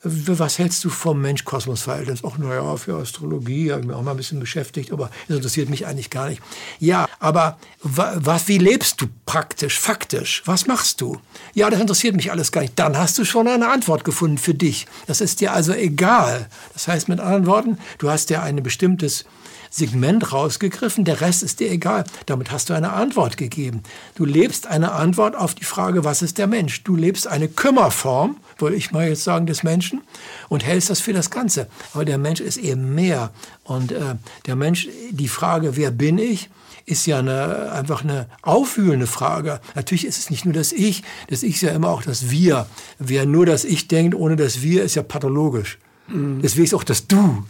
was 0.02 0.58
hältst 0.58 0.84
du 0.84 0.90
vom 0.90 1.20
Mensch-Kosmos-Verhältnis? 1.20 2.20
Ach, 2.24 2.38
naja, 2.38 2.76
für 2.76 2.96
Astrologie 2.98 3.72
habe 3.72 3.80
ich 3.80 3.88
mich 3.88 3.96
auch 3.96 4.02
mal 4.02 4.12
ein 4.12 4.16
bisschen 4.16 4.38
beschäftigt, 4.38 4.92
aber 4.92 5.10
das 5.26 5.38
interessiert 5.38 5.68
mich 5.68 5.86
eigentlich 5.86 6.10
gar 6.10 6.28
nicht. 6.28 6.40
Ja, 6.78 7.08
aber 7.18 7.58
was, 7.82 8.46
wie 8.46 8.58
lebst 8.58 9.00
du 9.00 9.06
praktisch, 9.26 9.80
faktisch? 9.80 10.42
Was 10.44 10.66
machst 10.66 11.00
du? 11.00 11.18
Ja, 11.52 11.68
das 11.68 11.80
interessiert 11.80 12.14
mich 12.14 12.30
alles 12.30 12.52
gar 12.52 12.60
nicht. 12.60 12.78
Dann 12.78 12.96
hast 12.96 13.18
du 13.18 13.24
schon 13.24 13.48
eine 13.48 13.70
Antwort 13.70 14.04
gefunden 14.04 14.38
für 14.38 14.54
dich. 14.54 14.86
Das 15.08 15.20
ist 15.20 15.40
dir 15.40 15.52
also 15.52 15.72
egal. 15.72 16.46
Das 16.74 16.86
heißt 16.86 17.08
mit 17.08 17.18
anderen 17.18 17.46
Worten, 17.46 17.78
du 17.98 18.08
hast 18.08 18.30
ja 18.30 18.42
ein 18.42 18.62
bestimmtes 18.62 19.24
Segment 19.70 20.32
rausgegriffen, 20.32 21.04
der 21.04 21.20
Rest 21.20 21.42
ist 21.42 21.60
dir 21.60 21.70
egal. 21.70 22.04
Damit 22.26 22.50
hast 22.50 22.70
du 22.70 22.74
eine 22.74 22.92
Antwort 22.92 23.36
gegeben. 23.36 23.82
Du 24.14 24.24
lebst 24.24 24.66
eine 24.66 24.92
Antwort 24.92 25.36
auf 25.36 25.54
die 25.54 25.64
Frage, 25.64 26.04
was 26.04 26.22
ist 26.22 26.38
der 26.38 26.46
Mensch? 26.46 26.84
Du 26.84 26.96
lebst 26.96 27.26
eine 27.26 27.48
Kümmerform, 27.48 28.36
würde 28.58 28.76
ich 28.76 28.92
mal 28.92 29.08
jetzt 29.08 29.24
sagen, 29.24 29.46
des 29.46 29.62
Menschen 29.62 30.02
und 30.48 30.64
hältst 30.64 30.90
das 30.90 31.00
für 31.00 31.12
das 31.12 31.30
Ganze. 31.30 31.68
Aber 31.94 32.04
der 32.04 32.18
Mensch 32.18 32.40
ist 32.40 32.56
eben 32.56 32.94
mehr. 32.94 33.30
Und 33.64 33.92
äh, 33.92 34.16
der 34.46 34.56
Mensch, 34.56 34.88
die 35.10 35.28
Frage, 35.28 35.76
wer 35.76 35.90
bin 35.90 36.18
ich? 36.18 36.50
ist 36.88 37.06
ja 37.06 37.18
eine, 37.18 37.72
einfach 37.72 38.02
eine 38.02 38.28
aufwühlende 38.42 39.06
Frage. 39.06 39.60
Natürlich 39.74 40.06
ist 40.06 40.18
es 40.18 40.30
nicht 40.30 40.44
nur 40.44 40.54
das 40.54 40.72
Ich, 40.72 41.02
das 41.28 41.42
Ich 41.42 41.56
ist 41.56 41.60
ja 41.60 41.70
immer 41.70 41.90
auch 41.90 42.02
das 42.02 42.30
Wir. 42.30 42.66
Wer 42.98 43.26
nur 43.26 43.44
das 43.44 43.64
Ich 43.64 43.88
denkt, 43.88 44.14
ohne 44.14 44.36
das 44.36 44.62
Wir, 44.62 44.84
ist 44.84 44.94
ja 44.94 45.02
pathologisch. 45.02 45.78
Mhm. 46.08 46.40
Deswegen 46.42 46.64
ist 46.64 46.74
auch 46.74 46.84
das 46.84 47.06
Du 47.06 47.44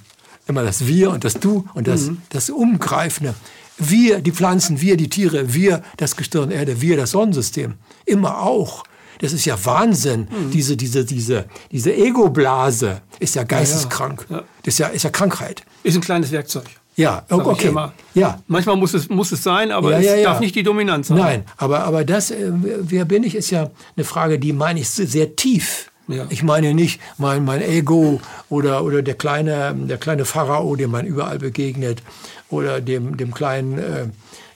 immer 0.49 0.63
das 0.63 0.87
Wir 0.87 1.11
und 1.11 1.25
das 1.25 1.35
Du 1.35 1.69
und 1.75 1.87
das, 1.87 2.07
mhm. 2.07 2.23
das 2.31 2.51
Umgreifende. 2.51 3.35
Wir, 3.79 4.21
die 4.21 4.33
Pflanzen, 4.33 4.81
wir, 4.81 4.97
die 4.97 5.09
Tiere, 5.09 5.55
wir, 5.55 5.83
das 5.97 6.17
Gestirn 6.17 6.51
Erde, 6.51 6.81
wir, 6.81 6.97
das 6.97 7.13
Sonnensystem. 7.13 7.75
Immer 8.07 8.41
auch. 8.41 8.85
Das 9.21 9.33
ist 9.33 9.45
ja 9.45 9.57
Wahnsinn. 9.65 10.29
Mhm. 10.31 10.51
Diese, 10.51 10.77
diese, 10.77 11.05
diese, 11.05 11.47
diese 11.71 11.95
Ego-Blase 11.95 13.03
ist 13.21 13.35
ja 13.35 13.45
geisteskrank. 13.45 14.27
Ja, 14.29 14.39
ja. 14.39 14.45
Das 14.63 14.75
ist 14.75 14.79
ja, 14.79 14.87
ist 14.89 15.03
ja 15.05 15.11
Krankheit. 15.11 15.63
Ist 15.83 15.97
ein 15.97 16.01
kleines 16.01 16.33
Werkzeug. 16.33 16.65
Ja, 16.97 17.25
okay. 17.29 17.73
Ja. 18.15 18.41
Manchmal 18.49 18.75
muss 18.75 18.93
es, 18.93 19.09
muss 19.09 19.31
es 19.31 19.45
sein, 19.45 19.71
aber 19.71 19.93
ja, 19.93 20.01
ja, 20.01 20.15
es 20.17 20.25
darf 20.25 20.41
nicht 20.41 20.57
die 20.57 20.65
Dominanz 20.65 21.07
sein. 21.07 21.19
Nein, 21.19 21.45
aber, 21.57 21.85
aber 21.85 22.05
das, 22.05 22.33
äh, 22.33 22.51
wer 22.51 23.05
bin 23.05 23.23
ich, 23.23 23.37
ist 23.37 23.51
ja 23.51 23.71
eine 23.97 24.05
Frage, 24.05 24.41
die 24.41 24.53
meine 24.53 24.81
ich 24.81 24.89
sehr 24.89 25.37
tief. 25.37 25.88
Ja. 26.09 26.27
Ich 26.31 26.43
meine 26.43 26.75
nicht 26.75 27.01
mein, 27.19 27.45
mein 27.45 27.63
Ego 27.63 28.21
oder, 28.49 28.83
oder 28.83 29.03
der, 29.03 29.15
kleine, 29.15 29.75
der 29.75 29.99
kleine 29.99 30.25
Pharao, 30.25 30.75
dem 30.75 30.91
man 30.91 31.07
überall 31.07 31.39
begegnet, 31.39 32.03
oder 32.49 32.81
dem, 32.81 33.17
dem 33.17 33.35
kleinen, 33.35 33.79
äh, 33.79 34.07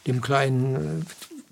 dem 0.07 0.21
kleinen 0.23 1.07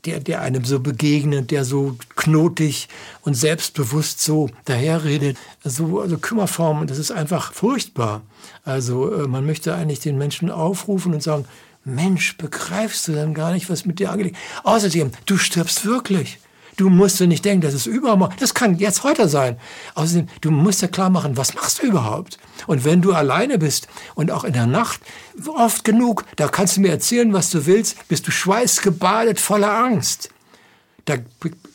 der, 0.07 0.21
der 0.21 0.41
einem 0.41 0.65
so 0.65 0.81
begegnet, 0.81 1.51
der 1.51 1.65
so 1.65 1.97
knotig 2.17 2.89
und 3.23 3.35
selbstbewusst 3.35 4.21
so 4.21 4.49
daherredet. 4.65 5.37
So, 5.63 6.01
also 6.01 6.19
Kümmerformen, 6.19 6.87
das 6.87 6.99
ist 6.99 7.11
einfach 7.11 7.53
furchtbar. 7.53 8.23
Also 8.65 9.13
äh, 9.13 9.29
man 9.29 9.45
möchte 9.45 9.75
eigentlich 9.75 10.01
den 10.01 10.19
Menschen 10.19 10.51
aufrufen 10.51 11.15
und 11.15 11.23
sagen, 11.23 11.45
Mensch, 11.85 12.37
begreifst 12.37 13.09
du 13.09 13.13
denn 13.13 13.35
gar 13.35 13.53
nicht, 13.53 13.71
was 13.71 13.87
mit 13.87 13.99
dir 13.99 14.11
angelegt 14.11 14.37
Außerdem, 14.65 15.13
du 15.27 15.39
stirbst 15.39 15.87
wirklich. 15.87 16.39
Du 16.81 16.89
musst 16.89 17.21
dir 17.21 17.27
nicht 17.27 17.45
denken, 17.45 17.61
das 17.61 17.75
ist 17.75 17.85
übermorgen. 17.85 18.35
Das 18.41 18.55
kann 18.55 18.79
jetzt 18.79 19.05
heute 19.05 19.29
sein. 19.29 19.59
Außerdem, 19.97 20.29
du 20.41 20.51
musst 20.51 20.81
dir 20.81 20.89
klar 20.89 21.11
machen, 21.11 21.37
was 21.37 21.53
machst 21.53 21.83
du 21.83 21.87
überhaupt? 21.87 22.39
Und 22.67 22.87
wenn 22.87 23.03
du 23.03 23.13
alleine 23.13 23.59
bist 23.59 23.87
und 24.15 24.31
auch 24.31 24.45
in 24.45 24.55
der 24.55 24.67
Nacht, 24.67 25.03
oft 25.47 25.85
genug, 25.85 26.25
da 26.37 26.49
kannst 26.49 26.79
du 26.79 26.81
mir 26.81 26.89
erzählen, 26.89 27.35
was 27.35 27.51
du 27.51 27.67
willst, 27.67 28.09
bist 28.09 28.27
du 28.27 28.31
schweißgebadet 28.31 29.39
voller 29.39 29.71
Angst. 29.71 30.31
Da, 31.05 31.17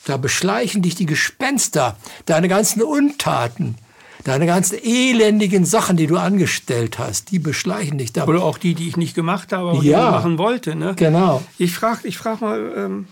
da 0.05 0.17
beschleichen 0.17 0.81
dich 0.81 0.95
die 0.95 1.05
Gespenster, 1.05 1.97
deine 2.25 2.47
ganzen 2.47 2.81
Untaten. 2.81 3.75
Deine 4.23 4.47
ganzen 4.47 4.79
elendigen 4.83 5.65
Sachen, 5.65 5.97
die 5.97 6.07
du 6.07 6.17
angestellt 6.17 6.97
hast, 6.97 7.29
die 7.29 7.37
beschleichen 7.37 7.99
dich 7.99 8.11
da. 8.11 8.25
Oder 8.25 8.41
auch 8.41 8.57
die, 8.57 8.73
die 8.73 8.87
ich 8.87 8.97
nicht 8.97 9.13
gemacht 9.13 9.53
habe, 9.53 9.69
aber 9.69 9.83
ja, 9.83 9.99
die 9.99 10.05
ich 10.07 10.11
machen 10.11 10.37
wollte. 10.39 10.75
Ne? 10.75 10.95
Genau. 10.95 11.43
Ich 11.59 11.75
frage 11.75 12.07
ich 12.07 12.17
frag 12.17 12.41
mal, 12.41 12.73
ähm, 12.75 13.07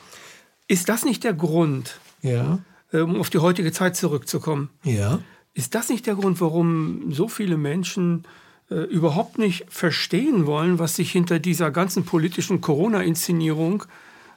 ist 0.73 0.89
das 0.89 1.05
nicht 1.05 1.23
der 1.23 1.33
Grund, 1.33 1.99
ja. 2.23 2.59
um 2.91 3.19
auf 3.19 3.29
die 3.29 3.37
heutige 3.37 3.71
Zeit 3.71 3.95
zurückzukommen? 3.95 4.69
Ja. 4.83 5.19
Ist 5.53 5.75
das 5.75 5.89
nicht 5.89 6.07
der 6.07 6.15
Grund, 6.15 6.41
warum 6.41 7.11
so 7.11 7.27
viele 7.27 7.57
Menschen 7.57 8.23
äh, 8.71 8.75
überhaupt 8.75 9.37
nicht 9.37 9.65
verstehen 9.69 10.47
wollen, 10.47 10.79
was 10.79 10.95
sich 10.95 11.11
hinter 11.11 11.37
dieser 11.37 11.69
ganzen 11.69 12.05
politischen 12.05 12.59
Corona-Inszenierung 12.59 13.83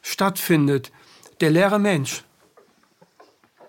stattfindet? 0.02 0.92
Der 1.40 1.50
leere 1.50 1.78
Mensch, 1.78 2.22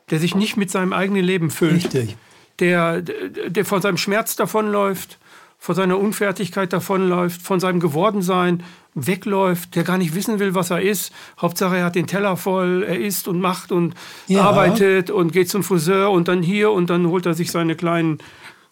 der 0.10 0.20
sich 0.20 0.36
nicht 0.36 0.58
mit 0.58 0.70
seinem 0.70 0.92
eigenen 0.92 1.24
Leben 1.24 1.50
füllt, 1.50 1.86
Richtig. 1.86 2.18
Der, 2.60 3.02
der, 3.02 3.50
der 3.50 3.66
von 3.66 3.82
seinem 3.82 3.98
Schmerz 3.98 4.36
davonläuft, 4.36 5.20
von 5.58 5.76
seiner 5.76 6.00
Unfertigkeit 6.00 6.72
davonläuft, 6.72 7.42
von 7.42 7.60
seinem 7.60 7.80
Gewordensein 7.80 8.64
wegläuft, 8.94 9.76
der 9.76 9.84
gar 9.84 9.98
nicht 9.98 10.16
wissen 10.16 10.40
will, 10.40 10.56
was 10.56 10.70
er 10.70 10.82
ist. 10.82 11.12
Hauptsache, 11.40 11.78
er 11.78 11.86
hat 11.86 11.96
den 11.96 12.08
Teller 12.08 12.38
voll, 12.38 12.84
er 12.88 13.00
isst 13.00 13.28
und 13.28 13.40
macht 13.40 13.72
und 13.72 13.94
ja. 14.28 14.44
arbeitet 14.44 15.10
und 15.12 15.32
geht 15.32 15.50
zum 15.50 15.64
Friseur 15.64 16.12
und 16.12 16.28
dann 16.28 16.42
hier 16.42 16.72
und 16.72 16.90
dann 16.90 17.08
holt 17.08 17.26
er 17.26 17.34
sich 17.34 17.52
seine 17.52 17.76
kleinen, 17.76 18.20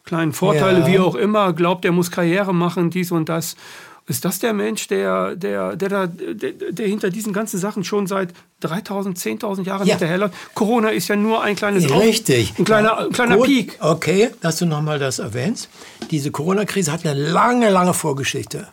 kleinen 0.03 0.33
Vorteile, 0.33 0.81
ja. 0.81 0.87
wie 0.87 0.99
auch 0.99 1.15
immer, 1.15 1.53
glaubt, 1.53 1.85
er 1.85 1.91
muss 1.91 2.11
Karriere 2.11 2.53
machen, 2.53 2.89
dies 2.89 3.11
und 3.11 3.29
das. 3.29 3.55
Ist 4.07 4.23
das 4.23 4.37
der 4.37 4.53
Mensch, 4.53 4.87
der, 4.87 5.35
der, 5.35 5.75
der, 5.75 6.07
der, 6.07 6.51
der 6.51 6.87
hinter 6.87 7.09
diesen 7.09 7.33
ganzen 7.33 7.59
Sachen 7.59 7.83
schon 7.83 8.05
seit 8.05 8.33
3000, 8.59 9.17
10.000 9.17 9.63
Jahren 9.63 9.87
ja. 9.87 9.95
hinterherläuft? 9.95 10.35
Corona 10.53 10.89
ist 10.89 11.07
ja 11.07 11.15
nur 11.15 11.41
ein 11.41 11.55
kleines 11.55 11.89
Richtig. 11.89 12.51
Auf, 12.51 12.59
ein 12.59 12.65
kleiner, 12.65 12.97
ein 12.99 13.11
kleiner 13.11 13.37
Gut. 13.37 13.47
Peak. 13.47 13.77
Okay, 13.79 14.29
dass 14.41 14.57
du 14.57 14.67
nochmal 14.67 14.99
das 14.99 15.17
erwähnst. 15.17 15.69
Diese 16.11 16.29
Corona-Krise 16.29 16.91
hat 16.91 17.03
eine 17.03 17.19
lange, 17.19 17.71
lange 17.71 17.95
Vorgeschichte. 17.95 18.67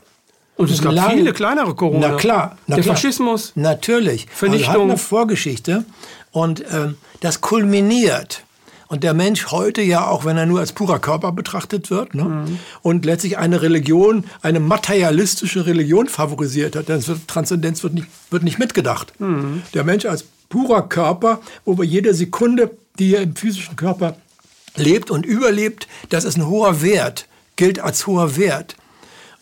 Und 0.56 0.70
es 0.70 0.82
gab 0.82 0.92
lange, 0.92 1.14
viele 1.14 1.32
kleinere 1.32 1.74
Corona. 1.74 2.08
Na 2.08 2.16
klar. 2.16 2.58
Na 2.66 2.76
der 2.76 2.84
klar. 2.84 2.96
Faschismus. 2.96 3.52
Natürlich. 3.54 4.26
Vernichtung. 4.30 4.68
Also 4.68 4.82
hat 4.82 4.90
eine 4.90 4.98
Vorgeschichte. 4.98 5.84
Und 6.30 6.62
ähm, 6.70 6.96
das 7.20 7.40
kulminiert 7.40 8.44
und 8.92 9.02
der 9.04 9.14
Mensch 9.14 9.46
heute 9.46 9.80
ja 9.80 10.06
auch, 10.06 10.26
wenn 10.26 10.36
er 10.36 10.44
nur 10.44 10.60
als 10.60 10.72
purer 10.72 10.98
Körper 10.98 11.32
betrachtet 11.32 11.90
wird 11.90 12.14
ne? 12.14 12.24
Mhm. 12.24 12.58
und 12.82 13.06
letztlich 13.06 13.38
eine 13.38 13.62
Religion, 13.62 14.24
eine 14.42 14.60
materialistische 14.60 15.64
Religion 15.64 16.08
favorisiert 16.08 16.76
hat, 16.76 16.90
dann 16.90 17.06
wird 17.06 17.26
Transzendenz 17.26 17.82
wird 17.82 17.94
nicht, 17.94 18.08
wird 18.28 18.42
nicht 18.42 18.58
mitgedacht. 18.58 19.18
Mhm. 19.18 19.62
Der 19.72 19.84
Mensch 19.84 20.04
als 20.04 20.26
purer 20.50 20.90
Körper, 20.90 21.40
wo 21.64 21.78
wir 21.78 21.86
jede 21.86 22.12
Sekunde, 22.12 22.70
die 22.98 23.14
er 23.14 23.22
im 23.22 23.34
physischen 23.34 23.76
Körper 23.76 24.16
lebt 24.76 25.10
und 25.10 25.24
überlebt, 25.24 25.88
das 26.10 26.24
ist 26.24 26.36
ein 26.36 26.46
hoher 26.46 26.82
Wert, 26.82 27.28
gilt 27.56 27.80
als 27.80 28.06
hoher 28.06 28.36
Wert. 28.36 28.76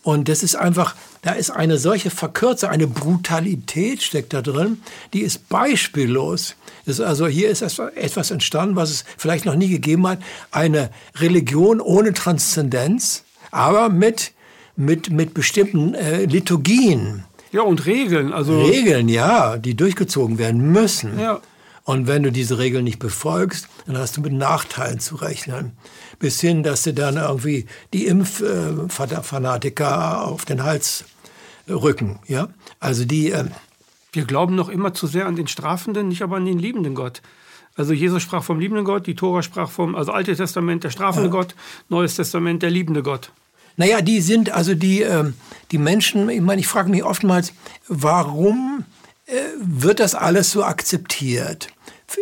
Und 0.01 0.29
das 0.29 0.43
ist 0.43 0.55
einfach, 0.55 0.95
da 1.23 1.33
ist 1.33 1.49
eine 1.49 1.77
solche 1.77 2.09
Verkürzung, 2.09 2.69
eine 2.69 2.87
Brutalität 2.87 4.01
steckt 4.01 4.31
da 4.31 4.41
drin, 4.41 4.81
die 5.11 5.23
ist 5.23 5.49
beispiellos. 5.49 6.55
Also 6.87 7.27
hier 7.27 7.49
ist 7.49 7.61
etwas 7.61 8.31
entstanden, 8.31 8.75
was 8.75 8.89
es 8.89 9.05
vielleicht 9.17 9.45
noch 9.45 9.55
nie 9.55 9.69
gegeben 9.69 10.07
hat. 10.07 10.19
Eine 10.51 10.89
Religion 11.15 11.79
ohne 11.79 12.13
Transzendenz, 12.13 13.23
aber 13.51 13.89
mit, 13.89 14.31
mit, 14.75 15.11
mit 15.11 15.33
bestimmten 15.33 15.93
äh, 15.93 16.25
Liturgien. 16.25 17.23
Ja, 17.51 17.61
und 17.61 17.85
Regeln. 17.85 18.33
Also 18.33 18.63
Regeln, 18.63 19.09
ja, 19.09 19.57
die 19.57 19.75
durchgezogen 19.75 20.37
werden 20.37 20.71
müssen. 20.71 21.19
Ja. 21.19 21.41
Und 21.83 22.07
wenn 22.07 22.23
du 22.23 22.31
diese 22.31 22.59
Regeln 22.59 22.85
nicht 22.85 22.99
befolgst, 22.99 23.67
dann 23.85 23.97
hast 23.97 24.15
du 24.15 24.21
mit 24.21 24.31
Nachteilen 24.33 24.99
zu 24.99 25.15
rechnen. 25.15 25.73
Bis 26.19 26.39
hin, 26.39 26.63
dass 26.63 26.83
du 26.83 26.93
dann 26.93 27.17
irgendwie 27.17 27.65
die 27.93 28.05
Impffanatiker 28.05 30.23
auf 30.23 30.45
den 30.45 30.63
Hals 30.63 31.03
rücken. 31.67 32.19
Ja? 32.27 32.49
Also 32.79 33.05
die. 33.05 33.33
Wir 34.11 34.25
glauben 34.25 34.55
noch 34.55 34.69
immer 34.69 34.93
zu 34.93 35.07
sehr 35.07 35.25
an 35.25 35.35
den 35.35 35.47
Strafenden, 35.47 36.09
nicht 36.09 36.21
aber 36.21 36.37
an 36.37 36.45
den 36.45 36.59
liebenden 36.59 36.95
Gott. 36.95 37.21
Also 37.75 37.93
Jesus 37.93 38.21
sprach 38.21 38.43
vom 38.43 38.59
liebenden 38.59 38.83
Gott, 38.83 39.07
die 39.07 39.15
Tora 39.15 39.41
sprach 39.41 39.69
vom, 39.69 39.95
also 39.95 40.11
Altes 40.11 40.37
Testament 40.37 40.83
der 40.83 40.89
strafende 40.89 41.27
ja. 41.27 41.31
Gott, 41.31 41.55
Neues 41.87 42.15
Testament 42.15 42.61
der 42.63 42.69
liebende 42.69 43.03
Gott. 43.03 43.31
Naja, 43.77 44.01
die 44.01 44.19
sind, 44.19 44.49
also 44.49 44.75
die, 44.75 45.01
ähm, 45.01 45.35
die 45.71 45.77
Menschen, 45.77 46.29
ich 46.29 46.41
meine, 46.41 46.59
ich 46.59 46.67
frage 46.67 46.89
mich 46.89 47.03
oftmals, 47.03 47.53
warum 47.87 48.83
äh, 49.27 49.33
wird 49.59 50.01
das 50.01 50.13
alles 50.13 50.51
so 50.51 50.63
akzeptiert? 50.63 51.69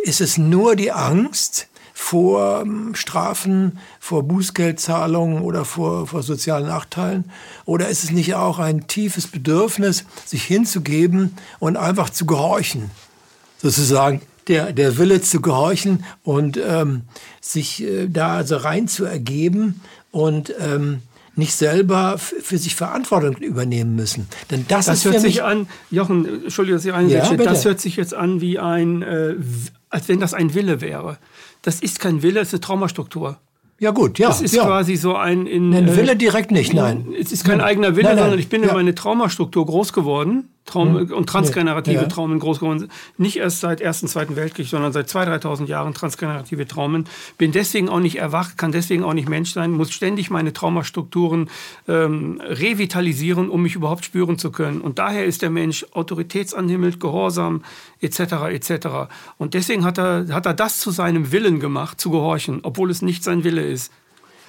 Ist 0.04 0.20
es 0.20 0.38
nur 0.38 0.76
die 0.76 0.92
Angst 0.92 1.68
vor 2.00 2.62
ähm, 2.62 2.94
Strafen, 2.94 3.78
vor 4.00 4.22
Bußgeldzahlungen 4.22 5.42
oder 5.42 5.66
vor, 5.66 6.06
vor 6.06 6.22
sozialen 6.22 6.66
Nachteilen? 6.66 7.30
Oder 7.66 7.88
ist 7.88 8.02
es 8.02 8.10
nicht 8.10 8.34
auch 8.34 8.58
ein 8.58 8.88
tiefes 8.88 9.26
Bedürfnis, 9.26 10.06
sich 10.24 10.42
hinzugeben 10.42 11.36
und 11.58 11.76
einfach 11.76 12.08
zu 12.08 12.24
gehorchen? 12.24 12.90
Sozusagen 13.58 14.22
der, 14.48 14.72
der 14.72 14.96
Wille 14.96 15.20
zu 15.20 15.42
gehorchen 15.42 16.04
und 16.24 16.58
ähm, 16.66 17.02
sich 17.40 17.84
äh, 17.84 18.08
da 18.08 18.38
also 18.38 18.56
rein 18.56 18.88
zu 18.88 19.04
ergeben 19.04 19.82
und 20.10 20.52
ähm, 20.58 21.02
nicht 21.36 21.54
selber 21.54 22.16
für 22.18 22.58
sich 22.58 22.74
Verantwortung 22.74 23.36
übernehmen 23.36 23.94
müssen. 23.94 24.26
Denn 24.50 24.64
das, 24.68 24.86
das 24.86 25.04
hört 25.04 25.20
sich 25.20 25.42
an, 25.42 25.68
Jochen, 25.90 26.44
Entschuldigung, 26.44 26.78
dass 26.78 26.86
ich 26.86 26.94
einsetze, 26.94 27.36
ja, 27.36 27.44
das 27.44 27.64
hört 27.64 27.80
sich 27.80 27.96
jetzt 27.96 28.14
an 28.14 28.40
wie 28.40 28.58
ein, 28.58 29.02
äh, 29.02 29.36
als 29.90 30.08
wenn 30.08 30.18
das 30.18 30.34
ein 30.34 30.54
Wille 30.54 30.80
wäre. 30.80 31.18
Das 31.62 31.80
ist 31.80 32.00
kein 32.00 32.22
Wille, 32.22 32.40
es 32.40 32.48
ist 32.48 32.54
eine 32.54 32.60
Traumastruktur. 32.60 33.38
Ja 33.78 33.92
gut, 33.92 34.18
ja. 34.18 34.28
Das 34.28 34.42
ist 34.42 34.54
ja. 34.54 34.64
quasi 34.64 34.96
so 34.96 35.16
ein... 35.16 35.46
In, 35.46 35.74
Ein 35.74 35.96
Wille 35.96 36.14
direkt 36.14 36.50
nicht, 36.50 36.74
nein. 36.74 37.06
Es 37.18 37.32
ist 37.32 37.44
kein 37.44 37.58
nein. 37.58 37.66
eigener 37.66 37.96
Wille, 37.96 38.08
nein, 38.08 38.16
nein. 38.16 38.24
sondern 38.24 38.38
ich 38.38 38.48
bin 38.48 38.62
ja. 38.62 38.68
in 38.68 38.74
meine 38.74 38.94
Traumastruktur 38.94 39.64
groß 39.64 39.92
geworden 39.94 40.50
Traum 40.66 40.96
hm. 40.96 41.12
und 41.12 41.28
transgenerative 41.28 42.02
ja. 42.02 42.06
Traumen 42.06 42.38
groß 42.38 42.60
geworden 42.60 42.78
sind. 42.80 42.92
Nicht 43.16 43.36
erst 43.36 43.60
seit 43.60 43.80
Ersten, 43.80 44.08
Zweiten 44.08 44.36
Weltkrieg, 44.36 44.68
sondern 44.68 44.92
seit 44.92 45.08
2.000, 45.08 45.42
3.000 45.42 45.66
Jahren 45.66 45.94
transgenerative 45.94 46.66
Traumen. 46.66 47.06
Bin 47.38 47.52
deswegen 47.52 47.88
auch 47.88 48.00
nicht 48.00 48.16
erwacht, 48.16 48.56
kann 48.56 48.70
deswegen 48.70 49.02
auch 49.02 49.14
nicht 49.14 49.28
Mensch 49.28 49.52
sein, 49.52 49.72
muss 49.72 49.90
ständig 49.90 50.30
meine 50.30 50.52
Traumastrukturen 50.52 51.50
ähm, 51.88 52.40
revitalisieren, 52.44 53.48
um 53.48 53.62
mich 53.62 53.74
überhaupt 53.74 54.04
spüren 54.04 54.38
zu 54.38 54.52
können. 54.52 54.80
Und 54.80 54.98
daher 54.98 55.24
ist 55.24 55.42
der 55.42 55.50
Mensch 55.50 55.84
autoritätsanhimmelt, 55.92 57.00
gehorsam, 57.00 57.62
etc., 58.00 58.20
etc. 58.50 58.88
Und 59.38 59.54
deswegen 59.54 59.84
hat 59.84 59.98
er, 59.98 60.26
hat 60.30 60.46
er 60.46 60.54
das 60.54 60.78
zu 60.78 60.90
seinem 60.90 61.32
Willen 61.32 61.58
gemacht, 61.58 62.00
zu 62.00 62.10
gehorchen, 62.10 62.60
obwohl 62.62 62.90
es 62.90 63.02
nicht 63.02 63.24
sein 63.24 63.44
Wille 63.44 63.62
ist. 63.62 63.92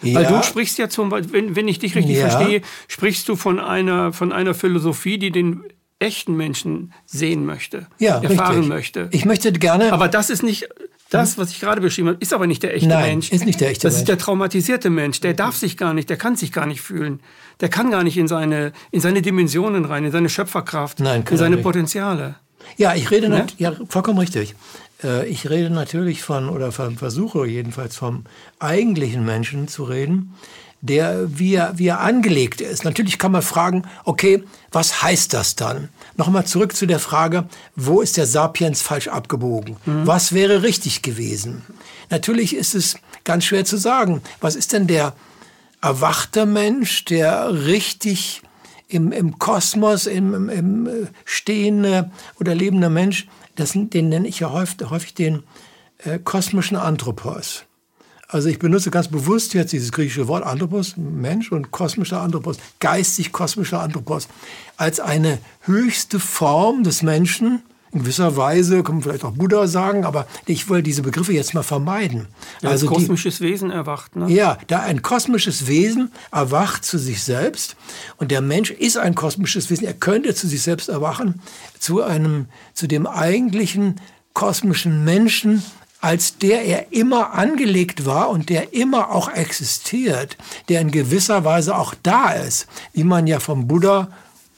Ja. 0.01 0.15
Weil 0.15 0.25
du 0.25 0.43
sprichst 0.43 0.77
ja 0.77 0.89
zum 0.89 1.09
Beispiel, 1.09 1.33
wenn, 1.33 1.55
wenn 1.55 1.67
ich 1.67 1.79
dich 1.79 1.95
richtig 1.95 2.17
ja. 2.17 2.29
verstehe, 2.29 2.61
sprichst 2.87 3.27
du 3.29 3.35
von 3.35 3.59
einer, 3.59 4.13
von 4.13 4.31
einer 4.31 4.53
Philosophie, 4.53 5.17
die 5.17 5.31
den 5.31 5.63
echten 6.01 6.35
Menschen 6.35 6.93
sehen 7.05 7.45
möchte, 7.45 7.87
ja, 7.99 8.21
erfahren 8.21 8.55
richtig. 8.55 8.69
möchte. 8.69 9.07
Ich 9.11 9.25
möchte 9.25 9.51
gerne. 9.53 9.93
Aber 9.93 10.07
das 10.07 10.29
ist 10.29 10.43
nicht 10.43 10.67
das, 11.11 11.37
was 11.37 11.51
ich 11.51 11.59
gerade 11.59 11.81
beschrieben 11.81 12.07
habe, 12.07 12.17
ist 12.21 12.33
aber 12.33 12.47
nicht 12.47 12.63
der 12.63 12.73
echte 12.73 12.87
Nein, 12.87 13.09
Mensch. 13.09 13.31
ist 13.31 13.45
nicht 13.45 13.59
der 13.59 13.69
echte 13.69 13.87
das 13.87 13.93
Mensch. 13.93 14.01
ist 14.03 14.07
der 14.07 14.17
traumatisierte 14.17 14.89
Mensch. 14.89 15.19
Der 15.19 15.33
darf 15.33 15.57
sich 15.57 15.75
gar 15.77 15.93
nicht, 15.93 16.09
der 16.09 16.17
kann 16.17 16.37
sich 16.37 16.51
gar 16.53 16.65
nicht 16.65 16.81
fühlen. 16.81 17.19
Der 17.59 17.69
kann 17.69 17.91
gar 17.91 18.03
nicht 18.03 18.17
in 18.17 18.27
seine, 18.27 18.71
in 18.91 19.01
seine 19.01 19.21
Dimensionen 19.21 19.85
rein, 19.85 20.05
in 20.05 20.11
seine 20.11 20.29
Schöpferkraft, 20.29 20.99
Nein, 21.01 21.23
in 21.29 21.37
seine 21.37 21.57
Potenziale. 21.57 22.35
Ja, 22.77 22.95
ich 22.95 23.11
rede, 23.11 23.27
ja? 23.27 23.45
ja, 23.57 23.75
vollkommen 23.89 24.19
richtig. 24.19 24.55
Äh, 25.03 25.27
ich 25.27 25.49
rede 25.49 25.69
natürlich 25.69 26.23
von, 26.23 26.49
oder 26.49 26.71
versuche 26.71 27.45
jedenfalls 27.45 27.97
vom 27.97 28.23
eigentlichen 28.59 29.25
Menschen 29.25 29.67
zu 29.67 29.83
reden, 29.83 30.33
der 30.81 31.39
wie 31.39 31.55
er, 31.55 31.77
wie 31.77 31.87
er 31.87 32.01
angelegt 32.01 32.59
ist. 32.59 32.83
Natürlich 32.83 33.19
kann 33.19 33.31
man 33.31 33.43
fragen, 33.43 33.83
okay, 34.03 34.43
was 34.71 35.03
heißt 35.03 35.33
das 35.33 35.55
dann? 35.55 35.89
Nochmal 36.17 36.45
zurück 36.45 36.75
zu 36.75 36.85
der 36.85 36.99
Frage, 36.99 37.45
wo 37.75 38.01
ist 38.01 38.17
der 38.17 38.25
Sapiens 38.25 38.81
falsch 38.81 39.07
abgebogen? 39.07 39.77
Mhm. 39.85 40.07
Was 40.07 40.33
wäre 40.33 40.63
richtig 40.63 41.01
gewesen? 41.01 41.63
Natürlich 42.09 42.55
ist 42.55 42.75
es 42.75 42.97
ganz 43.23 43.45
schwer 43.45 43.63
zu 43.63 43.77
sagen. 43.77 44.21
Was 44.39 44.55
ist 44.55 44.73
denn 44.73 44.87
der 44.87 45.13
erwachte 45.81 46.45
Mensch, 46.45 47.05
der 47.05 47.65
richtig 47.65 48.41
im, 48.87 49.11
im 49.11 49.39
Kosmos, 49.39 50.05
im, 50.05 50.33
im, 50.33 50.49
im 50.49 50.87
äh, 50.87 51.07
stehende 51.25 52.11
oder 52.39 52.53
lebende 52.53 52.89
Mensch, 52.89 53.27
das, 53.55 53.71
den 53.73 54.09
nenne 54.09 54.27
ich 54.27 54.39
ja 54.39 54.51
häufig, 54.51 54.89
häufig 54.89 55.13
den 55.13 55.43
äh, 55.99 56.19
kosmischen 56.19 56.77
Anthropos. 56.77 57.65
Also 58.31 58.47
ich 58.47 58.59
benutze 58.59 58.91
ganz 58.91 59.09
bewusst 59.09 59.53
jetzt 59.53 59.73
dieses 59.73 59.91
griechische 59.91 60.29
Wort 60.29 60.45
Anthropos, 60.45 60.95
Mensch 60.95 61.51
und 61.51 61.71
kosmischer 61.71 62.21
Anthropos, 62.21 62.57
geistig-kosmischer 62.79 63.81
Anthropos, 63.81 64.29
als 64.77 65.01
eine 65.01 65.37
höchste 65.63 66.17
Form 66.17 66.83
des 66.83 67.03
Menschen, 67.03 67.61
in 67.91 67.99
gewisser 67.99 68.37
Weise, 68.37 68.83
kann 68.83 68.95
man 68.95 69.03
vielleicht 69.03 69.25
auch 69.25 69.33
Buddha 69.33 69.67
sagen, 69.67 70.05
aber 70.05 70.25
ich 70.45 70.69
will 70.69 70.81
diese 70.81 71.01
Begriffe 71.01 71.33
jetzt 71.33 71.53
mal 71.53 71.61
vermeiden. 71.61 72.29
Ja, 72.61 72.69
also 72.69 72.87
ein 72.87 72.93
kosmisches 72.93 73.39
die, 73.39 73.43
Wesen 73.43 73.69
erwacht. 73.69 74.15
Ne? 74.15 74.31
Ja, 74.31 74.57
da 74.67 74.79
ein 74.79 75.01
kosmisches 75.01 75.67
Wesen 75.67 76.09
erwacht 76.31 76.85
zu 76.85 76.97
sich 76.97 77.21
selbst 77.21 77.75
und 78.15 78.31
der 78.31 78.39
Mensch 78.39 78.71
ist 78.71 78.97
ein 78.97 79.13
kosmisches 79.13 79.69
Wesen. 79.69 79.85
Er 79.85 79.93
könnte 79.93 80.33
zu 80.33 80.47
sich 80.47 80.61
selbst 80.61 80.87
erwachen, 80.87 81.41
zu 81.79 82.01
einem, 82.01 82.45
zu 82.73 82.87
dem 82.87 83.05
eigentlichen 83.07 83.99
kosmischen 84.33 85.03
Menschen, 85.03 85.61
als 86.01 86.37
der 86.39 86.65
er 86.65 86.91
immer 86.91 87.33
angelegt 87.33 88.05
war 88.05 88.29
und 88.29 88.49
der 88.49 88.73
immer 88.73 89.11
auch 89.11 89.31
existiert, 89.31 90.37
der 90.67 90.81
in 90.81 90.91
gewisser 90.91 91.45
Weise 91.45 91.77
auch 91.77 91.93
da 92.03 92.31
ist, 92.31 92.67
wie 92.93 93.03
man 93.03 93.27
ja 93.27 93.39
vom 93.39 93.67
Buddha 93.67 94.09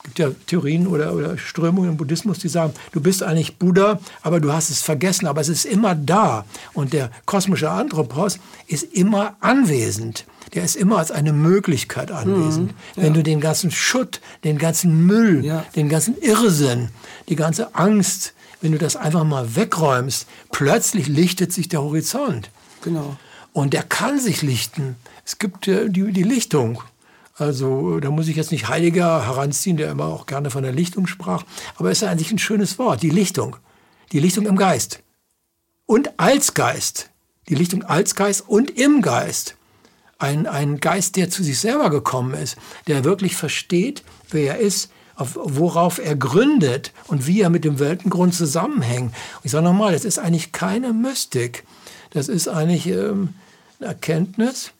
gibt 0.03 0.19
ja 0.19 0.31
Theorien 0.47 0.87
oder, 0.87 1.13
oder 1.13 1.37
Strömungen 1.37 1.91
im 1.91 1.97
Buddhismus, 1.97 2.39
die 2.39 2.49
sagen, 2.49 2.73
du 2.91 3.01
bist 3.01 3.23
eigentlich 3.23 3.57
Buddha, 3.57 3.99
aber 4.21 4.39
du 4.39 4.51
hast 4.51 4.69
es 4.69 4.81
vergessen, 4.81 5.27
aber 5.27 5.41
es 5.41 5.49
ist 5.49 5.65
immer 5.65 5.95
da. 5.95 6.45
Und 6.73 6.93
der 6.93 7.09
kosmische 7.25 7.71
Anthropos 7.71 8.39
ist 8.67 8.83
immer 8.93 9.35
anwesend. 9.39 10.25
Der 10.53 10.63
ist 10.63 10.75
immer 10.75 10.97
als 10.97 11.11
eine 11.11 11.33
Möglichkeit 11.33 12.11
anwesend. 12.11 12.71
Mhm, 12.71 12.77
ja. 12.95 13.03
Wenn 13.03 13.13
du 13.13 13.23
den 13.23 13.39
ganzen 13.39 13.71
Schutt, 13.71 14.19
den 14.43 14.57
ganzen 14.57 15.05
Müll, 15.05 15.43
ja. 15.43 15.65
den 15.75 15.89
ganzen 15.89 16.17
Irrsinn, 16.17 16.89
die 17.29 17.35
ganze 17.35 17.73
Angst, 17.73 18.33
wenn 18.63 18.71
du 18.71 18.77
das 18.77 18.95
einfach 18.95 19.25
mal 19.25 19.57
wegräumst, 19.57 20.25
plötzlich 20.49 21.07
lichtet 21.07 21.51
sich 21.51 21.67
der 21.67 21.81
Horizont. 21.81 22.49
Genau. 22.81 23.17
Und 23.51 23.73
der 23.73 23.83
kann 23.83 24.21
sich 24.21 24.41
lichten. 24.41 24.95
Es 25.25 25.37
gibt 25.37 25.67
äh, 25.67 25.89
die, 25.89 26.13
die 26.13 26.23
Lichtung. 26.23 26.81
Also 27.35 27.99
da 27.99 28.09
muss 28.09 28.29
ich 28.29 28.37
jetzt 28.37 28.53
nicht 28.53 28.69
Heiliger 28.69 29.25
heranziehen, 29.25 29.75
der 29.75 29.91
immer 29.91 30.05
auch 30.05 30.27
gerne 30.27 30.49
von 30.49 30.63
der 30.63 30.71
Lichtung 30.71 31.07
sprach. 31.07 31.43
Aber 31.75 31.91
es 31.91 32.01
ist 32.01 32.07
eigentlich 32.07 32.31
ein 32.31 32.39
schönes 32.39 32.79
Wort, 32.79 33.03
die 33.03 33.09
Lichtung. 33.09 33.57
Die 34.13 34.19
Lichtung 34.19 34.45
im 34.45 34.55
Geist. 34.55 35.03
Und 35.85 36.17
als 36.17 36.53
Geist. 36.53 37.09
Die 37.49 37.55
Lichtung 37.55 37.83
als 37.83 38.15
Geist 38.15 38.47
und 38.47 38.71
im 38.71 39.01
Geist. 39.01 39.57
Ein, 40.19 40.47
ein 40.47 40.79
Geist, 40.79 41.17
der 41.17 41.29
zu 41.29 41.43
sich 41.43 41.59
selber 41.59 41.89
gekommen 41.89 42.33
ist, 42.33 42.55
der 42.87 43.03
wirklich 43.03 43.35
versteht, 43.35 44.03
wer 44.29 44.55
er 44.55 44.59
ist, 44.59 44.89
auf, 45.15 45.37
worauf 45.41 45.99
er 45.99 46.15
gründet 46.15 46.91
und 47.07 47.27
wie 47.27 47.41
er 47.41 47.49
mit 47.49 47.63
dem 47.63 47.79
Weltengrund 47.79 48.33
zusammenhängt. 48.33 49.11
Und 49.11 49.45
ich 49.45 49.51
sage 49.51 49.65
nochmal, 49.65 49.93
das 49.93 50.05
ist 50.05 50.19
eigentlich 50.19 50.51
keine 50.51 50.93
Mystik. 50.93 51.63
Das 52.11 52.27
ist 52.27 52.47
eigentlich 52.47 52.87
ähm, 52.87 53.35
eine 53.79 53.89
Erkenntnis, 53.89 54.71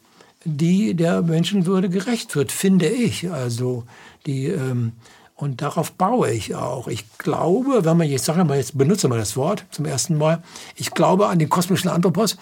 die 0.46 0.94
der 0.94 1.22
Menschenwürde 1.22 1.90
gerecht 1.90 2.36
wird, 2.36 2.52
finde 2.52 2.88
ich. 2.88 3.32
Also 3.32 3.84
die 4.26 4.48
ähm, 4.48 4.94
und 5.36 5.62
darauf 5.62 5.92
baue 5.94 6.32
ich 6.32 6.56
auch. 6.56 6.88
Ich 6.88 7.06
glaube, 7.18 7.86
wenn 7.86 7.98
man 7.98 8.08
jetzt 8.08 8.26
sage 8.26 8.46
mal 8.46 8.58
jetzt 8.58 8.78
benutze 8.78 9.08
mal 9.08 9.18
das 9.18 9.36
Wort 9.36 9.66
zum 9.72 9.86
ersten 9.86 10.18
Mal, 10.18 10.44
ich 10.76 10.92
glaube 10.92 11.28
an 11.28 11.40
den 11.40 11.50
kosmischen 11.50 11.90
Anthropos 11.90 12.38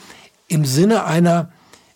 im 0.48 0.66
Sinne 0.66 1.06
einer 1.06 1.52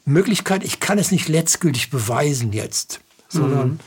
Möglichkeit. 0.05 0.63
Ich 0.63 0.79
kann 0.79 0.97
es 0.97 1.11
nicht 1.11 1.27
letztgültig 1.27 1.89
beweisen 1.89 2.53
jetzt, 2.53 3.01
sondern 3.27 3.67
mhm. 3.67 3.79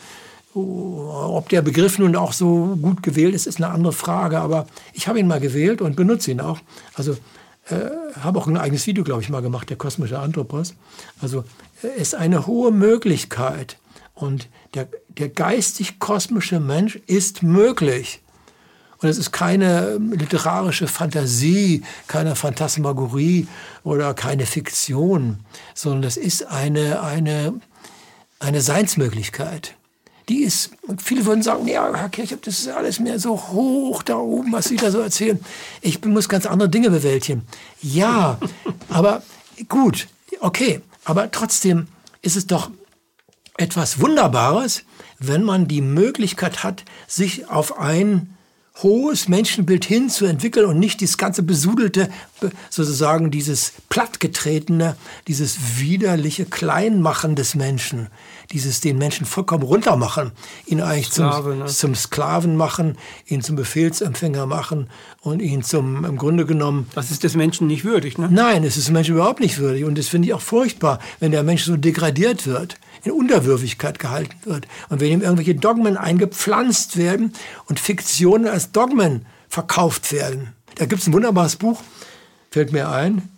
Ob 0.55 1.49
der 1.51 1.63
Begriff 1.63 1.99
nun 1.99 2.17
auch 2.17 2.33
so 2.33 2.79
gut 2.81 3.03
gewählt 3.03 3.35
ist, 3.35 3.47
ist 3.47 3.59
eine 3.59 3.73
andere 3.73 3.93
Frage. 3.93 4.41
Aber 4.41 4.67
ich 4.93 5.09
habe 5.09 5.21
ihn 5.21 5.27
mal 5.27 5.41
gewählt 5.41 5.83
und 5.83 5.97
benutze 5.97 6.31
ihn 6.31 6.41
auch. 6.41 6.59
Also 6.95 7.17
äh, 7.69 7.91
habe 8.21 8.39
auch 8.39 8.47
ein 8.47 8.57
eigenes 8.57 8.87
Video, 8.87 9.05
glaube 9.05 9.23
ich, 9.23 9.29
mal 9.29 9.43
gemacht, 9.43 9.69
der 9.71 9.77
kosmische 9.77 10.19
Anthropos. 10.19 10.75
Also 11.21 11.45
äh, 11.83 12.01
ist 12.01 12.15
eine 12.15 12.47
hohe 12.47 12.73
Möglichkeit. 12.73 13.77
Und 14.15 14.49
der, 14.75 14.89
der 15.09 15.29
geistig-kosmische 15.29 16.61
Mensch 16.61 16.97
ist 17.07 17.43
möglich. 17.43 18.23
Und 19.01 19.09
es 19.09 19.19
ist 19.19 19.31
keine 19.31 19.99
literarische 19.99 20.89
Fantasie, 20.89 21.85
keine 22.09 22.35
Phantasmagorie 22.35 23.47
oder 23.85 24.13
keine 24.13 24.45
Fiktion, 24.45 25.39
sondern 25.75 26.03
es 26.03 26.17
ist 26.17 26.49
eine, 26.49 27.01
eine, 27.03 27.61
eine 28.41 28.61
Seinsmöglichkeit 28.61 29.78
die 30.29 30.43
ist, 30.43 30.71
viele 31.03 31.25
würden 31.25 31.43
sagen, 31.43 31.67
ja, 31.67 31.91
Herr 31.95 32.09
Kirchhoff, 32.09 32.41
das 32.43 32.61
ist 32.61 32.69
alles 32.69 33.01
mehr 33.01 33.19
so 33.19 33.37
hoch 33.37 34.03
da 34.03 34.17
oben, 34.17 34.53
was 34.53 34.67
Sie 34.67 34.77
da 34.77 34.91
so 34.91 35.01
erzählen. 35.01 35.39
Ich 35.81 36.05
muss 36.05 36.29
ganz 36.29 36.47
andere 36.47 36.69
Dinge 36.69 36.91
bewältigen. 36.91 37.43
Ja, 37.81 38.39
aber 38.89 39.23
gut, 39.69 40.09
okay, 40.41 40.81
aber 41.05 41.31
trotzdem 41.31 41.89
ist 42.21 42.37
es 42.37 42.47
doch 42.47 42.71
etwas 43.57 44.01
Wunderbares, 44.01 44.85
wenn 45.19 45.43
man 45.43 45.67
die 45.67 45.81
Möglichkeit 45.81 46.63
hat, 46.63 46.85
sich 47.07 47.49
auf 47.49 47.79
ein 47.79 48.35
hohes 48.83 49.29
Menschenbild 49.29 49.85
hinzuentwickeln 49.85 50.67
und 50.67 50.79
nicht 50.79 51.01
dieses 51.01 51.19
ganze 51.19 51.43
besudelte, 51.43 52.09
sozusagen 52.71 53.31
dieses 53.31 53.73
plattgetretene, 53.89 54.97
dieses 55.27 55.79
widerliche 55.79 56.45
Kleinmachen 56.45 57.35
des 57.35 57.55
Menschen 57.55 58.09
dieses 58.53 58.81
den 58.81 58.99
Menschen 58.99 59.27
vollkommen 59.27 59.63
runtermachen, 59.63 60.33
ihn 60.67 60.81
eigentlich 60.81 61.09
Sklave, 61.09 61.51
zum, 61.51 61.59
ne? 61.59 61.67
zum 61.67 61.95
Sklaven 61.95 62.57
machen, 62.57 62.97
ihn 63.27 63.43
zum 63.43 63.57
Befehlsempfänger 63.57 64.47
machen 64.47 64.89
und 65.21 65.41
ihn 65.41 65.63
zum, 65.63 66.05
im 66.05 66.17
Grunde 66.17 66.47
genommen... 66.47 66.89
Das 66.95 67.11
ist 67.11 67.25
des 67.25 67.35
Menschen 67.35 67.67
nicht 67.67 67.85
würdig, 67.85 68.17
ne? 68.19 68.29
Nein, 68.31 68.65
es 68.65 68.77
ist 68.77 68.89
dem 68.89 68.95
Menschen 68.95 69.15
überhaupt 69.15 69.41
nicht 69.41 69.59
würdig. 69.59 69.85
Und 69.85 69.99
das 69.99 70.09
finde 70.09 70.29
ich 70.29 70.35
auch 70.35 70.41
furchtbar, 70.41 70.99
wenn 71.21 71.31
der 71.31 71.43
Mensch 71.43 71.65
so 71.65 71.77
degradiert 71.77 72.47
wird, 72.47 72.77
in 73.05 73.13
Unterwürfigkeit 73.13 73.99
gehalten 73.99 74.37
wird. 74.45 74.67
Und 74.89 75.01
wenn 75.01 75.13
ihm 75.13 75.21
irgendwelche 75.21 75.55
Dogmen 75.55 75.97
eingepflanzt 75.97 76.97
werden 76.97 77.33
und 77.67 77.81
Fiktionen 77.81 78.49
als 78.49 78.73
Dogmen 78.73 79.27
verkauft 79.49 80.13
werden. 80.13 80.55
Da 80.77 80.87
gibt 80.87 81.03
es 81.03 81.09
ein 81.09 81.13
wunderbares 81.13 81.57
Buch, 81.57 81.83
fällt 82.51 82.73
mir 82.73 82.89
ein, 82.89 83.29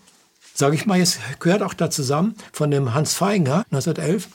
sage 0.54 0.74
ich 0.74 0.86
mal, 0.86 0.98
jetzt 0.98 1.20
gehört 1.40 1.62
auch 1.62 1.74
da 1.74 1.90
zusammen, 1.90 2.34
von 2.52 2.70
dem 2.70 2.92
Hans 2.94 3.14
Feinger, 3.14 3.64
1911, 3.70 4.28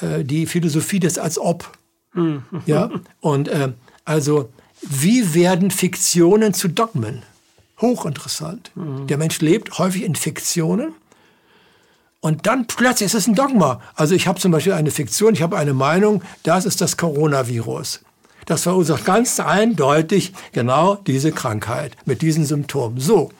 äh, 0.00 0.24
die 0.24 0.46
Philosophie 0.46 1.00
des 1.00 1.18
als 1.18 1.38
ob. 1.38 1.70
Mhm. 2.14 2.42
Ja, 2.66 2.90
und 3.20 3.48
äh, 3.48 3.72
also 4.04 4.50
wie 4.82 5.34
werden 5.34 5.70
Fiktionen 5.70 6.54
zu 6.54 6.68
Dogmen? 6.68 7.22
Hochinteressant. 7.80 8.72
Mhm. 8.74 9.06
Der 9.06 9.18
Mensch 9.18 9.40
lebt 9.40 9.78
häufig 9.78 10.02
in 10.02 10.14
Fiktionen. 10.14 10.92
Und 12.20 12.46
dann 12.46 12.66
plötzlich 12.66 13.06
ist 13.06 13.14
es 13.14 13.26
ein 13.26 13.34
Dogma. 13.34 13.80
Also 13.94 14.14
ich 14.14 14.26
habe 14.26 14.38
zum 14.38 14.52
Beispiel 14.52 14.74
eine 14.74 14.90
Fiktion, 14.90 15.32
ich 15.32 15.42
habe 15.42 15.56
eine 15.56 15.72
Meinung, 15.72 16.22
das 16.42 16.66
ist 16.66 16.80
das 16.80 16.98
Coronavirus. 16.98 18.00
Das 18.44 18.62
verursacht 18.64 19.04
ganz 19.04 19.40
eindeutig 19.40 20.32
genau 20.52 20.96
diese 20.96 21.32
Krankheit 21.32 21.96
mit 22.04 22.20
diesen 22.20 22.44
Symptomen. 22.44 23.00
So, 23.00 23.30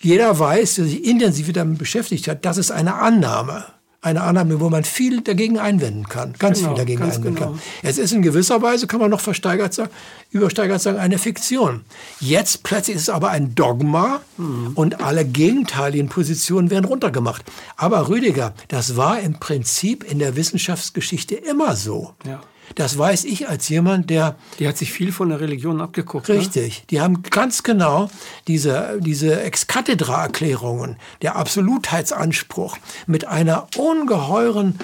jeder 0.00 0.38
weiß, 0.38 0.76
der 0.76 0.84
sich 0.84 1.04
intensiv 1.04 1.52
damit 1.52 1.78
beschäftigt 1.78 2.28
hat, 2.28 2.44
das 2.44 2.56
ist 2.56 2.70
eine 2.70 2.94
Annahme 2.94 3.64
eine 4.00 4.22
Annahme, 4.22 4.60
wo 4.60 4.70
man 4.70 4.84
viel 4.84 5.22
dagegen 5.22 5.58
einwenden 5.58 6.08
kann, 6.08 6.32
ganz 6.38 6.58
genau, 6.58 6.70
viel 6.70 6.78
dagegen 6.78 7.02
einwenden 7.02 7.34
genau. 7.34 7.46
kann. 7.52 7.62
Es 7.82 7.98
ist 7.98 8.12
in 8.12 8.22
gewisser 8.22 8.62
Weise, 8.62 8.86
kann 8.86 9.00
man 9.00 9.10
noch 9.10 9.20
versteigert 9.20 9.74
sagen, 9.74 9.90
übersteigert 10.30 10.80
sagen, 10.80 10.98
eine 10.98 11.18
Fiktion. 11.18 11.84
Jetzt 12.20 12.62
plötzlich 12.62 12.96
ist 12.96 13.02
es 13.02 13.10
aber 13.10 13.30
ein 13.30 13.56
Dogma 13.56 14.20
mhm. 14.36 14.72
und 14.74 15.02
alle 15.02 15.24
gegenteiligen 15.24 16.08
Positionen 16.08 16.70
werden 16.70 16.84
runtergemacht. 16.84 17.42
Aber 17.76 18.08
Rüdiger, 18.08 18.54
das 18.68 18.96
war 18.96 19.18
im 19.18 19.40
Prinzip 19.40 20.04
in 20.04 20.20
der 20.20 20.36
Wissenschaftsgeschichte 20.36 21.34
immer 21.34 21.74
so. 21.74 22.14
Ja. 22.24 22.40
Das 22.74 22.96
weiß 22.98 23.24
ich 23.24 23.48
als 23.48 23.68
jemand, 23.68 24.10
der... 24.10 24.36
Die 24.58 24.68
hat 24.68 24.76
sich 24.76 24.92
viel 24.92 25.12
von 25.12 25.30
der 25.30 25.40
Religion 25.40 25.80
abgeguckt. 25.80 26.28
Ne? 26.28 26.36
Richtig. 26.36 26.80
Ne? 26.80 26.84
Die 26.90 27.00
haben 27.00 27.22
ganz 27.22 27.62
genau 27.62 28.10
diese, 28.46 28.98
diese 29.00 29.40
Ex-Cathedra-Erklärungen, 29.42 30.96
der 31.22 31.36
Absolutheitsanspruch 31.36 32.76
mit 33.06 33.26
einer 33.26 33.66
ungeheuren 33.76 34.78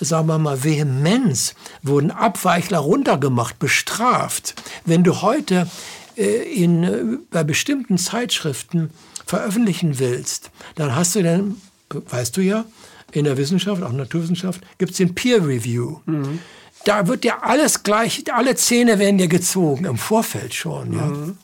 sagen 0.00 0.28
wir 0.28 0.38
mal, 0.38 0.62
Vehemenz 0.62 1.56
wurden 1.82 2.12
Abweichler 2.12 2.78
runtergemacht, 2.78 3.58
bestraft. 3.58 4.54
Wenn 4.84 5.02
du 5.02 5.22
heute 5.22 5.68
äh, 6.16 6.42
in, 6.52 6.84
äh, 6.84 7.18
bei 7.30 7.44
bestimmten 7.44 7.98
Zeitschriften 7.98 8.90
veröffentlichen 9.26 9.98
willst, 9.98 10.50
dann 10.76 10.94
hast 10.94 11.14
du 11.14 11.22
dann, 11.22 11.60
weißt 11.90 12.36
du 12.36 12.40
ja, 12.40 12.64
in 13.12 13.24
der 13.24 13.36
Wissenschaft, 13.36 13.82
auch 13.82 13.92
Naturwissenschaft, 13.92 14.60
gibt 14.78 14.92
es 14.92 14.98
den 14.98 15.14
Peer 15.14 15.46
Review. 15.46 16.00
Mhm. 16.06 16.40
Da 16.84 17.06
wird 17.06 17.24
ja 17.24 17.40
alles 17.42 17.82
gleich, 17.82 18.24
alle 18.32 18.54
Zähne 18.56 18.98
werden 18.98 19.18
ja 19.18 19.26
gezogen, 19.26 19.84
im 19.84 19.98
Vorfeld 19.98 20.54
schon. 20.54 20.92
Ja? 20.92 21.06
Mhm. 21.06 21.38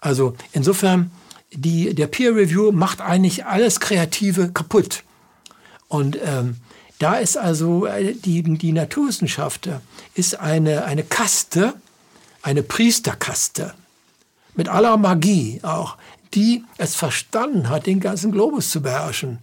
Also 0.00 0.34
insofern, 0.52 1.10
die, 1.52 1.94
der 1.94 2.08
Peer 2.08 2.34
Review 2.34 2.72
macht 2.72 3.00
eigentlich 3.00 3.46
alles 3.46 3.80
Kreative 3.80 4.50
kaputt. 4.52 5.04
Und 5.88 6.18
ähm, 6.24 6.56
da 6.98 7.16
ist 7.16 7.36
also 7.36 7.86
äh, 7.86 8.14
die, 8.14 8.42
die 8.42 8.72
Naturwissenschaft 8.72 9.68
ist 10.14 10.38
eine, 10.38 10.84
eine 10.84 11.02
Kaste, 11.02 11.74
eine 12.42 12.62
Priesterkaste 12.62 13.74
mit 14.54 14.68
aller 14.68 14.96
Magie 14.96 15.60
auch, 15.62 15.96
die 16.34 16.64
es 16.78 16.94
verstanden 16.94 17.68
hat, 17.68 17.86
den 17.86 18.00
ganzen 18.00 18.32
Globus 18.32 18.70
zu 18.70 18.80
beherrschen. 18.82 19.38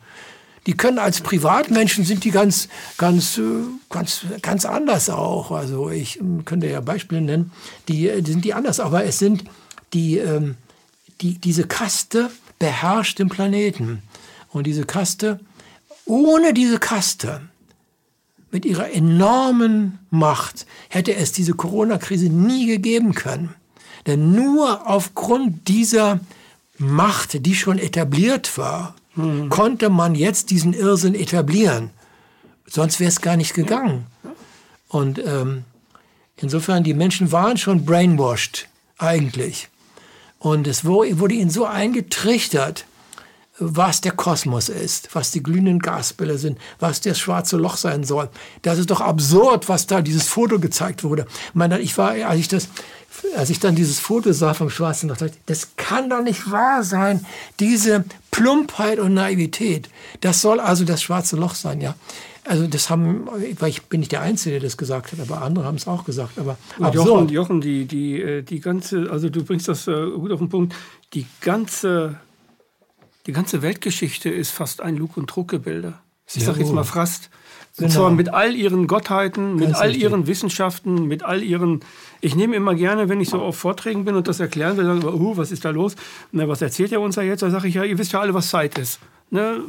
Die 0.69 0.77
können 0.77 0.99
als 0.99 1.21
Privatmenschen 1.21 2.05
sind 2.05 2.23
die 2.25 2.29
ganz, 2.29 2.69
ganz, 2.99 3.39
äh, 3.39 3.41
ganz, 3.89 4.21
ganz 4.43 4.65
anders 4.65 5.09
auch. 5.09 5.49
Also 5.49 5.89
ich 5.89 6.19
ähm, 6.19 6.45
könnte 6.45 6.67
ja 6.67 6.79
Beispiele 6.79 7.21
nennen, 7.21 7.51
die, 7.87 8.21
die 8.21 8.31
sind 8.31 8.45
die 8.45 8.53
anders. 8.53 8.79
Aber 8.79 9.03
es 9.03 9.17
sind 9.17 9.45
die, 9.93 10.19
ähm, 10.19 10.57
die, 11.21 11.39
diese 11.39 11.63
Kaste 11.63 12.29
beherrscht 12.59 13.17
den 13.17 13.29
Planeten. 13.29 14.03
Und 14.49 14.67
diese 14.67 14.85
Kaste, 14.85 15.39
ohne 16.05 16.53
diese 16.53 16.77
Kaste, 16.77 17.41
mit 18.51 18.63
ihrer 18.63 18.91
enormen 18.91 19.97
Macht, 20.11 20.67
hätte 20.89 21.15
es 21.15 21.31
diese 21.31 21.55
Corona-Krise 21.55 22.29
nie 22.29 22.67
gegeben 22.67 23.15
können. 23.15 23.55
Denn 24.05 24.33
nur 24.33 24.87
aufgrund 24.87 25.67
dieser 25.67 26.19
Macht, 26.77 27.43
die 27.43 27.55
schon 27.55 27.79
etabliert 27.79 28.55
war, 28.55 28.93
mhm. 29.15 29.49
konnte 29.49 29.89
man 29.89 30.15
jetzt 30.15 30.49
diesen 30.49 30.73
Irrsinn 30.73 31.15
etablieren. 31.15 31.91
Sonst 32.65 32.99
wäre 32.99 33.09
es 33.09 33.21
gar 33.21 33.37
nicht 33.37 33.53
gegangen. 33.53 34.05
Und 34.87 35.19
ähm, 35.19 35.63
insofern, 36.37 36.83
die 36.83 36.93
Menschen 36.93 37.31
waren 37.31 37.57
schon 37.57 37.85
brainwashed 37.85 38.67
eigentlich. 38.97 39.69
Und 40.39 40.67
es 40.67 40.85
wurde 40.85 41.33
ihnen 41.33 41.49
so 41.49 41.65
eingetrichtert, 41.65 42.85
was 43.59 43.99
der 43.99 44.13
Kosmos 44.13 44.69
ist, 44.69 45.13
was 45.13 45.31
die 45.31 45.43
glühenden 45.43 45.79
Gasbälle 45.79 46.37
sind, 46.37 46.57
was 46.79 47.01
das 47.01 47.19
schwarze 47.19 47.57
Loch 47.57 47.75
sein 47.75 48.05
soll. 48.05 48.29
Das 48.61 48.79
ist 48.79 48.89
doch 48.89 49.01
absurd, 49.01 49.67
was 49.67 49.85
da 49.85 50.01
dieses 50.01 50.27
Foto 50.27 50.59
gezeigt 50.59 51.03
wurde. 51.03 51.25
Ich, 51.49 51.55
meine, 51.55 51.79
ich 51.79 51.97
war, 51.97 52.11
als 52.11 52.39
ich 52.39 52.47
das, 52.47 52.69
als 53.35 53.49
ich 53.49 53.59
dann 53.59 53.75
dieses 53.75 53.99
Foto 53.99 54.31
sah 54.33 54.53
vom 54.53 54.69
schwarzen 54.69 55.09
Loch, 55.09 55.17
dachte 55.17 55.33
ich, 55.35 55.41
das 55.45 55.75
kann 55.75 56.09
doch 56.09 56.21
nicht 56.21 56.51
wahr 56.51 56.83
sein. 56.83 57.25
Diese 57.59 58.03
Plumpheit 58.31 58.99
und 58.99 59.13
Naivität. 59.13 59.89
Das 60.21 60.41
soll 60.41 60.59
also 60.59 60.85
das 60.85 61.01
schwarze 61.01 61.35
Loch 61.35 61.55
sein, 61.55 61.81
ja. 61.81 61.95
Also 62.45 62.65
das 62.65 62.89
haben, 62.89 63.27
weil 63.59 63.69
ich 63.69 63.83
bin 63.83 63.99
nicht 63.99 64.11
der 64.11 64.21
Einzige, 64.21 64.59
der 64.59 64.61
das 64.61 64.77
gesagt 64.77 65.11
hat, 65.11 65.19
aber 65.19 65.41
andere 65.41 65.65
haben 65.65 65.75
es 65.75 65.87
auch 65.87 66.05
gesagt. 66.05 66.39
Aber 66.39 66.57
Jochen, 66.91 67.29
Jochen, 67.29 67.61
die, 67.61 67.85
die, 67.85 68.21
äh, 68.21 68.41
die 68.41 68.59
ganze, 68.59 69.09
also 69.11 69.29
du 69.29 69.43
bringst 69.43 69.67
das 69.67 69.87
äh, 69.87 70.09
gut 70.11 70.31
auf 70.31 70.39
den 70.39 70.49
Punkt, 70.49 70.75
die 71.13 71.27
ganze 71.41 72.19
die 73.29 73.33
ganze 73.33 73.61
Weltgeschichte 73.61 74.29
ist 74.29 74.49
fast 74.49 74.81
ein 74.81 74.95
Lug- 74.95 75.15
und 75.15 75.29
Truggebilde. 75.29 75.93
Ich 76.33 76.43
sage 76.43 76.61
jetzt 76.61 76.73
mal 76.73 76.83
fast. 76.83 77.29
Und 77.79 77.87
genau. 77.87 78.01
zwar 78.01 78.11
mit 78.11 78.33
all 78.33 78.55
ihren 78.55 78.87
Gottheiten, 78.87 79.55
mit 79.55 79.65
Ganz 79.65 79.77
all 79.77 79.87
richtig. 79.87 80.03
ihren 80.03 80.27
Wissenschaften, 80.27 81.07
mit 81.07 81.23
all 81.23 81.41
ihren. 81.41 81.79
Ich 82.19 82.35
nehme 82.35 82.55
immer 82.55 82.75
gerne, 82.75 83.07
wenn 83.07 83.21
ich 83.21 83.29
so 83.29 83.41
auf 83.41 83.57
Vorträgen 83.57 84.03
bin 84.03 84.15
und 84.15 84.27
das 84.27 84.39
erklären 84.39 84.75
will, 84.75 84.85
sagen, 84.85 85.03
uh, 85.05 85.37
was 85.37 85.51
ist 85.51 85.63
da 85.63 85.69
los? 85.69 85.95
Na, 86.31 86.47
was 86.47 86.61
erzählt 86.61 86.91
er 86.91 86.99
uns 86.99 87.15
da 87.15 87.21
jetzt? 87.21 87.41
Da 87.41 87.49
sage 87.49 87.69
ich 87.69 87.75
ja, 87.75 87.83
ihr 87.83 87.97
wisst 87.97 88.11
ja 88.11 88.19
alle, 88.19 88.33
was 88.33 88.49
Zeit 88.49 88.77
ist. 88.77 88.99
Ne? 89.29 89.61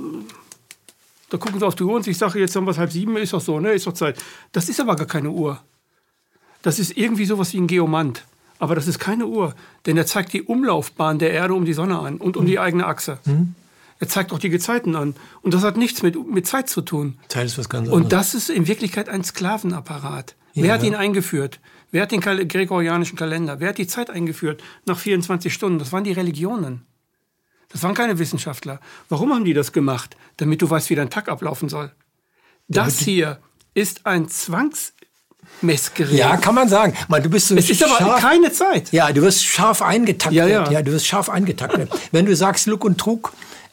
Da 1.29 1.39
gucken 1.39 1.61
sie 1.61 1.67
auf 1.67 1.77
die 1.77 1.85
Uhr 1.85 1.95
und 1.95 2.07
ich 2.09 2.19
sage, 2.19 2.41
jetzt 2.41 2.57
es 2.57 2.79
halb 2.79 2.91
sieben, 2.91 3.17
ist 3.17 3.33
doch 3.33 3.41
so, 3.41 3.61
ne? 3.61 3.73
ist 3.73 3.87
doch 3.87 3.93
Zeit. 3.93 4.19
Das 4.51 4.69
ist 4.69 4.81
aber 4.81 4.97
gar 4.97 5.07
keine 5.07 5.31
Uhr. 5.31 5.61
Das 6.63 6.81
ist 6.81 6.97
irgendwie 6.97 7.25
sowas 7.25 7.53
wie 7.53 7.59
ein 7.59 7.69
Geomant. 7.69 8.25
Aber 8.59 8.75
das 8.75 8.89
ist 8.89 8.99
keine 8.99 9.27
Uhr, 9.27 9.55
denn 9.87 9.97
er 9.97 10.05
zeigt 10.05 10.35
die 10.35 10.43
Umlaufbahn 10.43 11.19
der 11.19 11.31
Erde 11.31 11.55
um 11.55 11.65
die 11.65 11.73
Sonne 11.73 11.99
an 11.99 12.19
und 12.19 12.37
um 12.37 12.45
mhm. 12.45 12.49
die 12.49 12.59
eigene 12.59 12.87
Achse. 12.87 13.19
Mhm. 13.25 13.55
Er 14.01 14.09
zeigt 14.09 14.33
auch 14.33 14.39
die 14.39 14.49
Gezeiten 14.49 14.97
an. 14.97 15.15
Und 15.43 15.55
das 15.55 15.63
hat 15.63 15.77
nichts 15.77 16.03
mit, 16.03 16.17
mit 16.27 16.47
Zeit 16.47 16.69
zu 16.69 16.81
tun. 16.81 17.19
Zeit 17.29 17.47
ist 17.47 17.59
was 17.59 17.69
ganz 17.69 17.87
anderes. 17.87 18.03
Und 18.03 18.13
das 18.13 18.35
ist 18.35 18.51
in 18.51 18.67
Wirklichkeit 18.67 19.09
ein 19.09 19.23
Sklavenapparat. 19.23 20.37
Ja, 20.55 20.63
Wer 20.65 20.73
hat 20.73 20.83
ihn 20.83 20.95
eingeführt? 20.95 21.61
Wer 21.91 22.03
hat 22.03 22.11
den 22.11 22.21
gregorianischen 22.21 23.17
Kalender? 23.17 23.61
Wer 23.61 23.69
hat 23.69 23.79
die 23.79 23.87
Zeit 23.87 24.11
eingeführt 24.11 24.63
nach 24.87 24.99
24 24.99 25.53
Stunden? 25.53 25.79
Das 25.79 25.93
waren 25.93 26.05
die 26.05 26.13
Religionen. 26.13 26.87
Das 27.69 27.83
waren 27.83 27.95
keine 27.95 28.19
Wissenschaftler. 28.19 28.81
Warum 29.09 29.33
haben 29.33 29.45
die 29.45 29.55
das 29.55 29.73
gemacht? 29.73 30.17
Damit 30.39 30.63
du 30.63 30.71
weißt, 30.71 30.91
wie 30.91 30.95
dein 30.95 31.11
Tag 31.11 31.29
ablaufen 31.29 31.69
soll. 31.69 31.93
Das 32.69 32.99
hier 32.99 33.39
ist 33.75 34.07
ein 34.07 34.29
Zwangs 34.29 34.95
Messgerät. 35.63 36.17
Ja, 36.19 36.37
kann 36.37 36.55
man 36.55 36.69
sagen. 36.69 36.95
Man, 37.09 37.23
du 37.23 37.29
bist 37.29 37.49
so 37.49 37.57
es 37.57 37.69
ist 37.69 37.81
scharf, 37.81 38.01
aber 38.01 38.17
keine 38.17 38.53
Zeit. 38.53 38.93
Ja, 38.93 39.13
du 39.13 39.21
wirst 39.23 39.45
scharf 39.45 39.83
eingetaktet. 39.83 40.37
Ja, 40.37 40.47
ja. 40.47 40.71
ja 40.71 40.83
du 40.83 40.93
wirst 40.93 41.07
scharf 41.07 41.29
eingetaktet. 41.29 41.91
Wenn 42.13 42.27
du 42.27 42.35
sagst 42.35 42.67
Look 42.67 42.85
und 42.85 42.99
Trug, 42.99 43.33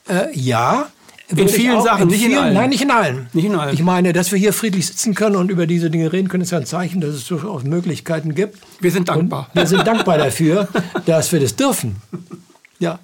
äh, 0.09 0.37
ja. 0.37 0.87
In 1.29 1.49
vielen 1.49 1.81
Sachen, 1.81 2.03
in 2.03 2.07
nicht 2.07 2.19
vielen, 2.19 2.31
in 2.31 2.37
allen. 2.37 2.53
Nein, 2.53 2.69
nicht 2.69 2.81
in 2.81 2.91
allen. 2.91 3.27
Nicht 3.33 3.45
in 3.45 3.55
allen. 3.55 3.73
Ich 3.73 3.83
meine, 3.83 4.13
dass 4.13 4.31
wir 4.31 4.39
hier 4.39 4.53
friedlich 4.53 4.87
sitzen 4.87 5.13
können 5.13 5.35
und 5.35 5.51
über 5.51 5.67
diese 5.67 5.89
Dinge 5.89 6.13
reden 6.13 6.29
können, 6.29 6.43
ist 6.43 6.51
ja 6.51 6.57
ein 6.57 6.65
Zeichen, 6.65 7.01
dass 7.01 7.09
es 7.11 7.27
durchaus 7.27 7.63
Möglichkeiten 7.63 8.33
gibt. 8.33 8.59
Wir 8.79 8.91
sind 8.91 9.09
dankbar. 9.09 9.49
Und 9.53 9.61
wir 9.61 9.67
sind 9.67 9.85
dankbar 9.85 10.17
dafür, 10.17 10.69
dass 11.05 11.31
wir 11.33 11.41
das 11.41 11.55
dürfen. 11.55 11.97
Ja. 12.79 12.99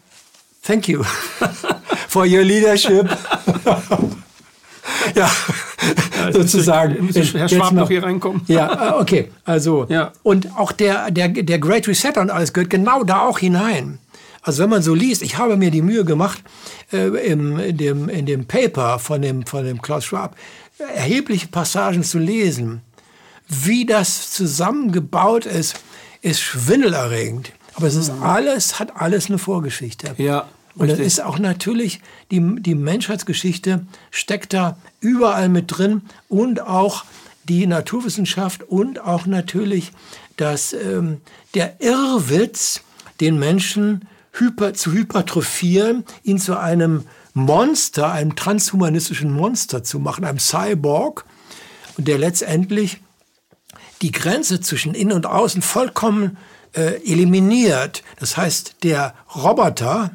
Thank 0.65 0.87
you 0.87 1.03
for 2.07 2.23
your 2.23 2.43
leadership. 2.43 3.09
ja, 5.15 5.29
ja 6.25 6.31
sozusagen. 6.31 7.05
Müsste 7.05 7.37
Herr 7.37 7.49
Schwab 7.49 7.73
noch 7.73 7.89
hier 7.89 8.03
reinkommen. 8.03 8.41
Ja, 8.47 8.91
äh, 8.91 9.01
okay. 9.01 9.31
Also, 9.43 9.85
ja. 9.89 10.13
und 10.23 10.57
auch 10.57 10.71
der, 10.71 11.11
der, 11.11 11.27
der 11.27 11.59
Great 11.59 11.89
Reset 11.89 12.13
und 12.17 12.29
alles 12.29 12.53
gehört 12.53 12.69
genau 12.69 13.03
da 13.03 13.19
auch 13.21 13.39
hinein. 13.39 13.99
Also 14.43 14.61
wenn 14.61 14.69
man 14.69 14.81
so 14.81 14.93
liest, 14.93 15.21
ich 15.21 15.37
habe 15.37 15.57
mir 15.57 15.71
die 15.71 15.81
Mühe 15.81 16.03
gemacht, 16.03 16.43
äh, 16.91 17.07
im, 17.31 17.57
in, 17.57 17.77
dem, 17.77 18.09
in 18.09 18.25
dem 18.25 18.45
Paper 18.45 18.99
von 18.99 19.21
dem, 19.21 19.45
von 19.45 19.65
dem 19.65 19.81
Klaus 19.81 20.05
Schwab 20.05 20.35
erhebliche 20.77 21.47
Passagen 21.47 22.03
zu 22.03 22.19
lesen. 22.19 22.81
Wie 23.47 23.85
das 23.85 24.31
zusammengebaut 24.31 25.45
ist, 25.45 25.75
ist 26.21 26.41
schwindelerregend. 26.41 27.53
Aber 27.75 27.87
es 27.87 27.95
ist 27.95 28.13
mhm. 28.13 28.23
alles, 28.23 28.79
hat 28.79 28.95
alles 28.95 29.27
eine 29.27 29.37
Vorgeschichte. 29.37 30.13
Ja. 30.17 30.47
Und 30.75 30.89
das 30.89 30.99
ist 30.99 31.21
auch 31.21 31.37
natürlich, 31.37 32.01
die, 32.31 32.41
die 32.59 32.73
Menschheitsgeschichte 32.73 33.85
steckt 34.09 34.53
da 34.53 34.77
überall 35.01 35.47
mit 35.47 35.65
drin 35.67 36.01
und 36.29 36.61
auch 36.61 37.05
die 37.43 37.67
Naturwissenschaft 37.67 38.63
und 38.63 38.99
auch 38.99 39.27
natürlich 39.27 39.91
das, 40.35 40.73
ähm, 40.73 41.21
der 41.53 41.79
Irrwitz, 41.79 42.81
den 43.19 43.37
Menschen 43.37 44.07
hyper, 44.33 44.73
zu 44.73 44.91
hypertrophieren, 44.91 46.05
ihn 46.23 46.39
zu 46.39 46.57
einem 46.59 47.05
Monster, 47.33 48.11
einem 48.11 48.35
transhumanistischen 48.35 49.31
Monster 49.31 49.83
zu 49.83 49.99
machen, 49.99 50.25
einem 50.25 50.39
Cyborg, 50.39 51.25
und 51.97 52.07
der 52.07 52.17
letztendlich 52.17 53.01
die 54.01 54.11
Grenze 54.11 54.59
zwischen 54.59 54.95
Innen 54.95 55.13
und 55.13 55.25
Außen 55.25 55.61
vollkommen 55.61 56.37
äh, 56.73 57.01
eliminiert. 57.05 58.03
Das 58.19 58.35
heißt, 58.35 58.77
der 58.83 59.13
Roboter, 59.35 60.11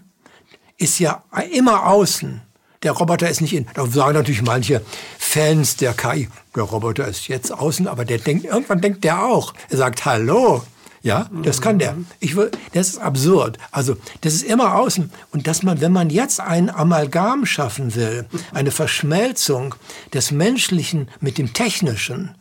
ist 0.79 1.01
ja 1.01 1.25
immer 1.53 1.87
außen. 1.87 2.41
Der 2.85 2.93
Roboter 2.93 3.29
ist 3.29 3.41
nicht 3.41 3.53
in. 3.53 3.67
Da 3.75 3.85
sagen 3.87 4.15
natürlich 4.15 4.43
manche 4.43 4.81
Fans 5.19 5.77
der 5.77 5.93
KI, 5.93 6.29
der 6.55 6.63
Roboter 6.63 7.09
ist 7.09 7.27
jetzt 7.27 7.53
außen, 7.53 7.89
aber 7.89 8.05
der 8.05 8.19
denkt, 8.19 8.45
irgendwann 8.45 8.81
denkt 8.81 9.03
der 9.03 9.25
auch. 9.25 9.53
Er 9.69 9.77
sagt 9.77 10.05
Hallo. 10.05 10.63
Ja, 11.09 11.31
das 11.43 11.63
kann 11.63 11.79
der. 11.79 11.97
Ich 12.21 12.37
will, 12.37 12.51
das 12.75 12.91
ist 12.91 12.99
absurd. 12.99 13.57
Also, 13.71 13.97
das 14.21 14.35
ist 14.35 14.43
immer 14.43 14.75
außen. 14.75 15.11
Und 15.33 15.47
dass 15.47 15.63
man, 15.63 15.81
wenn 15.81 15.91
man 15.91 16.11
jetzt 16.11 16.39
ein 16.39 16.69
Amalgam 16.69 17.47
schaffen 17.47 17.95
will, 17.95 18.27
eine 18.53 18.71
Verschmelzung 18.71 19.75
des 20.13 20.33
Menschlichen 20.33 21.09
mit 21.21 21.39
dem 21.39 21.55
Technischen, 21.55 22.35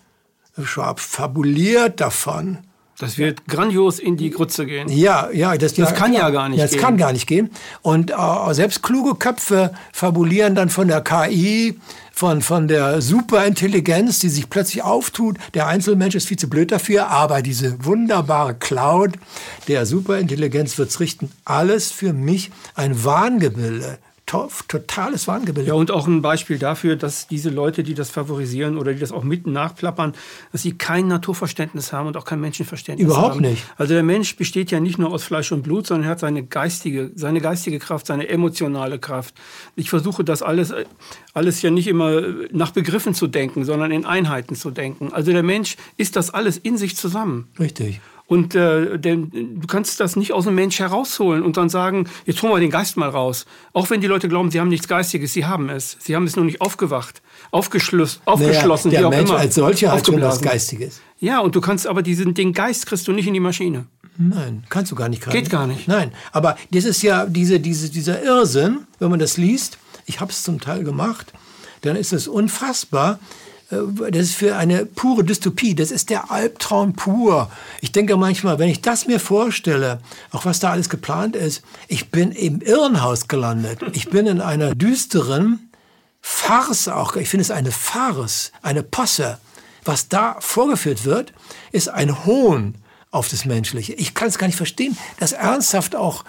Schwab 0.62 1.00
fabuliert 1.00 2.02
davon. 2.02 2.58
Das 3.00 3.20
wird 3.20 3.46
grandios 3.48 4.00
in 4.00 4.18
die 4.18 4.32
Grütze 4.32 4.66
gehen. 4.66 4.90
Ja, 4.90 5.30
ja, 5.32 5.56
das, 5.56 5.76
das 5.76 5.94
kann 5.94 6.14
ja 6.14 6.32
gar 6.32 6.50
nicht 6.50 6.64
das 6.64 6.72
gehen. 6.72 6.82
kann 6.82 6.98
gar 6.98 7.14
nicht 7.14 7.28
gehen. 7.28 7.52
Und 7.84 8.10
äh, 8.10 8.54
selbst 8.54 8.82
kluge 8.82 9.14
Köpfe 9.14 9.72
fabulieren 9.94 10.56
dann 10.56 10.70
von 10.70 10.88
der 10.88 11.02
KI, 11.02 11.80
von, 12.12 12.42
von 12.42 12.68
der 12.68 13.00
Superintelligenz, 13.00 14.18
die 14.18 14.30
sich 14.30 14.50
plötzlich 14.50 14.82
auftut. 14.82 15.38
Der 15.54 15.68
Einzelmensch 15.68 16.16
ist 16.16 16.28
viel 16.28 16.40
zu 16.40 16.50
blöd 16.50 16.72
dafür, 16.72 17.10
aber 17.10 17.44
diese 17.44 17.86
wunderbare 17.86 18.56
Cloud 18.56 19.14
der 19.68 19.86
Superintelligenz 19.86 20.80
wird's 20.80 21.00
richten. 21.00 21.30
Alles 21.46 21.92
für 21.92 22.14
mich 22.14 22.50
ein 22.74 23.04
Wahngebilde. 23.04 24.00
To 24.28 24.50
totales 24.68 25.28
Wahngebilde. 25.28 25.70
Ja, 25.70 25.74
und 25.74 25.90
auch 25.90 26.06
ein 26.06 26.22
Beispiel 26.22 26.60
dafür, 26.60 26.98
dass 26.98 27.28
diese 27.28 27.50
Leute, 27.50 27.82
die 27.82 27.94
das 27.94 28.10
favorisieren 28.10 28.78
oder 28.78 28.94
die 28.94 29.00
das 29.00 29.14
auch 29.14 29.24
mitten 29.24 29.54
nachplappern, 29.54 30.14
dass 30.52 30.62
sie 30.62 30.78
kein 30.78 31.08
Naturverständnis 31.08 31.94
haben 31.94 32.08
und 32.08 32.18
auch 32.18 32.26
kein 32.26 32.42
Menschenverständnis 32.42 33.08
Überhaupt 33.08 33.36
haben. 33.36 33.42
nicht. 33.42 33.64
Also 33.78 33.94
der 33.94 34.04
Mensch 34.04 34.36
besteht 34.36 34.70
ja 34.70 34.82
nicht 34.82 35.00
nur 35.00 35.12
aus 35.12 35.24
Fleisch 35.24 35.52
und 35.54 35.64
Blut, 35.64 35.88
sondern 35.88 36.08
er 36.08 36.12
hat 36.12 36.20
seine 36.20 36.44
geistige, 36.44 37.12
seine 37.16 37.40
geistige 37.40 37.80
Kraft, 37.80 38.06
seine 38.06 38.28
emotionale 38.28 39.00
Kraft. 39.00 39.34
Ich 39.78 39.90
versuche 39.90 40.26
das 40.26 40.42
alles, 40.42 40.74
alles 41.34 41.62
ja 41.62 41.72
nicht 41.72 41.88
immer 41.88 42.22
nach 42.52 42.72
Begriffen 42.72 43.14
zu 43.14 43.28
denken, 43.28 43.64
sondern 43.64 43.92
in 43.92 44.06
Einheiten 44.06 44.56
zu 44.56 44.72
denken. 44.72 45.14
Also 45.14 45.32
der 45.32 45.44
Mensch 45.44 45.78
ist 45.96 46.18
das 46.18 46.32
alles 46.32 46.58
in 46.58 46.78
sich 46.78 46.98
zusammen. 46.98 47.48
Richtig. 47.58 48.02
Und 48.28 48.56
äh, 48.56 49.00
denn, 49.00 49.32
du 49.62 49.68
kannst 49.68 50.02
das 50.02 50.18
nicht 50.18 50.34
aus 50.34 50.44
dem 50.44 50.56
Mensch 50.56 50.80
herausholen 50.80 51.44
und 51.44 51.56
dann 51.56 51.70
sagen, 51.70 52.10
jetzt 52.26 52.42
holen 52.42 52.54
wir 52.54 52.60
den 52.60 52.70
Geist 52.70 52.98
mal 52.98 53.10
raus. 53.10 53.46
Auch 53.72 53.90
wenn 53.90 54.02
die 54.02 54.08
Leute 54.08 54.28
glauben, 54.28 54.52
sie 54.52 54.60
haben 54.60 54.68
nichts 54.68 54.90
Geistiges, 54.90 55.32
sie 55.32 55.46
haben 55.46 55.70
es. 55.70 55.96
Sie 56.02 56.14
haben 56.14 56.26
es 56.26 56.36
nur 56.36 56.44
nicht 56.44 56.60
aufgewacht, 56.60 57.22
aufgeschlossen, 57.52 58.22
aufgeschlossen, 58.26 58.92
naja, 58.92 59.02
der 59.02 59.12
wie 59.12 59.16
auch 59.16 59.18
Mensch 59.18 59.30
immer. 59.30 59.40
als 59.40 59.56
solcher 59.56 59.94
hat 59.94 60.06
schon 60.06 60.22
was. 60.22 60.42
Geistiges. 60.42 61.00
Ja, 61.20 61.40
und 61.40 61.56
du 61.56 61.62
kannst 61.62 61.88
aber 61.88 62.04
diesen, 62.04 62.34
den 62.34 62.52
Geist 62.52 62.86
kriegst 62.86 63.08
du 63.08 63.14
nicht 63.14 63.28
in 63.28 63.34
die 63.34 63.40
Maschine. 63.40 63.86
Nein, 64.18 64.66
kannst 64.70 64.92
du 64.92 64.96
gar 64.96 65.08
nicht. 65.08 65.30
Geht 65.30 65.50
gar 65.50 65.66
nicht. 65.66 65.88
Nein, 65.88 66.12
aber 66.34 66.58
das 66.72 66.84
ist 66.84 67.04
ja 67.04 67.26
diese, 67.28 67.62
diese, 67.62 67.90
dieser 67.90 68.22
Irrsinn, 68.24 68.80
wenn 69.00 69.10
man 69.10 69.20
das 69.20 69.38
liest, 69.38 69.78
ich 70.06 70.20
habe 70.20 70.32
es 70.32 70.44
zum 70.44 70.60
Teil 70.60 70.84
gemacht, 70.84 71.32
dann 71.82 71.96
ist 71.96 72.12
es 72.12 72.28
unfassbar. 72.28 73.20
Äh, 73.72 74.12
Das 74.12 74.24
ist 74.24 74.36
für 74.36 74.56
eine 74.56 74.86
pure 74.86 75.24
Dystopie. 75.24 75.76
Das 75.76 75.92
ist 75.92 76.10
der 76.10 76.32
Albtraum 76.32 76.94
pur. 76.94 77.52
Ich 77.82 77.92
denke 77.92 78.18
manchmal, 78.18 78.60
wenn 78.60 78.70
ich 78.70 78.82
das 78.82 79.08
mir 79.08 79.20
vorstelle, 79.20 80.00
auch 80.32 80.46
was 80.46 80.60
da 80.60 80.72
alles 80.72 80.90
geplant 80.90 81.36
ist, 81.36 81.62
ich 81.88 82.10
bin 82.12 82.32
im 82.32 82.62
Irrenhaus 82.62 83.28
gelandet. 83.28 83.80
Ich 83.94 84.10
bin 84.10 84.28
in 84.28 84.42
einer 84.42 84.76
düsteren 84.76 85.72
Farce 86.22 86.88
auch. 86.90 87.16
Ich 87.16 87.30
finde 87.30 87.44
es 87.44 87.52
eine 87.52 87.72
Farce, 87.72 88.52
eine 88.62 88.84
Posse. 88.84 89.38
Was 89.86 90.10
da 90.10 90.36
vorgeführt 90.40 91.06
wird, 91.06 91.34
ist 91.72 91.88
ein 91.88 92.26
Hohn 92.26 92.76
auf 93.10 93.30
das 93.30 93.46
Menschliche. 93.46 93.94
Ich 93.94 94.14
kann 94.14 94.28
es 94.28 94.38
gar 94.38 94.48
nicht 94.48 94.58
verstehen, 94.58 94.98
dass 95.20 95.32
ernsthaft 95.32 95.96
auch 95.96 96.26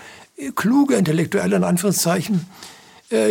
kluge 0.54 0.94
Intellektuelle 0.94 1.56
in 1.56 1.64
Anführungszeichen 1.64 2.46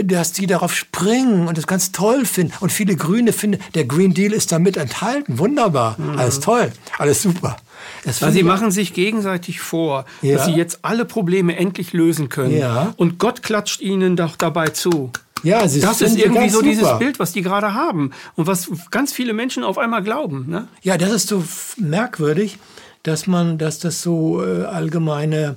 dass 0.03 0.31
die 0.31 0.47
darauf 0.47 0.73
springen 0.73 1.47
und 1.47 1.57
das 1.57 1.67
ganz 1.67 1.91
toll 1.91 2.25
finden. 2.25 2.53
Und 2.61 2.71
viele 2.71 2.95
Grüne 2.95 3.31
finden, 3.33 3.61
der 3.75 3.85
Green 3.85 4.13
Deal 4.13 4.33
ist 4.33 4.51
damit 4.51 4.75
enthalten. 4.77 5.37
Wunderbar. 5.39 5.97
Alles 6.17 6.39
toll. 6.39 6.71
Alles 6.97 7.21
super. 7.21 7.57
Das 8.03 8.17
finde 8.19 8.33
sie 8.33 8.43
machen 8.43 8.71
sich 8.71 8.93
gegenseitig 8.93 9.59
vor, 9.59 10.05
Ja. 10.21 10.35
dass 10.37 10.45
sie 10.45 10.53
jetzt 10.53 10.79
alle 10.81 11.05
Probleme 11.05 11.55
endlich 11.57 11.93
lösen 11.93 12.27
können. 12.29 12.57
Ja. 12.57 12.93
Und 12.97 13.19
Gott 13.19 13.43
klatscht 13.43 13.81
ihnen 13.81 14.15
doch 14.15 14.35
dabei 14.35 14.69
zu. 14.69 15.11
ja, 15.43 15.59
Das 15.61 15.75
ist 16.01 16.17
irgendwie 16.17 16.49
so 16.49 16.61
dieses 16.63 16.83
super. 16.83 16.97
Bild, 16.97 17.19
was 17.19 17.31
die 17.33 17.43
gerade 17.43 17.73
haben 17.75 18.11
und 18.35 18.47
was 18.47 18.69
ganz 18.89 19.13
viele 19.13 19.33
Menschen 19.33 19.63
auf 19.63 19.77
einmal 19.77 20.01
glauben. 20.01 20.45
Ne? 20.49 20.67
Ja, 20.81 20.97
das 20.97 21.11
ist 21.11 21.27
so 21.27 21.43
merkwürdig, 21.77 22.57
dass 23.03 23.27
man, 23.27 23.57
dass 23.59 23.77
das 23.79 24.01
so 24.01 24.43
äh, 24.43 24.63
allgemeine 24.63 25.55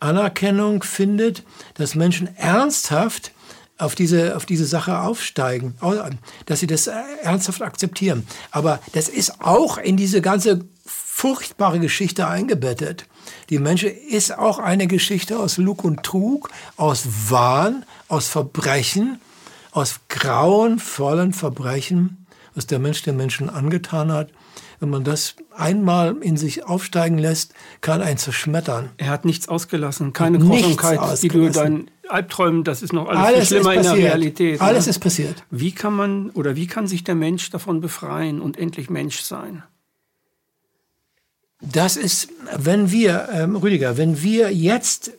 Anerkennung 0.00 0.82
findet, 0.82 1.42
dass 1.74 1.94
Menschen 1.94 2.28
ernsthaft 2.36 3.32
auf 3.78 3.94
diese, 3.94 4.36
auf 4.36 4.46
diese 4.46 4.66
Sache 4.66 5.00
aufsteigen, 5.00 5.74
au- 5.80 6.08
dass 6.46 6.60
sie 6.60 6.66
das 6.66 6.86
äh, 6.86 6.92
ernsthaft 7.22 7.62
akzeptieren. 7.62 8.26
Aber 8.50 8.80
das 8.92 9.08
ist 9.08 9.40
auch 9.40 9.78
in 9.78 9.96
diese 9.96 10.20
ganze 10.22 10.64
furchtbare 10.86 11.80
Geschichte 11.80 12.26
eingebettet. 12.26 13.06
Die 13.50 13.58
Mensch 13.58 13.82
ist 13.84 14.36
auch 14.36 14.58
eine 14.58 14.86
Geschichte 14.86 15.38
aus 15.38 15.56
Lug 15.56 15.82
und 15.84 16.02
Trug, 16.02 16.50
aus 16.76 17.04
Wahn, 17.30 17.84
aus 18.08 18.28
Verbrechen, 18.28 19.20
aus 19.72 20.00
grauenvollen 20.08 21.32
Verbrechen, 21.32 22.26
was 22.54 22.66
der 22.66 22.78
Mensch 22.78 23.02
den 23.02 23.16
Menschen 23.16 23.48
angetan 23.50 24.12
hat. 24.12 24.30
Wenn 24.80 24.90
man 24.90 25.04
das 25.04 25.34
einmal 25.56 26.16
in 26.20 26.36
sich 26.36 26.64
aufsteigen 26.64 27.16
lässt, 27.18 27.54
kann 27.80 28.02
ein 28.02 28.18
zerschmettern. 28.18 28.90
Er 28.98 29.08
hat 29.08 29.24
nichts 29.24 29.48
ausgelassen, 29.48 30.12
keine 30.12 30.38
Grausamkeit, 30.76 31.22
die 31.22 31.28
du 31.28 31.38
deinen 31.62 31.90
Albträumen, 32.08 32.64
das 32.64 32.82
ist 32.82 32.92
noch 32.92 33.08
alles, 33.08 33.22
Alles 33.22 33.48
schlimmer 33.48 33.74
in 33.74 33.82
der. 33.82 33.94
Realität. 33.94 34.60
Alles 34.60 34.86
ne? 34.86 34.90
ist 34.90 34.98
passiert. 34.98 35.42
Wie 35.50 35.72
kann 35.72 35.94
man 35.94 36.30
oder 36.30 36.56
wie 36.56 36.66
kann 36.66 36.86
sich 36.86 37.04
der 37.04 37.14
Mensch 37.14 37.50
davon 37.50 37.80
befreien 37.80 38.40
und 38.40 38.58
endlich 38.58 38.90
Mensch 38.90 39.20
sein? 39.20 39.62
Das 41.60 41.96
ist, 41.96 42.28
wenn 42.56 42.90
wir, 42.90 43.28
ähm, 43.32 43.56
Rüdiger, 43.56 43.96
wenn 43.96 44.22
wir 44.22 44.52
jetzt, 44.52 45.12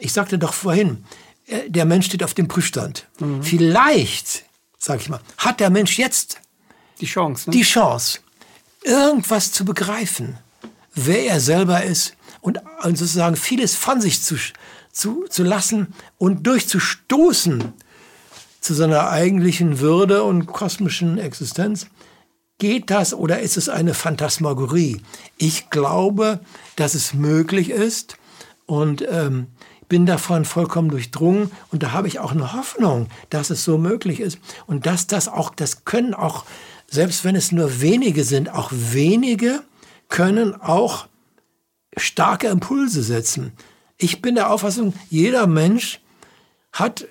ich 0.00 0.12
sagte 0.12 0.38
doch 0.38 0.52
vorhin, 0.52 1.04
äh, 1.46 1.70
der 1.70 1.84
Mensch 1.84 2.06
steht 2.06 2.24
auf 2.24 2.34
dem 2.34 2.48
Prüfstand. 2.48 3.06
Vielleicht, 3.42 4.44
sag 4.78 5.00
ich 5.00 5.08
mal, 5.08 5.20
hat 5.38 5.60
der 5.60 5.70
Mensch 5.70 5.98
jetzt 5.98 6.40
Die 7.00 7.06
Chance. 7.06 7.50
Ne? 7.50 7.56
die 7.56 7.62
Chance, 7.62 8.20
irgendwas 8.82 9.52
zu 9.52 9.64
begreifen, 9.64 10.38
wer 10.94 11.24
er 11.26 11.40
selber 11.40 11.84
ist 11.84 12.16
und 12.40 12.58
und 12.82 12.98
sozusagen 12.98 13.36
vieles 13.36 13.76
von 13.76 14.00
sich 14.00 14.22
zu, 14.22 14.36
zu, 14.92 15.24
zu 15.28 15.42
lassen 15.42 15.94
und 16.18 16.46
durchzustoßen 16.46 17.72
zu 18.60 18.74
seiner 18.74 19.10
eigentlichen 19.10 19.80
Würde 19.80 20.22
und 20.22 20.46
kosmischen 20.46 21.18
Existenz. 21.18 21.88
Geht 22.58 22.90
das 22.90 23.12
oder 23.12 23.40
ist 23.40 23.56
es 23.56 23.68
eine 23.68 23.94
Phantasmagorie? 23.94 25.02
Ich 25.36 25.70
glaube, 25.70 26.40
dass 26.76 26.94
es 26.94 27.12
möglich 27.12 27.70
ist 27.70 28.16
und 28.66 29.04
ähm, 29.10 29.48
bin 29.88 30.06
davon 30.06 30.44
vollkommen 30.44 30.88
durchdrungen 30.88 31.50
und 31.72 31.82
da 31.82 31.92
habe 31.92 32.06
ich 32.06 32.20
auch 32.20 32.30
eine 32.30 32.52
Hoffnung, 32.52 33.08
dass 33.30 33.50
es 33.50 33.64
so 33.64 33.78
möglich 33.78 34.20
ist 34.20 34.38
und 34.66 34.86
dass 34.86 35.08
das 35.08 35.26
auch, 35.26 35.50
das 35.54 35.84
können 35.84 36.14
auch, 36.14 36.44
selbst 36.88 37.24
wenn 37.24 37.34
es 37.34 37.50
nur 37.50 37.80
wenige 37.80 38.22
sind, 38.22 38.48
auch 38.48 38.70
wenige 38.72 39.62
können 40.08 40.54
auch 40.54 41.08
starke 41.96 42.46
Impulse 42.46 43.02
setzen. 43.02 43.52
Ich 43.98 44.22
bin 44.22 44.34
der 44.34 44.50
Auffassung, 44.50 44.94
jeder 45.10 45.46
Mensch 45.46 46.00
hat 46.72 47.06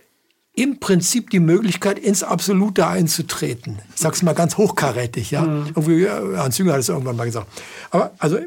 im 0.53 0.79
Prinzip 0.79 1.29
die 1.29 1.39
Möglichkeit, 1.39 1.97
ins 1.97 2.23
Absolute 2.23 2.85
einzutreten. 2.87 3.79
Ich 3.95 4.01
sage 4.01 4.15
es 4.15 4.21
mal 4.21 4.33
ganz 4.33 4.57
hochkarätig, 4.57 5.31
ja. 5.31 5.43
Irgendwie, 5.43 6.03
äh, 6.03 6.37
Hans 6.37 6.57
Jünger 6.57 6.73
hat 6.73 6.79
es 6.81 6.89
irgendwann 6.89 7.15
mal 7.15 7.25
gesagt. 7.25 7.47
Aber 7.89 8.11
also 8.19 8.37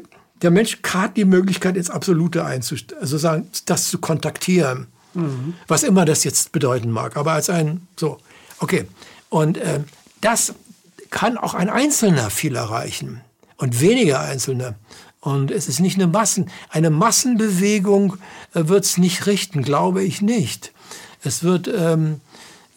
der 0.41 0.51
Mensch 0.51 0.77
hat 0.85 1.17
die 1.17 1.25
Möglichkeit, 1.25 1.75
ins 1.77 1.89
Absolute 1.89 2.45
einzutreten, 2.45 2.97
also 3.01 3.17
sagen, 3.17 3.49
das 3.65 3.89
zu 3.89 3.97
kontaktieren. 3.97 4.87
Was 5.67 5.83
immer 5.83 6.03
das 6.03 6.25
jetzt 6.25 6.51
bedeuten 6.51 6.91
mag. 6.91 7.15
Aber 7.15 7.31
als 7.31 7.49
ein, 7.49 7.87
so, 7.97 8.17
okay. 8.59 8.85
Und 9.29 9.57
äh, 9.57 9.79
das 10.19 10.53
kann 11.09 11.37
auch 11.37 11.53
ein 11.53 11.69
Einzelner 11.69 12.29
viel 12.29 12.55
erreichen 12.57 13.21
und 13.55 13.79
weniger 13.79 14.19
Einzelne. 14.19 14.75
Und 15.25 15.49
es 15.49 15.67
ist 15.67 15.79
nicht 15.79 15.95
eine 15.95 16.05
Massen, 16.05 16.51
eine 16.69 16.91
Massenbewegung 16.91 18.17
äh, 18.53 18.67
wird 18.67 18.85
es 18.85 18.97
nicht 18.99 19.25
richten, 19.25 19.63
glaube 19.63 20.03
ich 20.03 20.21
nicht. 20.21 20.71
Es 21.23 21.43
wird 21.43 21.67
ähm, 21.67 22.21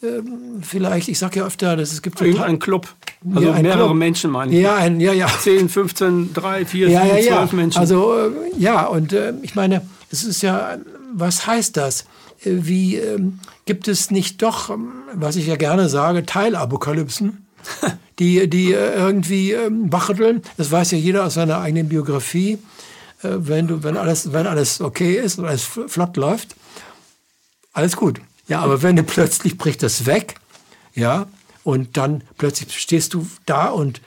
ähm, 0.02 0.62
vielleicht, 0.62 1.08
ich 1.08 1.18
sage 1.18 1.40
ja 1.40 1.46
öfter, 1.46 1.76
dass 1.76 1.92
es 1.92 2.00
gibt 2.00 2.18
Irgendein 2.22 2.58
Club. 2.58 2.88
Also 3.34 3.48
Ja, 3.48 3.52
ein 3.52 3.62
mehrere 3.62 3.84
Club. 3.88 3.96
Menschen 3.96 4.30
meine 4.30 4.50
ich. 4.54 4.62
Ja, 4.62 4.76
ein, 4.76 4.98
ja, 4.98 5.12
ja. 5.12 5.26
10, 5.26 5.68
15, 5.68 6.32
3, 6.32 6.64
4, 6.64 6.88
Ja, 6.88 7.02
7, 7.02 7.16
ja, 7.16 7.22
12 7.22 7.50
ja. 7.50 7.56
Menschen. 7.56 7.78
Also 7.78 8.14
äh, 8.16 8.30
ja, 8.56 8.86
und 8.86 9.12
äh, 9.12 9.34
ich 9.42 9.54
meine, 9.54 9.82
es 10.10 10.24
ist 10.24 10.40
ja, 10.40 10.78
was 11.12 11.46
heißt 11.46 11.76
das? 11.76 12.06
Äh, 12.44 12.52
Wie 12.62 12.96
ähm, 12.96 13.40
gibt 13.66 13.88
es 13.88 14.10
nicht 14.10 14.40
doch, 14.40 14.70
ähm, 14.70 14.92
was 15.12 15.36
ich 15.36 15.46
ja 15.46 15.56
gerne 15.56 15.90
sage, 15.90 16.24
Teilapokalypsen, 16.24 17.44
die, 18.18 18.48
die 18.48 18.72
äh, 18.72 18.94
irgendwie 18.94 19.52
ähm, 19.52 19.92
wacheln? 19.92 20.42
Das 20.56 20.70
weiß 20.70 20.90
ja 20.92 20.98
jeder 20.98 21.24
aus 21.24 21.34
seiner 21.34 21.60
eigenen 21.60 21.88
Biografie. 21.88 22.58
Äh, 23.22 23.28
wenn 23.38 23.66
du, 23.66 23.82
wenn 23.82 23.96
alles, 23.96 24.32
wenn 24.32 24.46
alles 24.46 24.80
okay 24.80 25.14
ist 25.16 25.38
und 25.38 25.46
alles 25.46 25.64
fl- 25.64 25.88
flott 25.88 26.16
läuft, 26.16 26.56
alles 27.72 27.96
gut. 27.96 28.20
Ja, 28.48 28.60
aber 28.60 28.82
wenn 28.82 28.96
du 28.96 29.02
plötzlich 29.02 29.58
bricht 29.58 29.82
das 29.82 30.06
weg, 30.06 30.36
ja, 30.94 31.26
und 31.64 31.96
dann 31.96 32.22
plötzlich 32.38 32.78
stehst 32.78 33.14
du 33.14 33.28
da 33.44 33.66
und 33.66 34.00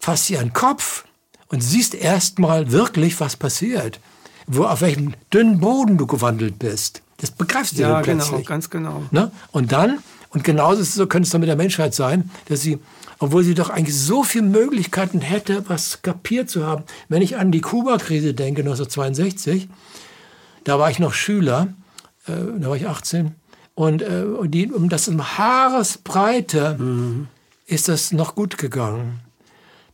fasst 0.00 0.28
dir 0.28 0.40
an 0.40 0.46
den 0.48 0.52
Kopf 0.54 1.04
und 1.48 1.60
siehst 1.60 1.94
erstmal 1.94 2.72
wirklich, 2.72 3.20
was 3.20 3.36
passiert. 3.36 4.00
Wo, 4.46 4.64
auf 4.64 4.80
welchem 4.80 5.14
dünnen 5.32 5.60
Boden 5.60 5.98
du 5.98 6.06
gewandelt 6.06 6.58
bist. 6.58 7.02
Das 7.18 7.30
begreifst 7.30 7.78
du 7.78 7.82
ja, 7.82 7.92
dann 7.92 8.02
genau, 8.02 8.24
plötzlich. 8.24 8.46
ganz 8.46 8.70
genau. 8.70 9.02
Ne? 9.12 9.30
Und 9.52 9.70
dann, 9.70 9.98
und 10.30 10.42
genauso 10.42 10.80
ist 10.80 10.88
es 10.88 10.94
so, 10.94 11.06
könnte 11.06 11.26
es 11.26 11.30
doch 11.30 11.38
mit 11.38 11.48
der 11.48 11.56
Menschheit 11.56 11.94
sein, 11.94 12.30
dass 12.48 12.62
sie, 12.62 12.78
obwohl 13.22 13.44
sie 13.44 13.54
doch 13.54 13.70
eigentlich 13.70 13.96
so 13.96 14.24
viele 14.24 14.46
Möglichkeiten 14.46 15.20
hätte, 15.20 15.68
was 15.68 16.02
kapiert 16.02 16.50
zu 16.50 16.66
haben. 16.66 16.82
Wenn 17.08 17.22
ich 17.22 17.36
an 17.36 17.52
die 17.52 17.60
Kuba-Krise 17.60 18.34
denke, 18.34 18.62
1962, 18.62 19.68
da 20.64 20.80
war 20.80 20.90
ich 20.90 20.98
noch 20.98 21.14
Schüler, 21.14 21.68
äh, 22.26 22.32
da 22.58 22.68
war 22.68 22.76
ich 22.76 22.88
18, 22.88 23.36
und, 23.76 24.02
äh, 24.02 24.24
und 24.24 24.50
die, 24.50 24.72
um 24.72 24.88
das 24.88 25.06
um 25.06 25.38
Haaresbreite 25.38 26.76
ist 27.66 27.86
das 27.86 28.10
noch 28.10 28.34
gut 28.34 28.58
gegangen. 28.58 29.20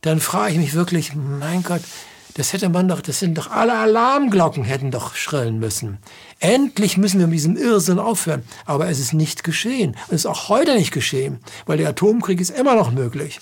Dann 0.01 0.19
frage 0.19 0.53
ich 0.53 0.57
mich 0.57 0.73
wirklich, 0.73 1.13
mein 1.13 1.61
Gott, 1.61 1.81
Das 2.39 2.53
hätte 2.53 2.69
man 2.69 2.87
doch, 2.87 3.01
das 3.01 3.19
sind 3.19 3.37
doch 3.37 3.51
alle 3.51 3.77
Alarmglocken 3.77 4.63
hätten 4.63 4.91
doch 4.91 5.13
schrillen 5.13 5.59
müssen. 5.59 5.97
Endlich 6.39 6.95
müssen 6.95 7.19
wir 7.19 7.27
mit 7.27 7.33
diesem 7.33 7.57
Irrsinn 7.57 7.99
aufhören. 7.99 8.43
Aber 8.65 8.87
es 8.87 8.97
ist 8.97 9.11
nicht 9.11 9.43
geschehen. 9.43 9.97
Und 10.07 10.15
es 10.15 10.21
ist 10.21 10.25
auch 10.25 10.47
heute 10.47 10.73
nicht 10.75 10.93
geschehen, 10.93 11.39
weil 11.65 11.79
der 11.79 11.89
Atomkrieg 11.89 12.39
ist 12.39 12.51
immer 12.51 12.75
noch 12.75 12.91
möglich. 12.91 13.41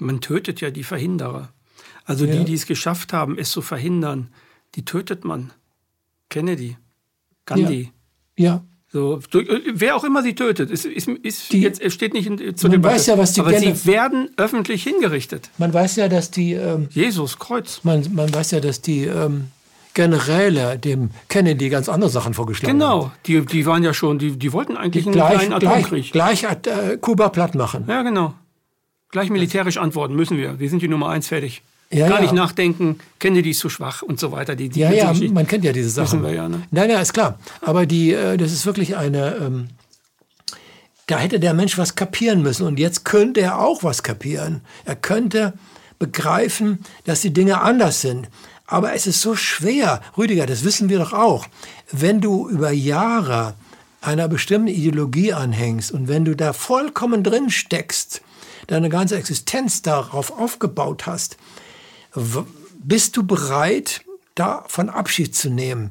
Man 0.00 0.20
tötet 0.20 0.60
ja 0.60 0.72
die 0.72 0.82
Verhinderer. 0.82 1.52
Also 2.06 2.24
ja. 2.24 2.34
die, 2.34 2.44
die 2.44 2.54
es 2.54 2.66
geschafft 2.66 3.12
haben, 3.12 3.38
es 3.38 3.52
zu 3.52 3.62
verhindern, 3.62 4.34
die 4.74 4.84
tötet 4.84 5.24
man. 5.24 5.52
Kennedy, 6.28 6.76
Gandhi. 7.46 7.92
Ja. 8.36 8.44
ja. 8.46 8.64
So, 8.94 9.18
wer 9.72 9.96
auch 9.96 10.04
immer 10.04 10.22
sie 10.22 10.36
tötet, 10.36 10.70
ist, 10.70 10.84
ist, 10.84 11.08
ist 11.08 11.52
die, 11.52 11.62
jetzt, 11.62 11.82
steht 11.90 12.14
nicht 12.14 12.28
in, 12.28 12.56
zu 12.56 12.68
dem 12.68 12.84
weiß 12.84 13.06
ja, 13.06 13.18
was 13.18 13.32
die 13.32 13.40
Aber 13.40 13.52
sie 13.52 13.86
werden 13.86 14.30
öffentlich 14.36 14.84
hingerichtet. 14.84 15.50
Man 15.58 15.74
weiß 15.74 15.96
ja, 15.96 16.06
dass 16.06 16.30
die 16.30 16.52
ähm, 16.52 16.86
Jesus 16.90 17.40
Kreuz. 17.40 17.80
Man, 17.82 18.06
man 18.14 18.32
weiß 18.32 18.52
ja, 18.52 18.60
dass 18.60 18.82
die 18.82 19.06
ähm, 19.06 19.48
Generäle 19.94 20.78
dem 20.78 21.10
Kennedy 21.28 21.70
ganz 21.70 21.88
andere 21.88 22.08
Sachen 22.08 22.34
vorgeschlagen 22.34 22.78
genau, 22.78 23.06
haben. 23.06 23.12
Genau, 23.24 23.40
die, 23.40 23.46
die 23.46 23.66
waren 23.66 23.82
ja 23.82 23.92
schon, 23.92 24.20
die, 24.20 24.38
die 24.38 24.52
wollten 24.52 24.76
eigentlich 24.76 25.02
die 25.02 25.08
einen 25.08 25.16
gleich, 25.16 25.38
kleinen 25.38 25.52
Atomkrieg. 25.54 26.12
Gleich, 26.12 26.42
gleich 26.42 26.66
äh, 26.68 26.96
Kuba 26.96 27.30
platt 27.30 27.56
machen. 27.56 27.86
Ja, 27.88 28.02
genau. 28.02 28.34
Gleich 29.10 29.28
militärisch 29.28 29.76
antworten 29.76 30.14
müssen 30.14 30.36
wir. 30.36 30.60
Wir 30.60 30.70
sind 30.70 30.82
die 30.82 30.88
Nummer 30.88 31.08
eins 31.08 31.26
fertig. 31.26 31.62
Ja, 31.90 32.08
Gar 32.08 32.16
ja. 32.18 32.22
nicht 32.22 32.34
nachdenken, 32.34 32.98
Kennedy 33.18 33.50
ist 33.50 33.60
zu 33.60 33.68
schwach 33.68 34.02
und 34.02 34.18
so 34.18 34.32
weiter. 34.32 34.56
Die, 34.56 34.68
die 34.68 34.80
ja, 34.80 34.90
ja, 34.90 35.12
man 35.30 35.46
kennt 35.46 35.64
ja 35.64 35.72
diese 35.72 35.90
Sachen. 35.90 36.22
Wissen 36.22 36.24
wir 36.24 36.34
ja, 36.34 36.48
ne? 36.48 36.62
Nein, 36.70 36.88
nein, 36.88 37.02
ist 37.02 37.12
klar. 37.12 37.38
Aber 37.60 37.86
die, 37.86 38.12
äh, 38.12 38.36
das 38.36 38.52
ist 38.52 38.66
wirklich 38.66 38.96
eine, 38.96 39.36
ähm, 39.36 39.68
da 41.06 41.18
hätte 41.18 41.38
der 41.38 41.54
Mensch 41.54 41.78
was 41.78 41.94
kapieren 41.94 42.42
müssen. 42.42 42.66
Und 42.66 42.78
jetzt 42.78 43.04
könnte 43.04 43.40
er 43.40 43.60
auch 43.60 43.84
was 43.84 44.02
kapieren. 44.02 44.62
Er 44.84 44.96
könnte 44.96 45.54
begreifen, 45.98 46.80
dass 47.04 47.20
die 47.20 47.32
Dinge 47.32 47.60
anders 47.60 48.00
sind. 48.00 48.28
Aber 48.66 48.94
es 48.94 49.06
ist 49.06 49.20
so 49.20 49.36
schwer, 49.36 50.00
Rüdiger, 50.16 50.46
das 50.46 50.64
wissen 50.64 50.88
wir 50.88 50.98
doch 50.98 51.12
auch, 51.12 51.46
wenn 51.92 52.20
du 52.20 52.48
über 52.48 52.70
Jahre 52.70 53.54
einer 54.00 54.28
bestimmten 54.28 54.68
Ideologie 54.68 55.32
anhängst 55.32 55.92
und 55.92 56.08
wenn 56.08 56.24
du 56.24 56.34
da 56.34 56.52
vollkommen 56.52 57.22
drin 57.22 57.50
steckst, 57.50 58.22
deine 58.66 58.88
ganze 58.88 59.16
Existenz 59.16 59.82
darauf 59.82 60.38
aufgebaut 60.38 61.06
hast, 61.06 61.36
bist 62.78 63.16
du 63.16 63.22
bereit, 63.24 64.02
davon 64.34 64.88
Abschied 64.88 65.34
zu 65.34 65.50
nehmen? 65.50 65.90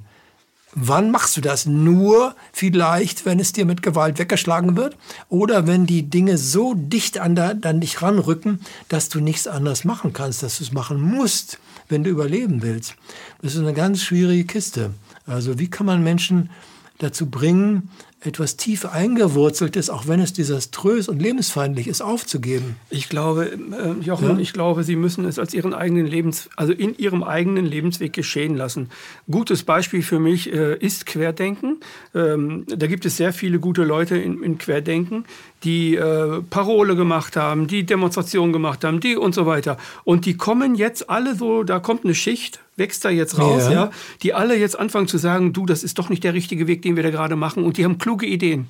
Wann 0.76 1.12
machst 1.12 1.38
du 1.38 1.42
das? 1.42 1.68
Nur 1.68 2.36
vielleicht, 2.52 3.26
wenn 3.26 3.40
es 3.40 3.54
dir 3.54 3.66
mit 3.66 3.84
Gewalt 3.84 4.18
weggeschlagen 4.18 4.76
wird 4.76 4.98
oder 5.30 5.68
wenn 5.68 5.86
die 5.86 6.10
Dinge 6.10 6.38
so 6.40 6.74
dicht 6.74 7.20
an, 7.20 7.36
da, 7.36 7.54
an 7.64 7.80
dich 7.80 8.02
ranrücken, 8.02 8.60
dass 8.90 9.10
du 9.10 9.20
nichts 9.20 9.46
anderes 9.46 9.84
machen 9.84 10.14
kannst, 10.14 10.42
dass 10.42 10.58
du 10.58 10.64
es 10.64 10.72
machen 10.72 11.00
musst, 11.00 11.60
wenn 11.90 12.04
du 12.04 12.10
überleben 12.10 12.64
willst. 12.64 12.96
Das 13.42 13.54
ist 13.54 13.60
eine 13.60 13.74
ganz 13.74 14.02
schwierige 14.02 14.46
Kiste. 14.46 14.92
Also 15.28 15.60
wie 15.60 15.70
kann 15.70 15.86
man 15.86 16.04
Menschen 16.04 16.50
dazu 16.98 17.28
bringen, 17.28 17.90
etwas 18.26 18.58
tief 18.58 18.86
eingewurzeltes, 18.86 19.90
auch 19.90 20.08
wenn 20.08 20.20
es 20.20 20.34
desaströs 20.34 21.08
und 21.08 21.22
lebensfeindlich 21.22 21.88
ist, 21.88 22.02
aufzugeben. 22.02 22.76
Ich 22.90 23.10
glaube, 23.10 23.52
äh, 23.52 24.04
Jochen, 24.04 24.30
ja? 24.30 24.38
ich 24.38 24.54
glaube, 24.54 24.84
Sie 24.84 24.96
müssen 24.96 25.26
es 25.26 25.40
als 25.40 25.54
Ihren 25.54 25.74
eigenen 25.74 26.08
Lebens, 26.08 26.50
also 26.56 26.74
in 26.74 26.98
Ihrem 26.98 27.24
eigenen 27.24 27.66
Lebensweg 27.66 28.14
geschehen 28.14 28.56
lassen. 28.56 28.90
Gutes 29.30 29.64
Beispiel 29.64 30.02
für 30.02 30.20
mich 30.20 30.52
äh, 30.54 30.78
ist 30.78 31.06
Querdenken. 31.06 31.82
Ähm, 32.16 32.66
da 32.68 32.88
gibt 32.88 33.06
es 33.06 33.18
sehr 33.18 33.34
viele 33.34 33.60
gute 33.60 33.84
Leute 33.84 34.18
in, 34.18 34.42
in 34.42 34.58
Querdenken, 34.58 35.26
die 35.64 35.96
äh, 35.96 36.42
Parole 36.50 36.96
gemacht 36.96 37.36
haben, 37.36 37.68
die 37.68 37.86
Demonstrationen 37.86 38.52
gemacht 38.52 38.84
haben, 38.84 39.00
die 39.00 39.16
und 39.16 39.34
so 39.34 39.46
weiter. 39.46 39.78
Und 40.04 40.26
die 40.26 40.36
kommen 40.36 40.76
jetzt 40.76 41.10
alle 41.10 41.36
so, 41.36 41.64
da 41.64 41.80
kommt 41.80 42.04
eine 42.04 42.16
Schicht, 42.16 42.60
wächst 42.76 43.06
da 43.06 43.10
jetzt 43.10 43.40
raus, 43.40 43.64
ja. 43.66 43.72
ja, 43.72 43.92
die 44.22 44.34
alle 44.34 44.58
jetzt 44.58 44.78
anfangen 44.78 45.08
zu 45.08 45.18
sagen, 45.18 45.54
du, 45.54 45.66
das 45.66 45.84
ist 45.84 46.00
doch 46.00 46.10
nicht 46.10 46.24
der 46.24 46.34
richtige 46.34 46.68
Weg, 46.68 46.82
den 46.82 46.96
wir 46.96 47.04
da 47.04 47.12
gerade 47.12 47.36
machen. 47.36 47.64
Und 47.64 47.78
die 47.78 47.86
haben 47.86 47.98
kluge 47.98 48.26
Ideen. 48.26 48.68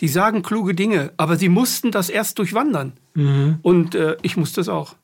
Die 0.00 0.08
sagen 0.08 0.42
kluge 0.42 0.74
Dinge, 0.74 1.12
aber 1.16 1.36
sie 1.36 1.48
mussten 1.48 1.90
das 1.90 2.08
erst 2.08 2.38
durchwandern. 2.38 2.92
Mhm. 3.14 3.58
Und 3.62 3.94
äh, 3.94 4.16
ich 4.22 4.36
musste 4.36 4.60
es 4.60 4.68
auch. 4.68 4.94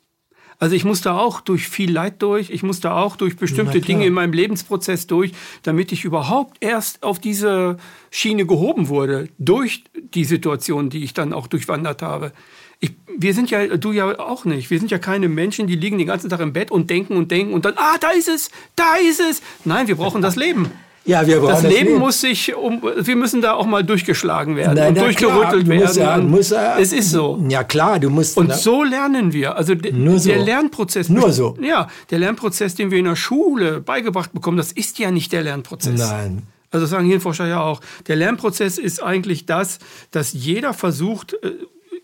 Also 0.58 0.76
ich 0.76 0.84
musste 0.84 1.12
auch 1.12 1.40
durch 1.40 1.68
viel 1.68 1.90
Leid 1.90 2.22
durch, 2.22 2.50
ich 2.50 2.62
musste 2.62 2.92
auch 2.92 3.16
durch 3.16 3.36
bestimmte 3.36 3.80
Dinge 3.80 4.06
in 4.06 4.12
meinem 4.12 4.32
Lebensprozess 4.32 5.06
durch, 5.06 5.32
damit 5.62 5.92
ich 5.92 6.04
überhaupt 6.04 6.56
erst 6.60 7.02
auf 7.02 7.18
diese 7.18 7.76
Schiene 8.10 8.46
gehoben 8.46 8.88
wurde, 8.88 9.28
durch 9.38 9.84
die 9.94 10.24
Situation, 10.24 10.90
die 10.90 11.04
ich 11.04 11.14
dann 11.14 11.32
auch 11.32 11.46
durchwandert 11.46 12.02
habe. 12.02 12.32
Ich, 12.80 12.92
wir 13.16 13.34
sind 13.34 13.50
ja, 13.50 13.76
du 13.76 13.92
ja 13.92 14.18
auch 14.18 14.44
nicht. 14.44 14.70
Wir 14.70 14.78
sind 14.78 14.90
ja 14.90 14.98
keine 14.98 15.28
Menschen, 15.28 15.66
die 15.66 15.76
liegen 15.76 15.98
den 15.98 16.06
ganzen 16.06 16.28
Tag 16.28 16.40
im 16.40 16.52
Bett 16.52 16.70
und 16.70 16.90
denken 16.90 17.16
und 17.16 17.30
denken 17.30 17.52
und 17.52 17.64
dann, 17.64 17.74
ah, 17.76 17.96
da 18.00 18.10
ist 18.10 18.28
es, 18.28 18.50
da 18.76 18.96
ist 18.96 19.20
es. 19.20 19.42
Nein, 19.64 19.88
wir 19.88 19.96
brauchen 19.96 20.22
das 20.22 20.36
Leben. 20.36 20.70
Ja, 21.06 21.26
wir 21.26 21.40
das, 21.40 21.62
das 21.62 21.70
Leben, 21.70 21.88
Leben 21.88 21.98
muss 21.98 22.20
sich 22.20 22.54
um, 22.54 22.82
wir 22.82 23.16
müssen 23.16 23.42
da 23.42 23.52
auch 23.52 23.66
mal 23.66 23.84
durchgeschlagen 23.84 24.56
werden 24.56 24.76
Nein, 24.76 24.88
und 24.88 24.98
durchgerüttelt 25.00 25.66
klar, 25.66 25.80
werden. 25.96 25.96
Ja, 25.96 26.18
muss, 26.18 26.50
äh, 26.50 26.80
es 26.80 26.92
ist 26.92 27.10
so. 27.10 27.44
Ja 27.48 27.62
klar, 27.62 28.00
du 28.00 28.08
musst. 28.08 28.36
Und 28.38 28.48
na, 28.48 28.54
so 28.54 28.82
lernen 28.82 29.32
wir. 29.32 29.56
Also 29.56 29.74
nur 29.74 30.18
so. 30.18 30.30
der 30.30 30.38
Lernprozess. 30.38 31.10
Nur 31.10 31.30
so. 31.30 31.58
Ja, 31.60 31.88
der 32.10 32.20
Lernprozess, 32.20 32.74
den 32.74 32.90
wir 32.90 32.98
in 32.98 33.04
der 33.04 33.16
Schule 33.16 33.80
beigebracht 33.80 34.32
bekommen, 34.32 34.56
das 34.56 34.72
ist 34.72 34.98
ja 34.98 35.10
nicht 35.10 35.32
der 35.32 35.42
Lernprozess. 35.42 36.00
Nein. 36.00 36.44
Also 36.70 36.84
das 36.84 36.90
sagen 36.90 37.06
Hirnforscher 37.06 37.46
ja 37.46 37.60
auch. 37.60 37.80
Der 38.08 38.16
Lernprozess 38.16 38.78
ist 38.78 39.02
eigentlich 39.02 39.46
das, 39.46 39.78
dass 40.10 40.32
jeder 40.32 40.72
versucht, 40.72 41.34
äh, 41.34 41.52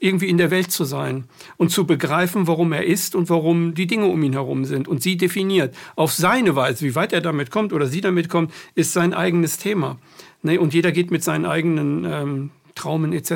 irgendwie 0.01 0.28
in 0.28 0.38
der 0.38 0.51
Welt 0.51 0.72
zu 0.72 0.84
sein 0.84 1.24
und 1.59 1.70
zu 1.70 1.86
begreifen, 1.86 2.46
warum 2.46 2.72
er 2.72 2.84
ist 2.86 3.14
und 3.14 3.28
warum 3.28 3.74
die 3.74 3.86
Dinge 3.86 4.07
um 4.07 4.22
ihn 4.22 4.32
herum 4.32 4.64
sind 4.64 4.88
und 4.88 5.03
sie 5.03 5.16
definiert. 5.16 5.74
Auf 5.94 6.12
seine 6.12 6.57
Weise, 6.57 6.84
wie 6.84 6.94
weit 6.94 7.12
er 7.12 7.20
damit 7.20 7.51
kommt 7.51 7.72
oder 7.72 7.86
sie 7.86 8.01
damit 8.01 8.28
kommt, 8.28 8.51
ist 8.74 8.92
sein 8.92 9.14
eigenes 9.14 9.59
Thema. 9.59 9.98
Ne? 10.42 10.59
Und 10.59 10.74
jeder 10.74 10.90
geht 10.90 11.11
mit 11.11 11.22
seinen 11.22 11.44
eigenen 11.44 12.05
ähm, 12.05 12.51
Traumen 12.74 13.12
etc. 13.12 13.30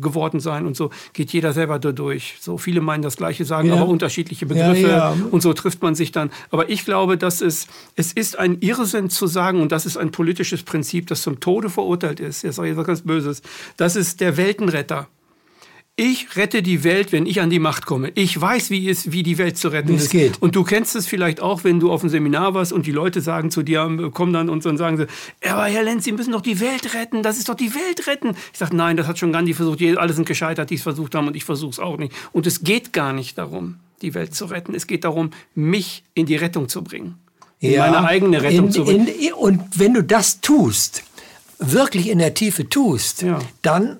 geworden 0.00 0.38
sein 0.38 0.66
und 0.66 0.76
so 0.76 0.90
geht 1.14 1.32
jeder 1.32 1.52
selber 1.52 1.80
da 1.80 1.90
durch. 1.90 2.36
So 2.40 2.58
viele 2.58 2.80
meinen 2.80 3.02
das 3.02 3.16
Gleiche, 3.16 3.44
sagen 3.44 3.68
ja. 3.68 3.74
aber 3.74 3.88
unterschiedliche 3.88 4.46
Begriffe 4.46 4.82
ja, 4.82 5.14
ja. 5.14 5.16
und 5.32 5.40
so 5.42 5.52
trifft 5.52 5.82
man 5.82 5.96
sich 5.96 6.12
dann. 6.12 6.30
Aber 6.50 6.70
ich 6.70 6.84
glaube, 6.84 7.18
dass 7.18 7.40
es 7.40 7.66
es 7.96 8.12
ist 8.12 8.38
ein 8.38 8.60
Irrsinn 8.60 9.10
zu 9.10 9.26
sagen 9.26 9.60
und 9.60 9.72
das 9.72 9.84
ist 9.84 9.96
ein 9.96 10.12
politisches 10.12 10.62
Prinzip, 10.62 11.08
das 11.08 11.22
zum 11.22 11.40
Tode 11.40 11.70
verurteilt 11.70 12.20
ist. 12.20 12.42
Jetzt 12.42 12.56
sage 12.56 12.70
ich 12.70 12.76
was 12.76 12.86
ganz 12.86 13.00
Böses. 13.02 13.42
Das 13.76 13.96
ist 13.96 14.20
der 14.20 14.36
Weltenretter. 14.36 15.08
Ich 15.96 16.34
rette 16.34 16.60
die 16.60 16.82
Welt, 16.82 17.12
wenn 17.12 17.24
ich 17.24 17.40
an 17.40 17.50
die 17.50 17.60
Macht 17.60 17.86
komme. 17.86 18.10
Ich 18.16 18.40
weiß, 18.40 18.70
wie 18.70 18.88
es, 18.88 19.12
wie 19.12 19.22
die 19.22 19.38
Welt 19.38 19.56
zu 19.56 19.68
retten 19.68 19.90
wie 19.90 19.94
ist. 19.94 20.10
Geht. 20.10 20.42
Und 20.42 20.56
du 20.56 20.64
kennst 20.64 20.96
es 20.96 21.06
vielleicht 21.06 21.40
auch, 21.40 21.62
wenn 21.62 21.78
du 21.78 21.92
auf 21.92 22.00
einem 22.00 22.10
Seminar 22.10 22.52
warst 22.52 22.72
und 22.72 22.84
die 22.86 22.90
Leute 22.90 23.20
sagen 23.20 23.52
zu 23.52 23.62
dir, 23.62 24.10
kommen 24.12 24.32
dann 24.32 24.48
und 24.48 24.64
dann 24.64 24.76
sagen 24.76 24.96
sie, 24.96 25.06
aber 25.48 25.66
Herr 25.66 25.84
Lenz, 25.84 26.02
Sie 26.02 26.10
müssen 26.10 26.32
doch 26.32 26.40
die 26.40 26.58
Welt 26.58 26.94
retten. 26.94 27.22
Das 27.22 27.38
ist 27.38 27.48
doch 27.48 27.54
die 27.54 27.76
Welt 27.76 28.08
retten. 28.08 28.36
Ich 28.52 28.58
sage, 28.58 28.74
nein, 28.74 28.96
das 28.96 29.06
hat 29.06 29.20
schon 29.20 29.32
Gandhi 29.32 29.54
versucht. 29.54 29.80
Alle 29.96 30.12
sind 30.12 30.26
gescheitert, 30.26 30.70
die 30.70 30.74
es 30.74 30.82
versucht 30.82 31.14
haben 31.14 31.28
und 31.28 31.36
ich 31.36 31.44
versuche 31.44 31.70
es 31.70 31.78
auch 31.78 31.96
nicht. 31.96 32.12
Und 32.32 32.48
es 32.48 32.64
geht 32.64 32.92
gar 32.92 33.12
nicht 33.12 33.38
darum, 33.38 33.76
die 34.02 34.14
Welt 34.14 34.34
zu 34.34 34.46
retten. 34.46 34.74
Es 34.74 34.88
geht 34.88 35.04
darum, 35.04 35.30
mich 35.54 36.02
in 36.14 36.26
die 36.26 36.34
Rettung 36.34 36.68
zu 36.68 36.82
bringen. 36.82 37.20
In 37.60 37.70
ja, 37.70 37.88
meine 37.88 38.04
eigene 38.04 38.42
Rettung 38.42 38.66
in, 38.66 38.72
zu 38.72 38.84
bringen. 38.84 39.06
In, 39.06 39.32
und 39.32 39.62
wenn 39.78 39.94
du 39.94 40.02
das 40.02 40.40
tust, 40.40 41.04
wirklich 41.60 42.08
in 42.08 42.18
der 42.18 42.34
Tiefe 42.34 42.68
tust, 42.68 43.22
ja. 43.22 43.38
dann 43.62 43.98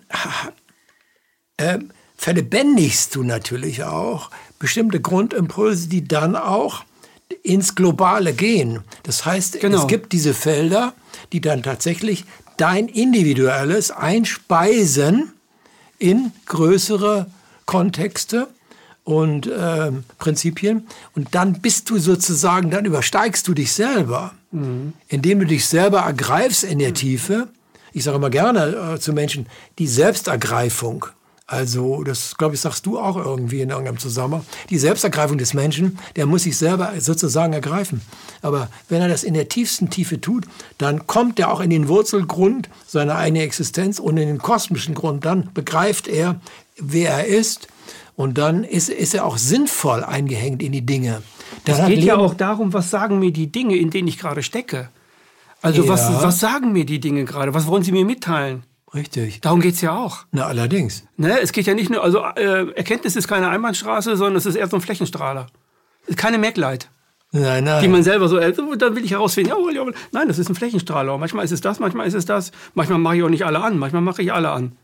äh, 1.56 1.78
verlebendigst 2.16 3.14
du 3.14 3.22
natürlich 3.22 3.84
auch 3.84 4.30
bestimmte 4.58 5.00
Grundimpulse, 5.00 5.88
die 5.88 6.06
dann 6.06 6.36
auch 6.36 6.84
ins 7.42 7.74
Globale 7.74 8.32
gehen. 8.32 8.80
Das 9.02 9.24
heißt, 9.24 9.60
genau. 9.60 9.78
es 9.78 9.86
gibt 9.86 10.12
diese 10.12 10.34
Felder, 10.34 10.94
die 11.32 11.40
dann 11.40 11.62
tatsächlich 11.62 12.24
dein 12.56 12.88
individuelles 12.88 13.90
einspeisen 13.90 15.32
in 15.98 16.32
größere 16.46 17.26
Kontexte 17.66 18.48
und 19.04 19.46
äh, 19.46 19.92
Prinzipien. 20.18 20.86
Und 21.14 21.34
dann 21.34 21.60
bist 21.60 21.90
du 21.90 21.98
sozusagen, 21.98 22.70
dann 22.70 22.84
übersteigst 22.84 23.46
du 23.46 23.54
dich 23.54 23.72
selber, 23.72 24.32
mhm. 24.50 24.94
indem 25.08 25.40
du 25.40 25.46
dich 25.46 25.66
selber 25.66 26.00
ergreifst 26.00 26.64
in 26.64 26.78
der 26.78 26.90
mhm. 26.90 26.94
Tiefe. 26.94 27.48
Ich 27.92 28.04
sage 28.04 28.16
immer 28.16 28.30
gerne 28.30 28.94
äh, 28.94 28.98
zu 28.98 29.12
Menschen, 29.12 29.46
die 29.78 29.86
Selbstergreifung 29.86 31.06
also, 31.54 32.02
das 32.02 32.36
glaube 32.36 32.56
ich, 32.56 32.60
sagst 32.60 32.84
du 32.84 32.98
auch 32.98 33.16
irgendwie 33.16 33.60
in 33.60 33.70
irgendeinem 33.70 33.98
Zusammenhang. 33.98 34.44
Die 34.70 34.78
Selbstergreifung 34.78 35.38
des 35.38 35.54
Menschen, 35.54 35.98
der 36.16 36.26
muss 36.26 36.42
sich 36.42 36.58
selber 36.58 36.92
sozusagen 36.98 37.52
ergreifen. 37.52 38.00
Aber 38.42 38.68
wenn 38.88 39.00
er 39.00 39.08
das 39.08 39.22
in 39.22 39.34
der 39.34 39.48
tiefsten 39.48 39.88
Tiefe 39.88 40.20
tut, 40.20 40.46
dann 40.78 41.06
kommt 41.06 41.38
er 41.38 41.52
auch 41.52 41.60
in 41.60 41.70
den 41.70 41.86
Wurzelgrund 41.86 42.68
seiner 42.86 43.14
eigenen 43.14 43.44
Existenz 43.44 44.00
und 44.00 44.16
in 44.16 44.26
den 44.26 44.38
kosmischen 44.38 44.94
Grund. 44.94 45.24
Dann 45.24 45.50
begreift 45.54 46.08
er, 46.08 46.40
wer 46.76 47.10
er 47.10 47.26
ist. 47.26 47.68
Und 48.16 48.36
dann 48.36 48.64
ist, 48.64 48.88
ist 48.88 49.14
er 49.14 49.24
auch 49.24 49.38
sinnvoll 49.38 50.02
eingehängt 50.02 50.60
in 50.60 50.72
die 50.72 50.84
Dinge. 50.84 51.22
Das 51.64 51.78
es 51.78 51.86
geht 51.86 52.02
ja 52.02 52.16
auch 52.16 52.34
darum, 52.34 52.72
was 52.72 52.90
sagen 52.90 53.20
mir 53.20 53.32
die 53.32 53.50
Dinge, 53.50 53.76
in 53.76 53.90
denen 53.90 54.08
ich 54.08 54.18
gerade 54.18 54.42
stecke. 54.42 54.88
Also 55.62 55.84
ja. 55.84 55.88
was, 55.88 56.22
was 56.22 56.40
sagen 56.40 56.72
mir 56.72 56.84
die 56.84 57.00
Dinge 57.00 57.24
gerade? 57.24 57.54
Was 57.54 57.66
wollen 57.66 57.84
sie 57.84 57.92
mir 57.92 58.04
mitteilen? 58.04 58.64
Richtig. 58.94 59.40
Darum 59.40 59.60
geht 59.60 59.74
es 59.74 59.80
ja 59.80 59.96
auch. 59.96 60.24
Na, 60.30 60.46
allerdings. 60.46 61.04
Ne, 61.16 61.40
es 61.40 61.52
geht 61.52 61.66
ja 61.66 61.74
nicht 61.74 61.90
nur, 61.90 62.02
also 62.02 62.20
äh, 62.20 62.70
Erkenntnis 62.74 63.16
ist 63.16 63.26
keine 63.26 63.48
Einbahnstraße, 63.48 64.16
sondern 64.16 64.36
es 64.36 64.46
ist 64.46 64.54
eher 64.54 64.68
so 64.68 64.76
ein 64.76 64.80
Flächenstrahler. 64.80 65.46
Keine 66.16 66.38
Maglite. 66.38 66.86
Nein, 67.32 67.64
nein. 67.64 67.82
Die 67.82 67.88
man 67.88 68.04
selber 68.04 68.28
so, 68.28 68.38
äh, 68.38 68.52
dann 68.78 68.94
will 68.94 69.04
ich 69.04 69.10
herausfinden, 69.10 69.50
ja, 69.50 69.70
ja, 69.72 69.84
nein, 70.12 70.28
das 70.28 70.38
ist 70.38 70.48
ein 70.48 70.54
Flächenstrahler. 70.54 71.18
Manchmal 71.18 71.44
ist 71.44 71.50
es 71.50 71.60
das, 71.60 71.80
manchmal 71.80 72.06
ist 72.06 72.14
es 72.14 72.26
das. 72.26 72.52
Manchmal 72.74 72.98
mache 72.98 73.16
ich 73.16 73.22
auch 73.24 73.28
nicht 73.28 73.44
alle 73.44 73.60
an, 73.60 73.76
manchmal 73.76 74.02
mache 74.02 74.22
ich 74.22 74.32
alle 74.32 74.50
an. 74.50 74.76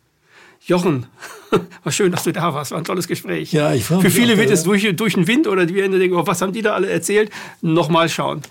Jochen, 0.66 1.06
war 1.84 1.92
schön, 1.92 2.10
dass 2.10 2.24
du 2.24 2.32
da 2.32 2.52
warst. 2.52 2.72
War 2.72 2.78
ein 2.78 2.84
tolles 2.84 3.06
Gespräch. 3.06 3.52
Ja, 3.52 3.72
ich 3.72 3.84
Für 3.84 4.10
viele 4.10 4.36
wird 4.36 4.50
es 4.50 4.64
durch, 4.64 4.88
durch 4.96 5.14
den 5.14 5.28
Wind 5.28 5.46
oder 5.46 5.64
die 5.64 5.74
werden 5.74 5.96
denken, 5.96 6.16
oh, 6.16 6.26
was 6.26 6.42
haben 6.42 6.52
die 6.52 6.62
da 6.62 6.74
alle 6.74 6.90
erzählt? 6.90 7.30
Nochmal 7.62 8.08
schauen, 8.08 8.42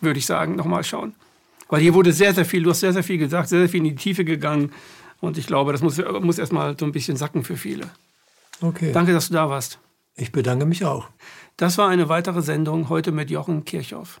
würde 0.00 0.18
ich 0.18 0.26
sagen. 0.26 0.56
Nochmal 0.56 0.82
schauen. 0.82 1.14
Weil 1.68 1.80
hier 1.80 1.94
wurde 1.94 2.12
sehr, 2.12 2.34
sehr 2.34 2.44
viel, 2.44 2.62
du 2.62 2.70
hast 2.70 2.80
sehr, 2.80 2.92
sehr 2.92 3.02
viel 3.02 3.18
gesagt, 3.18 3.48
sehr, 3.48 3.60
sehr 3.60 3.68
viel 3.68 3.78
in 3.78 3.84
die 3.84 3.94
Tiefe 3.94 4.24
gegangen. 4.24 4.72
Und 5.20 5.36
ich 5.36 5.46
glaube, 5.46 5.72
das 5.72 5.82
muss, 5.82 6.00
muss 6.20 6.38
erstmal 6.38 6.76
so 6.78 6.86
ein 6.86 6.92
bisschen 6.92 7.16
sacken 7.16 7.44
für 7.44 7.56
viele. 7.56 7.90
Okay. 8.60 8.92
Danke, 8.92 9.12
dass 9.12 9.28
du 9.28 9.34
da 9.34 9.48
warst. 9.50 9.78
Ich 10.16 10.32
bedanke 10.32 10.66
mich 10.66 10.84
auch. 10.84 11.08
Das 11.56 11.78
war 11.78 11.88
eine 11.88 12.08
weitere 12.08 12.42
Sendung 12.42 12.88
heute 12.88 13.12
mit 13.12 13.30
Jochen 13.30 13.64
Kirchhoff. 13.64 14.20